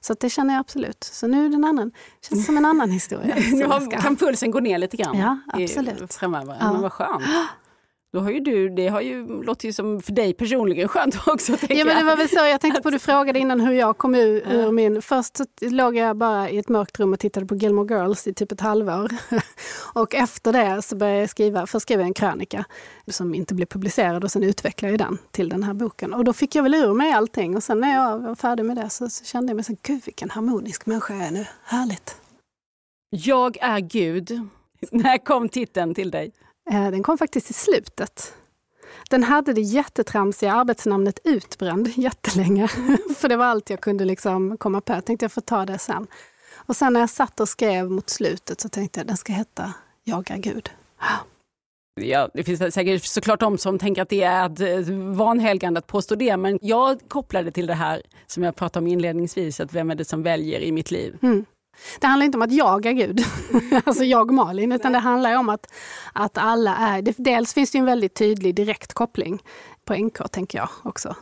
Så 0.00 0.14
det 0.20 0.30
känner 0.30 0.54
jag 0.54 0.60
absolut. 0.60 1.04
Så 1.04 1.26
nu 1.26 1.44
är 1.44 1.48
det 1.48 1.54
en 1.54 1.64
annan, 1.64 1.92
känns 2.28 2.46
som 2.46 2.56
en 2.56 2.64
annan 2.64 2.90
historia. 2.98 3.34
nu 3.52 3.64
har, 3.64 3.90
kan 3.90 4.16
pulsen 4.16 4.50
gå 4.50 4.60
ner 4.60 4.78
lite 4.78 4.96
grann 4.96 5.18
Ja, 5.18 5.38
i- 5.58 5.64
absolut. 5.64 6.14
framöver. 6.14 6.56
Ja. 6.60 6.72
Men 6.72 6.82
vad 6.82 6.92
skönt. 6.92 7.22
Då 8.14 8.20
har 8.20 8.30
ju 8.30 8.40
du, 8.40 8.68
det 8.68 8.88
har 8.88 9.00
ju, 9.00 9.42
låter 9.42 9.66
ju 9.66 9.72
som 9.72 10.00
för 10.00 10.12
dig 10.12 10.34
personligen 10.34 10.88
skönt 10.88 11.16
också. 11.26 11.52
Ja 11.68 11.84
men 11.84 11.96
det 11.96 12.04
var 12.04 12.16
väl 12.16 12.28
så, 12.28 12.36
jag 12.36 12.60
tänkte 12.60 12.82
på 12.82 12.90
du 12.90 12.98
frågade 12.98 13.38
innan 13.38 13.60
hur 13.60 13.72
jag 13.72 13.98
kom 13.98 14.14
ur, 14.14 14.52
ur 14.52 14.72
min... 14.72 15.02
Först 15.02 15.36
så 15.36 15.44
låg 15.60 15.96
jag 15.96 16.16
bara 16.16 16.50
i 16.50 16.58
ett 16.58 16.68
mörkt 16.68 17.00
rum 17.00 17.12
och 17.12 17.20
tittade 17.20 17.46
på 17.46 17.54
Gilmore 17.54 17.94
Girls 17.94 18.26
i 18.26 18.34
typ 18.34 18.52
ett 18.52 18.60
halvår. 18.60 19.10
och 19.94 20.14
efter 20.14 20.52
det 20.52 20.82
så 20.82 20.96
började 20.96 21.20
jag 21.20 21.30
skriva, 21.30 21.66
först 21.66 21.82
skrev 21.82 22.00
jag 22.00 22.06
en 22.06 22.14
krönika 22.14 22.64
som 23.06 23.34
inte 23.34 23.54
blev 23.54 23.66
publicerad 23.66 24.24
och 24.24 24.30
sen 24.30 24.42
utvecklade 24.42 24.92
jag 24.92 24.98
den 24.98 25.18
till 25.30 25.48
den 25.48 25.62
här 25.62 25.74
boken. 25.74 26.14
Och 26.14 26.24
då 26.24 26.32
fick 26.32 26.54
jag 26.54 26.62
väl 26.62 26.74
ur 26.74 26.94
mig 26.94 27.12
allting 27.12 27.56
och 27.56 27.62
sen 27.62 27.80
när 27.80 27.94
jag 27.94 28.18
var 28.18 28.34
färdig 28.34 28.64
med 28.64 28.76
det 28.76 28.90
så, 28.90 29.08
så 29.08 29.24
kände 29.24 29.50
jag 29.50 29.56
mig 29.56 29.64
så 29.64 29.76
gud 29.82 30.02
vilken 30.04 30.30
harmonisk 30.30 30.86
människa 30.86 31.14
jag 31.14 31.26
är 31.26 31.30
nu. 31.30 31.46
Härligt. 31.64 32.16
Jag 33.10 33.56
är 33.60 33.80
Gud. 33.80 34.48
När 34.90 35.24
kom 35.24 35.48
titeln 35.48 35.94
till 35.94 36.10
dig? 36.10 36.32
Eh, 36.70 36.90
Den 36.90 37.02
kom 37.02 37.18
faktiskt 37.18 37.50
i 37.50 37.52
slutet. 37.52 38.34
Den 39.10 39.22
hade 39.22 39.52
det 39.52 39.60
jättetramsiga 39.60 40.52
arbetsnamnet 40.52 41.18
Utbränd 41.24 41.88
jättelänge. 41.96 42.68
För 43.16 43.28
det 43.28 43.36
var 43.36 43.44
allt 43.44 43.70
jag 43.70 43.80
kunde 43.80 44.04
liksom 44.04 44.56
komma 44.56 44.80
på. 44.80 44.92
Jag 44.92 45.04
tänkte 45.04 45.24
jag 45.24 45.32
får 45.32 45.40
ta 45.40 45.66
det 45.66 45.78
sen. 45.78 46.06
Och 46.66 46.76
sen 46.76 46.92
när 46.92 47.00
jag 47.00 47.10
satt 47.10 47.40
och 47.40 47.48
skrev 47.48 47.90
mot 47.90 48.10
slutet 48.10 48.60
så 48.60 48.68
tänkte 48.68 49.00
jag 49.00 49.06
den 49.06 49.16
ska 49.16 49.32
heta 49.32 49.72
Jag 50.04 50.30
är 50.30 50.36
Gud. 50.36 50.70
Ja, 52.00 52.28
det 52.34 52.44
finns 52.44 52.74
säkert 52.74 53.04
såklart 53.04 53.40
de 53.40 53.58
som 53.58 53.78
tänker 53.78 54.02
att 54.02 54.08
det 54.08 54.22
är 54.22 54.46
ett 54.46 54.88
eh, 54.88 54.94
vanhelgande 54.94 55.78
att 55.78 55.86
påstå 55.86 56.14
det, 56.14 56.36
men 56.36 56.58
jag 56.62 57.00
kopplade 57.08 57.50
till 57.50 57.66
det 57.66 57.74
här 57.74 58.02
som 58.26 58.42
jag 58.42 58.56
pratade 58.56 58.84
om 58.84 58.86
inledningsvis, 58.86 59.60
att 59.60 59.72
vem 59.72 59.90
är 59.90 59.94
det 59.94 60.04
som 60.04 60.22
väljer 60.22 60.60
i 60.60 60.72
mitt 60.72 60.90
liv? 60.90 61.18
Mm. 61.22 61.44
Det 62.00 62.06
handlar 62.06 62.26
inte 62.26 62.38
om 62.38 62.42
att 62.42 62.52
jag 62.52 62.86
är 62.86 62.92
Gud, 62.92 63.24
alltså 63.84 64.04
jag 64.04 64.32
Malin, 64.32 64.72
utan 64.72 64.92
det 64.92 64.98
handlar 64.98 65.36
om 65.36 65.48
att, 65.48 65.72
att 66.12 66.38
alla 66.38 66.76
är... 66.76 67.14
Dels 67.16 67.54
finns 67.54 67.70
det 67.70 67.78
en 67.78 67.84
väldigt 67.84 68.14
tydlig 68.14 68.54
direkt 68.54 68.92
koppling 68.94 69.42
på 69.84 69.94
NK, 69.94 70.30
tänker 70.30 70.58
jag 70.58 70.68
också. 70.82 71.14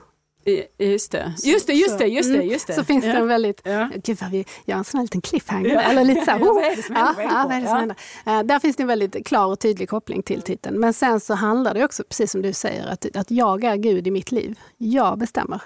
Just 0.79 1.13
det, 1.13 1.33
just 1.45 1.67
det, 1.67 1.73
just 1.73 1.99
det. 1.99 2.07
Just 2.07 2.33
det, 2.33 2.43
just 2.43 2.67
det. 2.67 2.73
Så 2.73 2.85
finns 2.85 3.05
det 3.05 3.13
en 3.13 3.29
väldigt, 3.29 3.61
Ja. 3.65 3.91
gud 4.05 4.19
vad 4.21 4.31
vi 4.31 4.45
gör 4.65 4.77
en 4.77 4.85
sån 4.85 4.99
här 4.99 5.05
liten 5.05 5.21
cliffhanger. 5.21 5.75
Ja. 5.75 5.81
Eller 5.81 6.05
lite 6.05 6.25
så 6.25 6.31
här, 6.31 6.39
Ja, 6.41 6.47
oh, 6.51 6.55
vad 6.55 6.65
är 6.65 6.77
det 6.77 6.83
som 6.83 6.97
ja, 6.97 7.15
Vad 7.17 7.57
är 7.57 7.61
det 7.61 7.69
händer? 7.69 7.97
Eh, 8.27 8.43
Där 8.43 8.59
finns 8.59 8.77
det 8.77 8.83
en 8.83 8.87
väldigt 8.87 9.27
klar 9.27 9.47
och 9.47 9.59
tydlig 9.61 9.89
koppling 9.89 10.23
till 10.23 10.43
titeln. 10.43 10.81
Men 10.81 10.93
sen 10.95 11.21
så 11.21 11.35
handlar 11.35 11.75
det 11.75 11.85
också, 11.85 12.05
precis 12.09 12.31
som 12.33 12.43
du 12.43 12.53
säger, 12.53 12.87
att, 12.87 13.17
att 13.17 13.31
jag 13.31 13.65
är 13.65 13.77
Gud 13.77 14.07
i 14.07 14.11
mitt 14.11 14.33
liv. 14.33 14.59
Jag 14.79 15.19
bestämmer. 15.19 15.63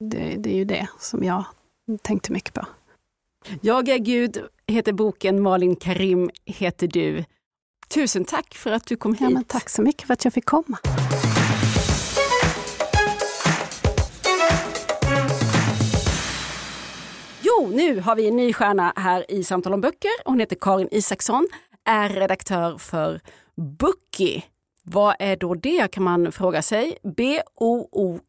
Det, 0.00 0.34
det 0.38 0.50
är 0.52 0.56
ju 0.56 0.64
det 0.64 0.88
som 0.98 1.24
jag 1.24 1.44
tänkte 2.02 2.32
mycket 2.32 2.54
på. 2.54 2.66
Jag 3.60 3.88
är 3.88 3.98
Gud 3.98 4.38
heter 4.66 4.92
boken, 4.92 5.42
Malin 5.42 5.76
Karim 5.76 6.30
heter 6.46 6.86
du. 6.86 7.24
Tusen 7.94 8.24
tack 8.24 8.54
för 8.54 8.72
att 8.72 8.86
du 8.86 8.96
kom 8.96 9.14
hit. 9.14 9.30
Ja, 9.30 9.42
tack 9.46 9.68
så 9.68 9.82
mycket 9.82 10.06
för 10.06 10.14
att 10.14 10.24
jag 10.24 10.34
fick 10.34 10.44
komma. 10.44 10.78
Jo, 17.42 17.70
nu 17.74 18.00
har 18.00 18.16
vi 18.16 18.28
en 18.28 18.36
ny 18.36 18.52
stjärna 18.52 18.92
här 18.96 19.30
i 19.30 19.44
Samtal 19.44 19.74
om 19.74 19.80
böcker. 19.80 20.10
Hon 20.24 20.40
heter 20.40 20.56
Karin 20.60 20.88
Isaksson, 20.90 21.48
är 21.84 22.08
redaktör 22.08 22.78
för 22.78 23.20
Bookie. 23.56 24.42
Vad 24.84 25.16
är 25.18 25.36
då 25.36 25.54
det 25.54 25.90
kan 25.90 26.02
man 26.02 26.32
fråga 26.32 26.62
sig. 26.62 26.98
B-O-O-K-I-E. 27.16 28.20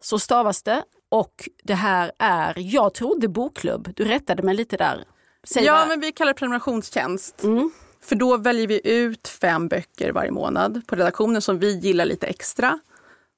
Så 0.00 0.18
stavas 0.18 0.62
det. 0.62 0.82
Och 1.18 1.48
det 1.64 1.74
här 1.74 2.12
är, 2.18 2.54
jag 2.56 2.94
trodde 2.94 3.28
bokklubb. 3.28 3.92
Du 3.96 4.04
rättade 4.04 4.42
mig 4.42 4.54
lite 4.54 4.76
där. 4.76 5.04
Säg 5.44 5.64
ja, 5.64 5.72
vad- 5.74 5.88
men 5.88 6.00
vi 6.00 6.12
kallar 6.12 6.32
det 6.32 6.38
prenumerationstjänst. 6.38 7.42
Mm. 7.44 7.70
För 8.00 8.16
då 8.16 8.36
väljer 8.36 8.66
vi 8.66 8.80
ut 8.84 9.28
fem 9.28 9.68
böcker 9.68 10.12
varje 10.12 10.30
månad 10.30 10.82
på 10.86 10.96
redaktionen 10.96 11.42
som 11.42 11.58
vi 11.58 11.78
gillar 11.78 12.04
lite 12.04 12.26
extra 12.26 12.78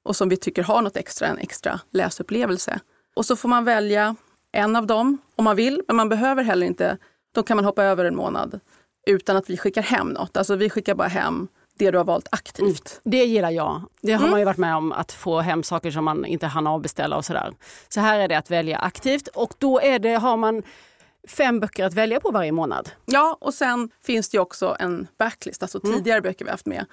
och 0.03 0.15
som 0.15 0.29
vi 0.29 0.37
tycker 0.37 0.63
har 0.63 0.81
något 0.81 0.97
extra, 0.97 1.27
en 1.27 1.37
extra 1.37 1.79
läsupplevelse. 1.93 2.79
Och 3.15 3.25
så 3.25 3.35
får 3.35 3.49
man 3.49 3.63
välja 3.65 4.15
en 4.51 4.75
av 4.75 4.87
dem 4.87 5.17
om 5.35 5.43
man 5.43 5.55
vill, 5.55 5.81
men 5.87 5.95
man 5.95 6.09
behöver 6.09 6.43
heller 6.43 6.67
inte. 6.67 6.97
Då 7.35 7.43
kan 7.43 7.57
man 7.57 7.65
hoppa 7.65 7.83
över 7.83 8.05
en 8.05 8.15
månad 8.15 8.59
utan 9.07 9.37
att 9.37 9.49
vi 9.49 9.57
skickar 9.57 9.81
hem 9.81 10.07
något. 10.09 10.37
Alltså 10.37 10.55
vi 10.55 10.69
skickar 10.69 10.95
bara 10.95 11.07
hem 11.07 11.47
det 11.79 11.91
du 11.91 11.97
har 11.97 12.05
valt 12.05 12.27
aktivt. 12.31 13.01
Det 13.03 13.25
gillar 13.25 13.49
jag. 13.51 13.81
Det 14.01 14.11
har 14.11 14.19
Mm. 14.19 14.31
man 14.31 14.39
ju 14.39 14.45
varit 14.45 14.57
med 14.57 14.75
om, 14.75 14.91
att 14.91 15.11
få 15.11 15.39
hem 15.39 15.63
saker 15.63 15.91
som 15.91 16.05
man 16.05 16.25
inte 16.25 16.47
hann 16.47 16.67
avbeställa 16.67 17.17
och 17.17 17.25
sådär. 17.25 17.53
Så 17.89 17.99
här 17.99 18.19
är 18.19 18.27
det 18.27 18.35
att 18.37 18.51
välja 18.51 18.77
aktivt 18.77 19.27
och 19.27 19.53
då 19.57 19.79
är 19.81 19.99
det, 19.99 20.13
har 20.13 20.37
man 20.37 20.63
fem 21.27 21.59
böcker 21.59 21.85
att 21.85 21.93
välja 21.93 22.19
på 22.19 22.31
varje 22.31 22.51
månad. 22.51 22.89
Ja, 23.05 23.37
och 23.41 23.53
sen 23.53 23.89
finns 24.03 24.29
det 24.29 24.39
också 24.39 24.75
en 24.79 25.07
backlist, 25.19 25.61
alltså 25.63 25.79
tidigare 25.79 26.21
böcker 26.21 26.45
vi 26.45 26.51
haft 26.51 26.65
med. 26.65 26.85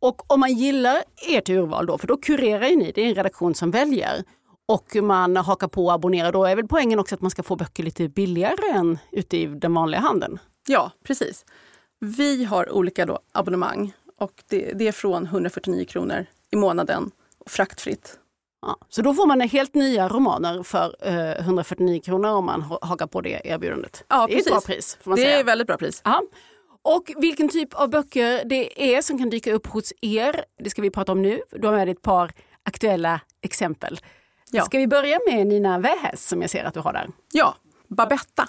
Och 0.00 0.32
om 0.32 0.40
man 0.40 0.52
gillar 0.54 1.02
ert 1.28 1.48
urval 1.48 1.86
då, 1.86 1.98
för 1.98 2.06
då 2.06 2.16
kurerar 2.16 2.66
ju 2.66 2.76
ni, 2.76 2.92
det 2.94 3.02
är 3.02 3.06
en 3.08 3.14
redaktion 3.14 3.54
som 3.54 3.70
väljer. 3.70 4.24
Och 4.68 4.96
man 5.02 5.36
hakar 5.36 5.68
på 5.68 5.86
och 5.86 5.92
abonnerar, 5.92 6.32
då 6.32 6.44
är 6.44 6.56
väl 6.56 6.68
poängen 6.68 6.98
också 6.98 7.14
att 7.14 7.20
man 7.20 7.30
ska 7.30 7.42
få 7.42 7.56
böcker 7.56 7.82
lite 7.82 8.08
billigare 8.08 8.70
än 8.74 8.98
ute 9.12 9.36
i 9.36 9.46
den 9.46 9.74
vanliga 9.74 10.00
handeln. 10.00 10.38
Ja, 10.66 10.90
precis. 11.04 11.44
Vi 12.00 12.44
har 12.44 12.70
olika 12.72 13.06
då 13.06 13.18
abonnemang 13.32 13.92
och 14.18 14.32
det, 14.48 14.72
det 14.72 14.88
är 14.88 14.92
från 14.92 15.24
149 15.26 15.84
kronor 15.84 16.26
i 16.50 16.56
månaden 16.56 17.10
och 17.38 17.50
fraktfritt. 17.50 18.18
Ja, 18.62 18.76
så 18.88 19.02
då 19.02 19.14
får 19.14 19.26
man 19.26 19.40
helt 19.40 19.74
nya 19.74 20.08
romaner 20.08 20.62
för 20.62 20.96
eh, 21.00 21.30
149 21.40 22.00
kronor 22.04 22.30
om 22.30 22.44
man 22.44 22.62
ha- 22.62 22.78
hakar 22.82 23.06
på 23.06 23.20
det 23.20 23.40
erbjudandet. 23.44 24.04
Ja, 24.08 24.26
det 24.26 24.34
är 24.34 24.38
ett 24.38 24.46
bra 24.46 24.60
pris. 24.60 24.98
Det 25.04 25.16
säga. 25.16 25.38
är 25.38 25.44
väldigt 25.44 25.66
bra 25.66 25.76
pris. 25.76 26.02
Ja. 26.04 26.22
Och 26.82 27.12
vilken 27.16 27.48
typ 27.48 27.74
av 27.74 27.90
böcker 27.90 28.42
det 28.44 28.94
är 28.96 29.02
som 29.02 29.18
kan 29.18 29.30
dyka 29.30 29.52
upp 29.52 29.66
hos 29.66 29.92
er, 30.00 30.44
det 30.58 30.70
ska 30.70 30.82
vi 30.82 30.90
prata 30.90 31.12
om 31.12 31.22
nu. 31.22 31.40
Du 31.52 31.66
har 31.66 31.74
med 31.76 31.86
dig 31.86 31.92
ett 31.92 32.02
par 32.02 32.32
aktuella 32.62 33.20
exempel. 33.42 34.00
Ja. 34.50 34.62
Ska 34.64 34.78
vi 34.78 34.86
börja 34.86 35.18
med 35.30 35.46
Nina 35.46 35.78
Wähäs 35.78 36.28
som 36.28 36.40
jag 36.40 36.50
ser 36.50 36.64
att 36.64 36.74
du 36.74 36.80
har 36.80 36.92
där? 36.92 37.08
Ja, 37.32 37.54
Babetta. 37.88 38.48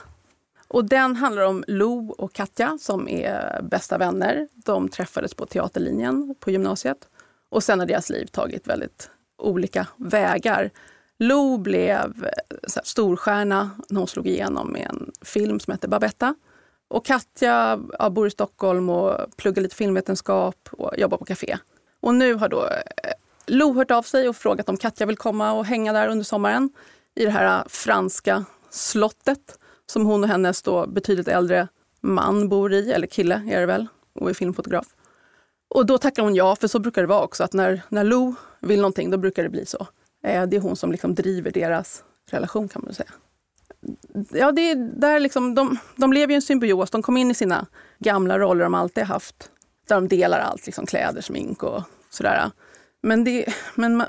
Och 0.69 0.85
den 0.85 1.15
handlar 1.15 1.43
om 1.43 1.63
Lo 1.67 2.15
och 2.17 2.33
Katja 2.33 2.77
som 2.81 3.07
är 3.07 3.61
bästa 3.61 3.97
vänner. 3.97 4.47
De 4.53 4.89
träffades 4.89 5.33
på 5.33 5.45
teaterlinjen 5.45 6.35
på 6.39 6.51
gymnasiet. 6.51 7.09
Och 7.49 7.63
sen 7.63 7.79
har 7.79 7.87
deras 7.87 8.09
liv 8.09 8.25
tagit 8.25 8.67
väldigt 8.67 9.09
olika 9.37 9.87
vägar. 9.95 10.69
Lo 11.17 11.57
blev 11.57 12.25
eh, 12.25 12.57
så 12.67 12.79
här, 12.79 12.85
storstjärna 12.85 13.71
när 13.89 13.99
hon 13.99 14.07
slog 14.07 14.27
igenom 14.27 14.71
med 14.71 14.87
en 14.89 15.11
film 15.21 15.59
som 15.59 15.71
hette 15.71 15.87
Babetta. 15.87 16.35
Och 16.87 17.05
Katja 17.05 17.79
ja, 17.99 18.09
bor 18.09 18.27
i 18.27 18.31
Stockholm 18.31 18.89
och 18.89 19.37
pluggar 19.37 19.61
lite 19.61 19.75
filmvetenskap 19.75 20.69
och 20.71 20.97
jobbar 20.97 21.17
på 21.17 21.25
café. 21.25 21.57
Och 21.99 22.15
nu 22.15 22.33
har 22.33 22.49
då 22.49 22.65
eh, 22.65 23.11
Lo 23.45 23.73
hört 23.73 23.91
av 23.91 24.01
sig 24.01 24.29
och 24.29 24.35
frågat 24.35 24.69
om 24.69 24.77
Katja 24.77 25.05
vill 25.05 25.17
komma 25.17 25.51
och 25.51 25.65
hänga 25.65 25.93
där 25.93 26.07
under 26.07 26.25
sommaren 26.25 26.69
i 27.15 27.25
det 27.25 27.31
här 27.31 27.59
eh, 27.59 27.67
franska 27.67 28.45
slottet 28.69 29.59
som 29.89 30.05
hon 30.05 30.23
och 30.23 30.29
hennes 30.29 30.61
då 30.61 30.87
betydligt 30.87 31.27
äldre 31.27 31.67
man 32.01 32.49
bor 32.49 32.73
i, 32.73 32.91
eller 32.91 33.07
kille 33.07 33.43
är 33.49 33.59
det 33.59 33.65
väl, 33.65 33.87
och 34.13 34.29
är 34.29 34.33
filmfotograf. 34.33 34.87
Och 35.69 35.85
då 35.85 35.97
tackar 35.97 36.23
hon 36.23 36.35
ja, 36.35 36.55
för 36.55 36.67
så 36.67 36.79
brukar 36.79 37.01
det 37.01 37.07
vara 37.07 37.23
också 37.23 37.43
att 37.43 37.53
när, 37.53 37.81
när 37.89 38.03
Lou 38.03 38.33
vill 38.59 38.79
någonting, 38.79 39.09
då 39.09 39.17
brukar 39.17 39.43
det 39.43 39.49
bli 39.49 39.65
så. 39.65 39.87
Eh, 40.23 40.45
Det 40.45 40.55
är 40.55 40.61
hon 40.61 40.75
som 40.75 40.91
liksom 40.91 41.15
driver 41.15 41.51
deras 41.51 42.03
relation 42.31 42.67
kan 42.67 42.81
man 42.85 42.93
säga. 42.93 43.09
Ja, 44.31 44.51
det 44.51 44.71
är 44.71 44.75
där 44.75 45.19
liksom, 45.19 45.55
de, 45.55 45.77
de 45.95 46.13
lever 46.13 46.31
i 46.31 46.35
en 46.35 46.41
symbios, 46.41 46.91
de 46.91 47.01
kom 47.01 47.17
in 47.17 47.31
i 47.31 47.33
sina 47.33 47.67
gamla 47.99 48.39
roller 48.39 48.63
de 48.63 48.73
alltid 48.73 49.03
haft. 49.03 49.51
Där 49.87 49.95
de 49.95 50.07
delar 50.07 50.39
allt, 50.39 50.65
liksom 50.65 50.85
kläder, 50.85 51.21
smink 51.21 51.63
och 51.63 51.83
sådär. 52.09 52.51
Men, 53.01 53.23
det, 53.23 53.45
men 53.75 54.03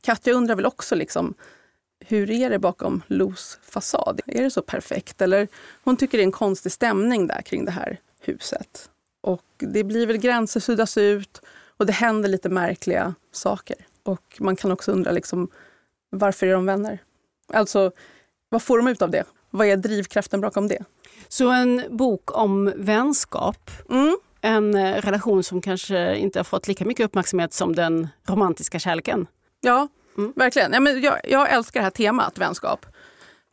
Katja 0.00 0.32
undrar 0.32 0.56
väl 0.56 0.66
också 0.66 0.94
liksom, 0.94 1.34
hur 2.08 2.30
är 2.30 2.50
det 2.50 2.58
bakom 2.58 3.02
Los 3.06 3.58
fasad? 3.62 4.20
Är 4.26 4.42
det 4.42 4.50
så 4.50 4.62
perfekt? 4.62 5.22
Eller 5.22 5.48
hon 5.84 5.96
tycker 5.96 6.18
det 6.18 6.22
är 6.22 6.26
en 6.26 6.32
konstig 6.32 6.72
stämning 6.72 7.26
där 7.26 7.42
kring 7.42 7.64
det 7.64 7.70
här 7.70 8.00
huset. 8.20 8.90
Och 9.22 9.42
det 9.58 9.84
blir 9.84 10.06
väl 10.06 10.16
gränser 10.16 10.60
suddas 10.60 10.98
ut 10.98 11.40
och 11.76 11.86
det 11.86 11.92
händer 11.92 12.28
lite 12.28 12.48
märkliga 12.48 13.14
saker. 13.32 13.76
Och 14.02 14.36
man 14.40 14.56
kan 14.56 14.72
också 14.72 14.92
undra 14.92 15.10
liksom, 15.10 15.48
varför 16.10 16.46
är 16.46 16.52
de 16.52 16.66
vänner? 16.66 16.98
Alltså, 17.52 17.90
vad 18.48 18.62
får 18.62 18.78
de 18.78 18.88
ut 18.88 19.02
av 19.02 19.10
det? 19.10 19.24
Vad 19.50 19.66
är 19.66 19.76
drivkraften 19.76 20.40
bakom 20.40 20.68
det? 20.68 20.84
Så 21.28 21.50
en 21.50 21.82
bok 21.90 22.38
om 22.38 22.72
vänskap, 22.76 23.70
Mm. 23.90 24.16
en 24.40 24.74
eh, 24.74 24.94
relation 25.00 25.42
som 25.44 25.60
kanske 25.60 26.16
inte 26.16 26.38
har 26.38 26.44
fått 26.44 26.68
lika 26.68 26.84
mycket 26.84 27.04
uppmärksamhet 27.06 27.52
som 27.52 27.74
den 27.76 28.08
romantiska 28.26 28.78
kärleken. 28.78 29.26
Ja, 29.60 29.88
Mm. 30.18 30.32
verkligen. 30.36 30.72
Ja, 30.72 30.80
men 30.80 31.00
jag, 31.00 31.20
jag 31.24 31.52
älskar 31.52 31.80
det 31.80 31.84
här 31.84 31.90
temat 31.90 32.38
vänskap. 32.38 32.86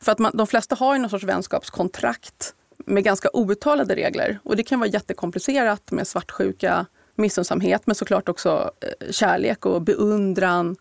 För 0.02 0.12
att 0.12 0.18
man, 0.18 0.36
de 0.36 0.46
flesta 0.46 0.74
har 0.74 0.94
ju 0.94 1.00
någon 1.00 1.10
sorts 1.10 1.24
vänskapskontrakt 1.24 2.54
med 2.86 3.04
ganska 3.04 3.28
outtalade 3.32 3.94
regler. 3.94 4.38
Och 4.42 4.56
det 4.56 4.62
kan 4.62 4.80
vara 4.80 4.90
jättekomplicerat 4.90 5.90
med 5.90 6.06
svartsjuka, 6.06 6.86
missunnsamhet 7.14 7.82
men 7.86 7.94
såklart 7.94 8.28
också 8.28 8.70
eh, 8.80 9.10
kärlek 9.10 9.66
och 9.66 9.82
beundran 9.82 10.76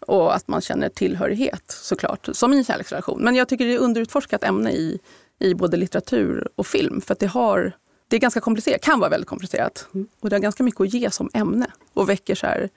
och 0.00 0.34
att 0.34 0.48
man 0.48 0.60
känner 0.60 0.88
tillhörighet 0.88 1.64
såklart, 1.70 2.28
som 2.32 2.54
i 2.54 2.58
en 2.58 2.64
kärleksrelation. 2.64 3.22
Men 3.22 3.34
jag 3.34 3.48
tycker 3.48 3.64
det 3.64 3.74
är 3.74 3.78
underutforskat 3.78 4.44
ämne 4.44 4.72
i, 4.72 4.98
i 5.38 5.54
både 5.54 5.76
litteratur 5.76 6.48
och 6.54 6.66
film 6.66 7.00
för 7.00 7.12
att 7.12 7.20
det 7.20 7.26
har 7.26 7.72
det 8.08 8.16
är 8.16 8.20
ganska 8.20 8.40
komplicerat, 8.40 8.80
kan 8.80 9.00
vara 9.00 9.10
väldigt 9.10 9.28
komplicerat. 9.28 9.88
Och 10.20 10.30
det 10.30 10.36
har 10.36 10.40
ganska 10.40 10.62
mycket 10.62 10.80
att 10.80 10.94
ge 10.94 11.10
som 11.10 11.30
ämne 11.34 11.66
och 11.94 12.08
väcker 12.08 12.34
så 12.34 12.68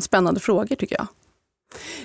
spännande 0.00 0.40
frågor 0.40 0.76
tycker 0.76 0.96
jag. 0.96 1.06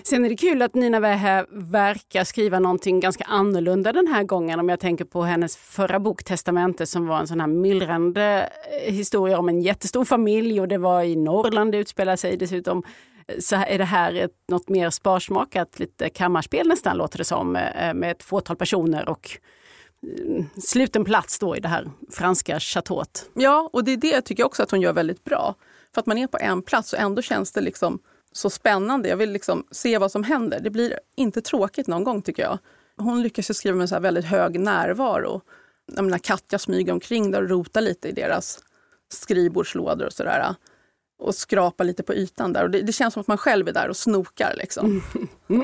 Sen 0.04 0.26
är 0.26 0.30
det 0.30 0.36
kul 0.36 0.62
att 0.62 0.76
Nina 0.76 1.00
Wähä 1.00 1.46
verkar 1.50 2.24
skriva 2.24 2.60
någonting 2.60 3.00
ganska 3.00 3.24
annorlunda 3.24 3.94
den 3.94 4.08
här 4.08 4.24
gången 4.24 4.60
om 4.60 4.70
jag 4.70 4.80
tänker 4.80 5.06
på 5.06 5.22
hennes 5.24 5.58
förra 5.58 6.00
bok 6.00 6.24
Testamente 6.24 6.86
som 6.86 7.08
var 7.08 7.20
en 7.20 7.28
sån 7.28 7.40
här 7.40 7.48
myllrande 7.48 8.50
eh, 8.86 8.94
historia 8.94 9.40
om 9.40 9.50
en 9.50 9.62
jättestor 9.62 10.06
familj 10.06 10.62
och 10.62 10.68
det 10.68 10.78
var 10.78 11.04
i 11.04 11.16
Norrland 11.16 11.72
det 11.72 11.78
utspelade 11.78 12.18
sig 12.18 12.38
dessutom. 12.38 12.84
Eh, 13.28 13.40
så 13.40 13.56
är 13.56 13.78
det 13.78 13.86
här 13.86 14.16
ett, 14.16 14.36
något 14.48 14.70
mer 14.70 14.90
sparsmakat, 14.90 15.80
lite 15.80 16.10
kammarspel 16.10 16.68
nästan 16.68 16.98
låter 16.98 17.18
det 17.18 17.24
som, 17.26 17.56
eh, 17.56 17.94
med 17.94 18.12
ett 18.12 18.24
fåtal 18.24 18.56
personer 18.56 19.10
och 19.10 19.30
sluten 20.64 21.06
plats 21.06 21.40
då 21.40 21.56
i 21.56 21.60
det 21.60 21.68
här 21.68 21.92
franska 22.12 22.60
chateauet. 22.60 23.30
Ja, 23.34 23.70
och 23.74 23.84
det 23.84 23.92
är 23.92 23.98
det 23.98 24.22
tycker 24.22 24.42
jag 24.42 24.48
också 24.48 24.64
att 24.64 24.72
hon 24.72 24.82
gör 24.82 24.94
väldigt 24.94 25.24
bra. 25.24 25.56
För 25.94 26.02
att 26.02 26.08
man 26.08 26.18
är 26.18 26.28
på 26.28 26.38
en 26.38 26.62
plats 26.62 26.94
och 26.94 27.00
ändå 27.00 27.22
känns 27.22 27.52
det 27.52 27.62
liksom 27.62 28.00
så 28.32 28.50
spännande. 28.50 29.10
Jag 29.10 29.18
vill 29.18 29.32
liksom 29.32 29.64
se 29.72 29.98
vad 29.98 30.12
som 30.12 30.24
händer. 30.24 30.60
Det 30.60 30.70
blir 30.70 31.00
inte 31.16 31.42
tråkigt 31.42 31.88
någon 31.88 32.04
gång 32.04 32.22
tycker 32.22 32.44
jag. 32.44 32.58
Hon 32.98 33.22
lyckas 33.22 33.50
ju 33.50 33.54
skriva 33.54 33.78
med 33.78 33.90
så 33.90 34.00
väldigt 34.00 34.26
hög 34.26 34.60
närvaro. 34.60 35.42
Jag 35.96 36.06
menar, 36.06 36.18
Katja 36.18 36.60
smyger 36.60 36.94
omkring 36.94 37.32
där 37.32 37.44
och 37.44 37.50
rotar 37.50 37.82
lite 37.82 38.08
i 38.08 38.12
deras 38.12 38.60
skrivbordslådor 39.10 40.06
och 40.06 40.14
sådär. 40.14 40.56
Och 41.20 41.36
skrapar 41.36 41.86
lite 41.86 42.04
på 42.04 42.14
ytan 42.14 42.54
där. 42.54 42.64
Och 42.64 42.72
det, 42.72 42.82
det 42.82 42.94
känns 42.94 43.14
som 43.14 43.22
att 43.22 43.28
man 43.28 43.38
själv 43.38 43.68
är 43.68 43.74
där 43.74 43.90
och 43.90 43.98
snokar. 43.98 44.54
Liksom. 44.58 45.04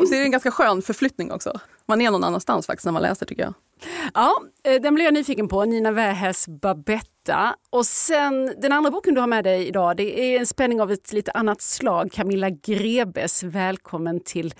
Och 0.02 0.08
så 0.08 0.14
är 0.14 0.20
det 0.20 0.26
en 0.26 0.32
ganska 0.32 0.52
skön 0.52 0.82
förflyttning 0.82 1.32
också. 1.32 1.60
Man 1.86 2.02
är 2.02 2.12
någon 2.12 2.24
annanstans 2.24 2.68
faktiskt 2.68 2.86
när 2.86 2.92
man 2.92 3.02
läser 3.02 3.26
tycker 3.26 3.44
jag. 3.44 3.54
Ja, 4.14 4.42
eh, 4.64 4.82
den 4.82 4.96
blev 4.96 5.06
jag 5.06 5.14
nyfiken 5.14 5.48
på. 5.48 5.66
Nina 5.66 5.92
Wähäs 5.92 6.46
Babetta. 7.28 7.56
Och 7.70 7.86
sen 7.86 8.54
den 8.58 8.72
andra 8.72 8.92
boken 8.92 9.14
du 9.14 9.20
har 9.20 9.28
med 9.28 9.44
dig 9.44 9.68
idag, 9.68 9.98
det 9.98 10.20
är 10.20 10.40
en 10.40 10.46
spänning 10.46 10.82
av 10.82 10.92
ett 10.92 11.14
lite 11.14 11.32
annat 11.32 11.62
slag. 11.62 12.12
Camilla 12.12 12.50
Grebes, 12.50 13.44
välkommen 13.44 14.20
till 14.20 14.54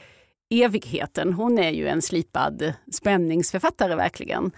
Evigheten. 0.50 1.34
Hon 1.34 1.60
är 1.60 1.72
ju 1.72 1.88
en 1.88 2.02
slipad 2.02 2.74
spänningsförfattare 2.94 3.96
verkligen. 3.96 4.52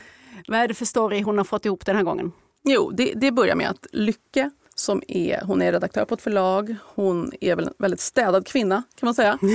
Vad 0.47 0.59
är 0.59 0.67
det 0.67 0.73
för 0.73 0.85
story 0.85 1.21
hon 1.21 1.37
har 1.37 1.45
fått 1.45 1.65
ihop 1.65 1.85
den 1.85 1.95
här 1.95 2.03
gången? 2.03 2.31
Jo, 2.63 2.91
det, 2.91 3.13
det 3.15 3.31
börjar 3.31 3.55
med 3.55 3.69
att 3.69 3.87
Lycke, 3.91 4.49
som 4.75 5.01
är, 5.07 5.41
hon 5.41 5.61
är 5.61 5.71
redaktör 5.71 6.05
på 6.05 6.15
ett 6.15 6.21
förlag, 6.21 6.75
hon 6.95 7.31
är 7.41 7.55
väl 7.55 7.67
en 7.67 7.73
väldigt 7.79 7.99
städad 7.99 8.47
kvinna 8.47 8.83
kan 8.95 9.07
man 9.07 9.13
säga. 9.13 9.39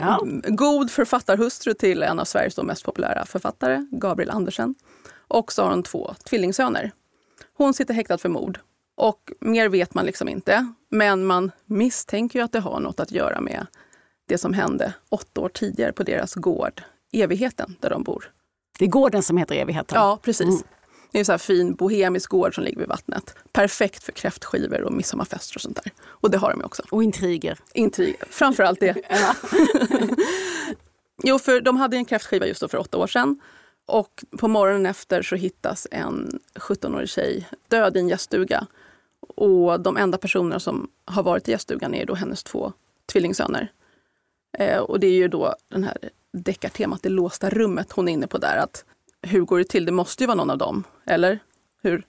Ja. 0.00 0.20
God 0.46 0.90
författarhustru 0.90 1.74
till 1.74 2.02
en 2.02 2.18
av 2.18 2.24
Sveriges 2.24 2.56
mest 2.62 2.84
populära 2.84 3.26
författare, 3.26 3.86
Gabriel 3.90 4.30
Andersen. 4.30 4.74
Och 5.28 5.52
så 5.52 5.62
har 5.62 5.70
hon 5.70 5.82
två 5.82 6.14
tvillingsöner. 6.24 6.92
Hon 7.56 7.74
sitter 7.74 7.94
häktad 7.94 8.18
för 8.18 8.28
mord. 8.28 8.58
Och 8.96 9.32
mer 9.40 9.68
vet 9.68 9.94
man 9.94 10.06
liksom 10.06 10.28
inte. 10.28 10.72
Men 10.88 11.26
man 11.26 11.50
misstänker 11.66 12.38
ju 12.38 12.44
att 12.44 12.52
det 12.52 12.60
har 12.60 12.80
något 12.80 13.00
att 13.00 13.12
göra 13.12 13.40
med 13.40 13.66
det 14.28 14.38
som 14.38 14.52
hände 14.52 14.94
åtta 15.08 15.40
år 15.40 15.48
tidigare 15.48 15.92
på 15.92 16.02
deras 16.02 16.34
gård, 16.34 16.82
Evigheten, 17.12 17.76
där 17.80 17.90
de 17.90 18.02
bor. 18.02 18.32
Det 18.78 18.84
är 18.84 18.88
gården 18.88 19.22
som 19.22 19.36
heter 19.36 19.54
Evigheten. 19.54 19.98
Ja, 19.98 20.18
precis. 20.22 20.64
Det 21.12 21.18
är 21.18 21.20
en 21.20 21.24
så 21.24 21.32
här 21.32 21.38
fin 21.38 21.74
bohemisk 21.74 22.30
gård 22.30 22.54
som 22.54 22.64
ligger 22.64 22.78
vid 22.78 22.88
vattnet. 22.88 23.34
Perfekt 23.52 24.02
för 24.02 24.12
kräftskivor 24.12 24.82
och 24.82 24.92
midsommarfester 24.92 25.56
och 25.56 25.60
sånt 25.60 25.80
där. 25.84 25.92
Och 26.04 26.30
det 26.30 26.38
har 26.38 26.50
de 26.50 26.64
också. 26.64 26.82
Och 26.90 27.02
intriger. 27.02 27.58
Intrig, 27.74 28.16
framförallt 28.30 28.80
det. 28.80 28.96
jo, 31.22 31.38
för 31.38 31.60
de 31.60 31.76
hade 31.76 31.96
en 31.96 32.04
kräftskiva 32.04 32.46
just 32.46 32.60
då 32.60 32.68
för 32.68 32.78
åtta 32.78 32.98
år 32.98 33.06
sedan. 33.06 33.40
Och 33.86 34.24
på 34.38 34.48
morgonen 34.48 34.86
efter 34.86 35.22
så 35.22 35.36
hittas 35.36 35.86
en 35.90 36.40
17-årig 36.54 37.08
tjej 37.08 37.48
död 37.68 37.96
i 37.96 38.00
en 38.00 38.08
gäststuga. 38.08 38.66
Och 39.36 39.80
de 39.80 39.96
enda 39.96 40.18
personerna 40.18 40.60
som 40.60 40.90
har 41.04 41.22
varit 41.22 41.48
i 41.48 41.50
gäststugan 41.50 41.94
är 41.94 42.06
då 42.06 42.14
hennes 42.14 42.42
två 42.42 42.72
tvillingsöner. 43.12 43.72
Eh, 44.58 44.78
och 44.78 45.00
det 45.00 45.06
är 45.06 45.14
ju 45.14 45.28
då 45.28 45.54
den 45.68 45.84
här 45.84 45.96
deckartemat, 46.32 47.02
det 47.02 47.08
låsta 47.08 47.50
rummet 47.50 47.92
hon 47.92 48.08
är 48.08 48.12
inne 48.12 48.26
på 48.26 48.38
där. 48.38 48.56
Att 48.56 48.84
hur 49.22 49.40
går 49.40 49.58
det 49.58 49.64
till? 49.64 49.84
Det 49.84 49.92
måste 49.92 50.22
ju 50.22 50.26
vara 50.26 50.36
någon 50.36 50.50
av 50.50 50.58
dem, 50.58 50.84
eller 51.04 51.38
hur? 51.82 52.06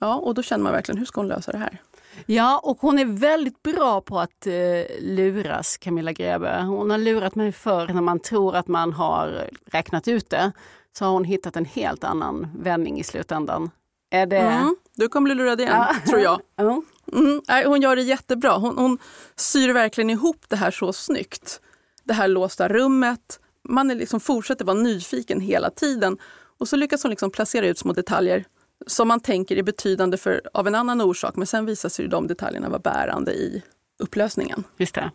Ja, 0.00 0.16
och 0.16 0.34
då 0.34 0.42
känner 0.42 0.64
man 0.64 0.72
verkligen, 0.72 0.98
hur 0.98 1.06
ska 1.06 1.20
hon 1.20 1.28
lösa 1.28 1.52
det 1.52 1.58
här? 1.58 1.80
Ja, 2.26 2.60
och 2.62 2.80
hon 2.80 2.98
är 2.98 3.04
väldigt 3.04 3.62
bra 3.62 4.00
på 4.00 4.20
att 4.20 4.46
eh, 4.46 4.52
luras, 5.00 5.76
Camilla 5.76 6.12
Grebe. 6.12 6.62
Hon 6.62 6.90
har 6.90 6.98
lurat 6.98 7.34
mig 7.34 7.52
förr 7.52 7.86
när 7.86 8.00
man 8.00 8.20
tror 8.20 8.56
att 8.56 8.68
man 8.68 8.92
har 8.92 9.48
räknat 9.66 10.08
ut 10.08 10.30
det. 10.30 10.52
Så 10.98 11.04
har 11.04 11.12
hon 11.12 11.24
hittat 11.24 11.56
en 11.56 11.64
helt 11.64 12.04
annan 12.04 12.46
vändning 12.58 13.00
i 13.00 13.04
slutändan. 13.04 13.70
Är 14.10 14.26
det... 14.26 14.38
Mm, 14.38 14.76
du 14.96 15.08
kommer 15.08 15.24
bli 15.24 15.34
lurad 15.34 15.60
igen, 15.60 15.84
tror 16.08 16.20
jag. 16.20 16.40
Ja. 16.56 16.82
Mm, 17.12 17.42
nej, 17.48 17.64
hon 17.66 17.82
gör 17.82 17.96
det 17.96 18.02
jättebra. 18.02 18.56
Hon, 18.56 18.78
hon 18.78 18.98
syr 19.36 19.72
verkligen 19.72 20.10
ihop 20.10 20.44
det 20.48 20.56
här 20.56 20.70
så 20.70 20.92
snyggt. 20.92 21.60
Det 22.04 22.12
här 22.14 22.28
låsta 22.28 22.68
rummet. 22.68 23.40
Man 23.68 23.90
är 23.90 23.94
liksom 23.94 24.20
fortsätter 24.20 24.64
vara 24.64 24.76
nyfiken 24.76 25.40
hela 25.40 25.70
tiden. 25.70 26.18
Och 26.58 26.68
så 26.68 26.76
lyckas 26.76 27.02
hon 27.02 27.10
liksom 27.10 27.30
placera 27.30 27.66
ut 27.66 27.78
små 27.78 27.92
detaljer 27.92 28.44
som 28.86 29.08
man 29.08 29.20
tänker 29.20 29.56
är 29.56 29.62
betydande 29.62 30.16
för, 30.16 30.40
av 30.54 30.66
en 30.66 30.74
annan 30.74 31.00
orsak. 31.00 31.36
Men 31.36 31.46
sen 31.46 31.66
visar 31.66 31.88
sig 31.88 32.08
de 32.08 32.26
detaljerna 32.26 32.68
vara 32.68 32.78
bärande 32.78 33.32
i 33.32 33.62
upplösningen. 33.98 34.64
Just 34.76 34.94
det. 34.94 35.10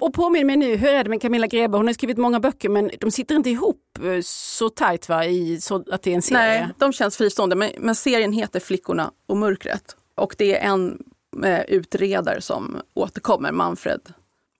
Och 0.00 0.14
påminn 0.14 0.46
mig 0.46 0.56
nu, 0.56 0.76
hur 0.76 0.88
är 0.88 1.04
det 1.04 1.10
med 1.10 1.22
Camilla 1.22 1.46
Grebe? 1.46 1.76
Hon 1.76 1.86
har 1.86 1.94
skrivit 1.94 2.16
många 2.16 2.40
böcker 2.40 2.68
men 2.68 2.90
de 3.00 3.10
sitter 3.10 3.34
inte 3.34 3.50
ihop 3.50 3.98
eh, 4.02 4.20
så 4.22 4.68
tajt 4.68 5.08
va? 5.08 5.24
I, 5.24 5.60
så 5.60 5.84
att 5.90 6.02
det 6.02 6.10
är 6.10 6.14
en 6.14 6.22
serie? 6.22 6.40
Nej, 6.40 6.68
de 6.78 6.92
känns 6.92 7.16
fristående. 7.16 7.56
Men, 7.56 7.70
men 7.78 7.94
serien 7.94 8.32
heter 8.32 8.60
Flickorna 8.60 9.10
och 9.26 9.36
mörkret. 9.36 9.96
Och 10.14 10.34
det 10.38 10.58
är 10.58 10.68
en 10.68 11.02
eh, 11.44 11.60
utredare 11.60 12.40
som 12.40 12.76
återkommer, 12.94 13.52
Manfred. 13.52 14.00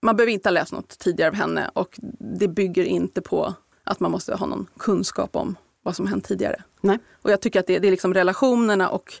Man 0.01 0.15
behöver 0.15 0.33
inte 0.33 0.49
ha 0.49 0.53
läst 0.53 0.73
något 0.73 0.99
tidigare 0.99 1.29
av 1.29 1.35
henne 1.35 1.69
och 1.73 1.99
det 2.37 2.47
bygger 2.47 2.83
inte 2.83 3.21
på 3.21 3.53
att 3.83 3.99
man 3.99 4.11
måste 4.11 4.35
ha 4.35 4.45
någon 4.45 4.67
kunskap 4.77 5.35
om 5.35 5.55
vad 5.83 5.95
som 5.95 6.07
hänt 6.07 6.25
tidigare. 6.25 6.63
Nej. 6.81 6.99
Och 7.21 7.31
jag 7.31 7.41
tycker 7.41 7.59
att 7.59 7.67
det, 7.67 7.79
det 7.79 7.87
är 7.87 7.91
liksom 7.91 8.13
relationerna 8.13 8.89
och 8.89 9.13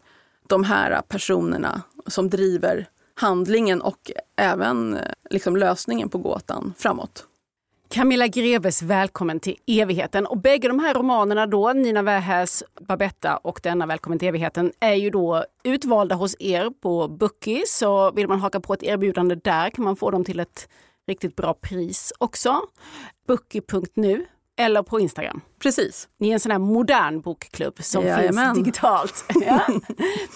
de 0.47 0.63
här 0.63 1.01
personerna 1.01 1.81
som 2.07 2.29
driver 2.29 2.89
handlingen 3.17 3.81
och 3.81 4.11
även 4.35 4.97
eh, 4.97 5.01
liksom 5.29 5.57
lösningen 5.57 6.09
på 6.09 6.17
gåtan 6.17 6.73
framåt. 6.77 7.27
Camilla 7.89 8.27
Greves 8.27 8.81
Välkommen 8.81 9.39
till 9.39 9.55
evigheten. 9.67 10.25
Och 10.25 10.37
bägge 10.37 10.67
de 10.67 10.79
här 10.79 10.93
romanerna 10.93 11.47
då, 11.47 11.73
Nina 11.73 12.01
Wähäs 12.01 12.63
Babetta 12.81 13.37
och 13.37 13.59
denna 13.63 13.85
Välkommen 13.85 14.19
till 14.19 14.27
evigheten, 14.27 14.71
är 14.79 14.93
ju 14.93 15.09
då 15.09 15.45
utvalda 15.63 16.15
hos 16.15 16.35
er 16.39 16.69
på 16.81 17.07
Bookie. 17.07 17.63
Så 17.67 18.11
vill 18.11 18.27
man 18.27 18.39
haka 18.39 18.59
på 18.59 18.73
ett 18.73 18.83
erbjudande 18.83 19.35
där 19.35 19.69
kan 19.69 19.85
man 19.85 19.95
få 19.95 20.11
dem 20.11 20.23
till 20.23 20.39
ett 20.39 20.69
riktigt 21.07 21.35
bra 21.35 21.53
pris 21.53 22.13
också. 22.17 22.61
Bookie.nu 23.27 24.25
eller 24.59 24.83
på 24.83 24.99
Instagram. 24.99 25.41
Precis. 25.59 26.09
Ni 26.19 26.29
är 26.29 26.33
en 26.33 26.39
sån 26.39 26.51
här 26.51 26.59
modern 26.59 27.21
bokklubb 27.21 27.83
som 27.83 28.05
Jajamän. 28.05 28.55
finns 28.55 28.65
digitalt. 28.65 29.25
Ja. 29.45 29.61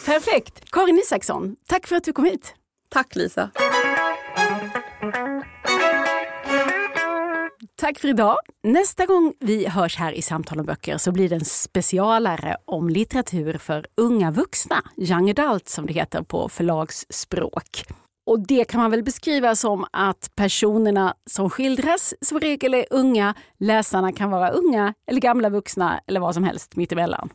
Perfekt. 0.05 0.71
Karin 0.71 0.97
Isaksson, 0.97 1.55
tack 1.67 1.87
för 1.87 1.95
att 1.95 2.03
du 2.03 2.13
kom 2.13 2.25
hit. 2.25 2.55
Tack 2.93 3.15
Lisa. 3.15 3.49
Tack 7.75 7.99
för 7.99 8.07
idag. 8.07 8.37
Nästa 8.63 9.05
gång 9.05 9.33
vi 9.39 9.67
hörs 9.67 9.97
här 9.97 10.13
i 10.13 10.21
Samtal 10.21 10.59
om 10.59 10.65
böcker 10.65 10.97
så 10.97 11.11
blir 11.11 11.29
det 11.29 11.35
en 11.35 11.45
specialare 11.45 12.57
om 12.65 12.89
litteratur 12.89 13.57
för 13.57 13.85
unga 13.97 14.31
vuxna, 14.31 14.83
young 14.97 15.29
adult 15.29 15.69
som 15.69 15.85
det 15.85 15.93
heter 15.93 16.21
på 16.21 16.49
förlagsspråk. 16.49 17.83
Och 18.25 18.47
det 18.47 18.65
kan 18.65 18.81
man 18.81 18.91
väl 18.91 19.03
beskriva 19.03 19.55
som 19.55 19.85
att 19.91 20.31
personerna 20.35 21.15
som 21.29 21.49
skildras 21.49 22.13
som 22.21 22.39
regel 22.39 22.73
är 22.73 22.85
unga, 22.89 23.35
läsarna 23.59 24.11
kan 24.11 24.31
vara 24.31 24.49
unga 24.49 24.93
eller 25.07 25.21
gamla 25.21 25.49
vuxna 25.49 26.01
eller 26.07 26.19
vad 26.19 26.33
som 26.33 26.43
helst 26.43 26.75
mittemellan. 26.75 27.29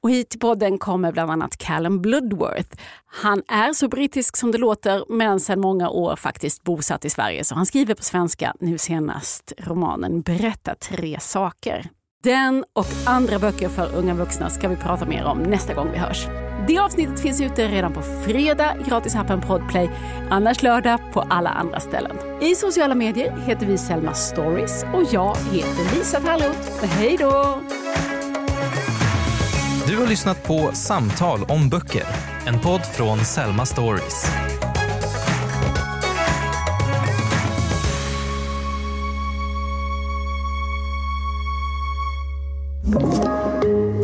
Och 0.00 0.10
hit 0.10 0.30
till 0.30 0.40
podden 0.40 0.78
kommer 0.78 1.12
bland 1.12 1.30
annat 1.30 1.56
Callum 1.56 2.02
Bloodworth. 2.02 2.76
Han 3.06 3.42
är 3.48 3.72
så 3.72 3.88
brittisk 3.88 4.36
som 4.36 4.52
det 4.52 4.58
låter 4.58 5.04
men 5.08 5.40
sedan 5.40 5.60
många 5.60 5.88
år 5.88 6.16
faktiskt 6.16 6.62
bosatt 6.62 7.04
i 7.04 7.10
Sverige 7.10 7.44
så 7.44 7.54
han 7.54 7.66
skriver 7.66 7.94
på 7.94 8.02
svenska, 8.02 8.54
nu 8.60 8.78
senast 8.78 9.52
romanen 9.58 10.20
Berätta 10.20 10.74
tre 10.74 11.20
saker. 11.20 11.90
Den 12.24 12.64
och 12.72 12.86
andra 13.06 13.38
böcker 13.38 13.68
för 13.68 13.96
unga 13.96 14.14
vuxna 14.14 14.50
ska 14.50 14.68
vi 14.68 14.76
prata 14.76 15.06
mer 15.06 15.24
om 15.24 15.38
nästa 15.38 15.74
gång 15.74 15.88
vi 15.92 15.98
hörs. 15.98 16.26
Det 16.68 16.78
avsnittet 16.78 17.20
finns 17.20 17.40
ute 17.40 17.68
redan 17.68 17.92
på 17.92 18.02
fredag 18.02 18.76
i 18.80 18.90
gratisappen 18.90 19.40
Podplay, 19.40 19.90
annars 20.30 20.62
lördag 20.62 21.00
på 21.12 21.20
alla 21.20 21.50
andra 21.50 21.80
ställen. 21.80 22.16
I 22.42 22.54
sociala 22.54 22.94
medier 22.94 23.36
heter 23.46 23.66
vi 23.66 23.78
Selma 23.78 24.14
Stories 24.14 24.84
och 24.94 25.02
jag 25.12 25.36
heter 25.36 25.96
Lisa 25.96 26.20
Tallroth. 26.20 26.84
Hej 26.84 27.16
då! 27.16 27.62
Du 29.92 29.98
har 29.98 30.06
lyssnat 30.06 30.42
på 30.42 30.70
Samtal 30.72 31.42
om 31.42 31.68
böcker, 31.68 32.04
en 32.46 32.60
podd 32.60 32.80
från 32.80 33.24
Selma 33.24 33.66
Stories. 33.66 34.26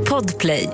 Podplay. 0.09 0.71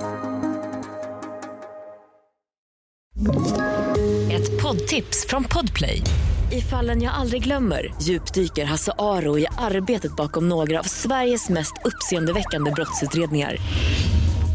Ett 4.31 4.61
poddtips 4.61 5.25
från 5.29 5.43
Podplay. 5.43 6.01
I 6.51 6.61
fallen 6.61 7.01
jag 7.01 7.13
aldrig 7.13 7.43
glömmer 7.43 7.93
djupdyker 8.01 8.65
Hasse 8.65 8.91
Aro 8.97 9.39
i 9.39 9.47
arbetet 9.57 10.15
bakom 10.15 10.49
några 10.49 10.79
av 10.79 10.83
Sveriges 10.83 11.49
mest 11.49 11.73
uppseendeväckande 11.85 12.71
brottsutredningar. 12.71 13.57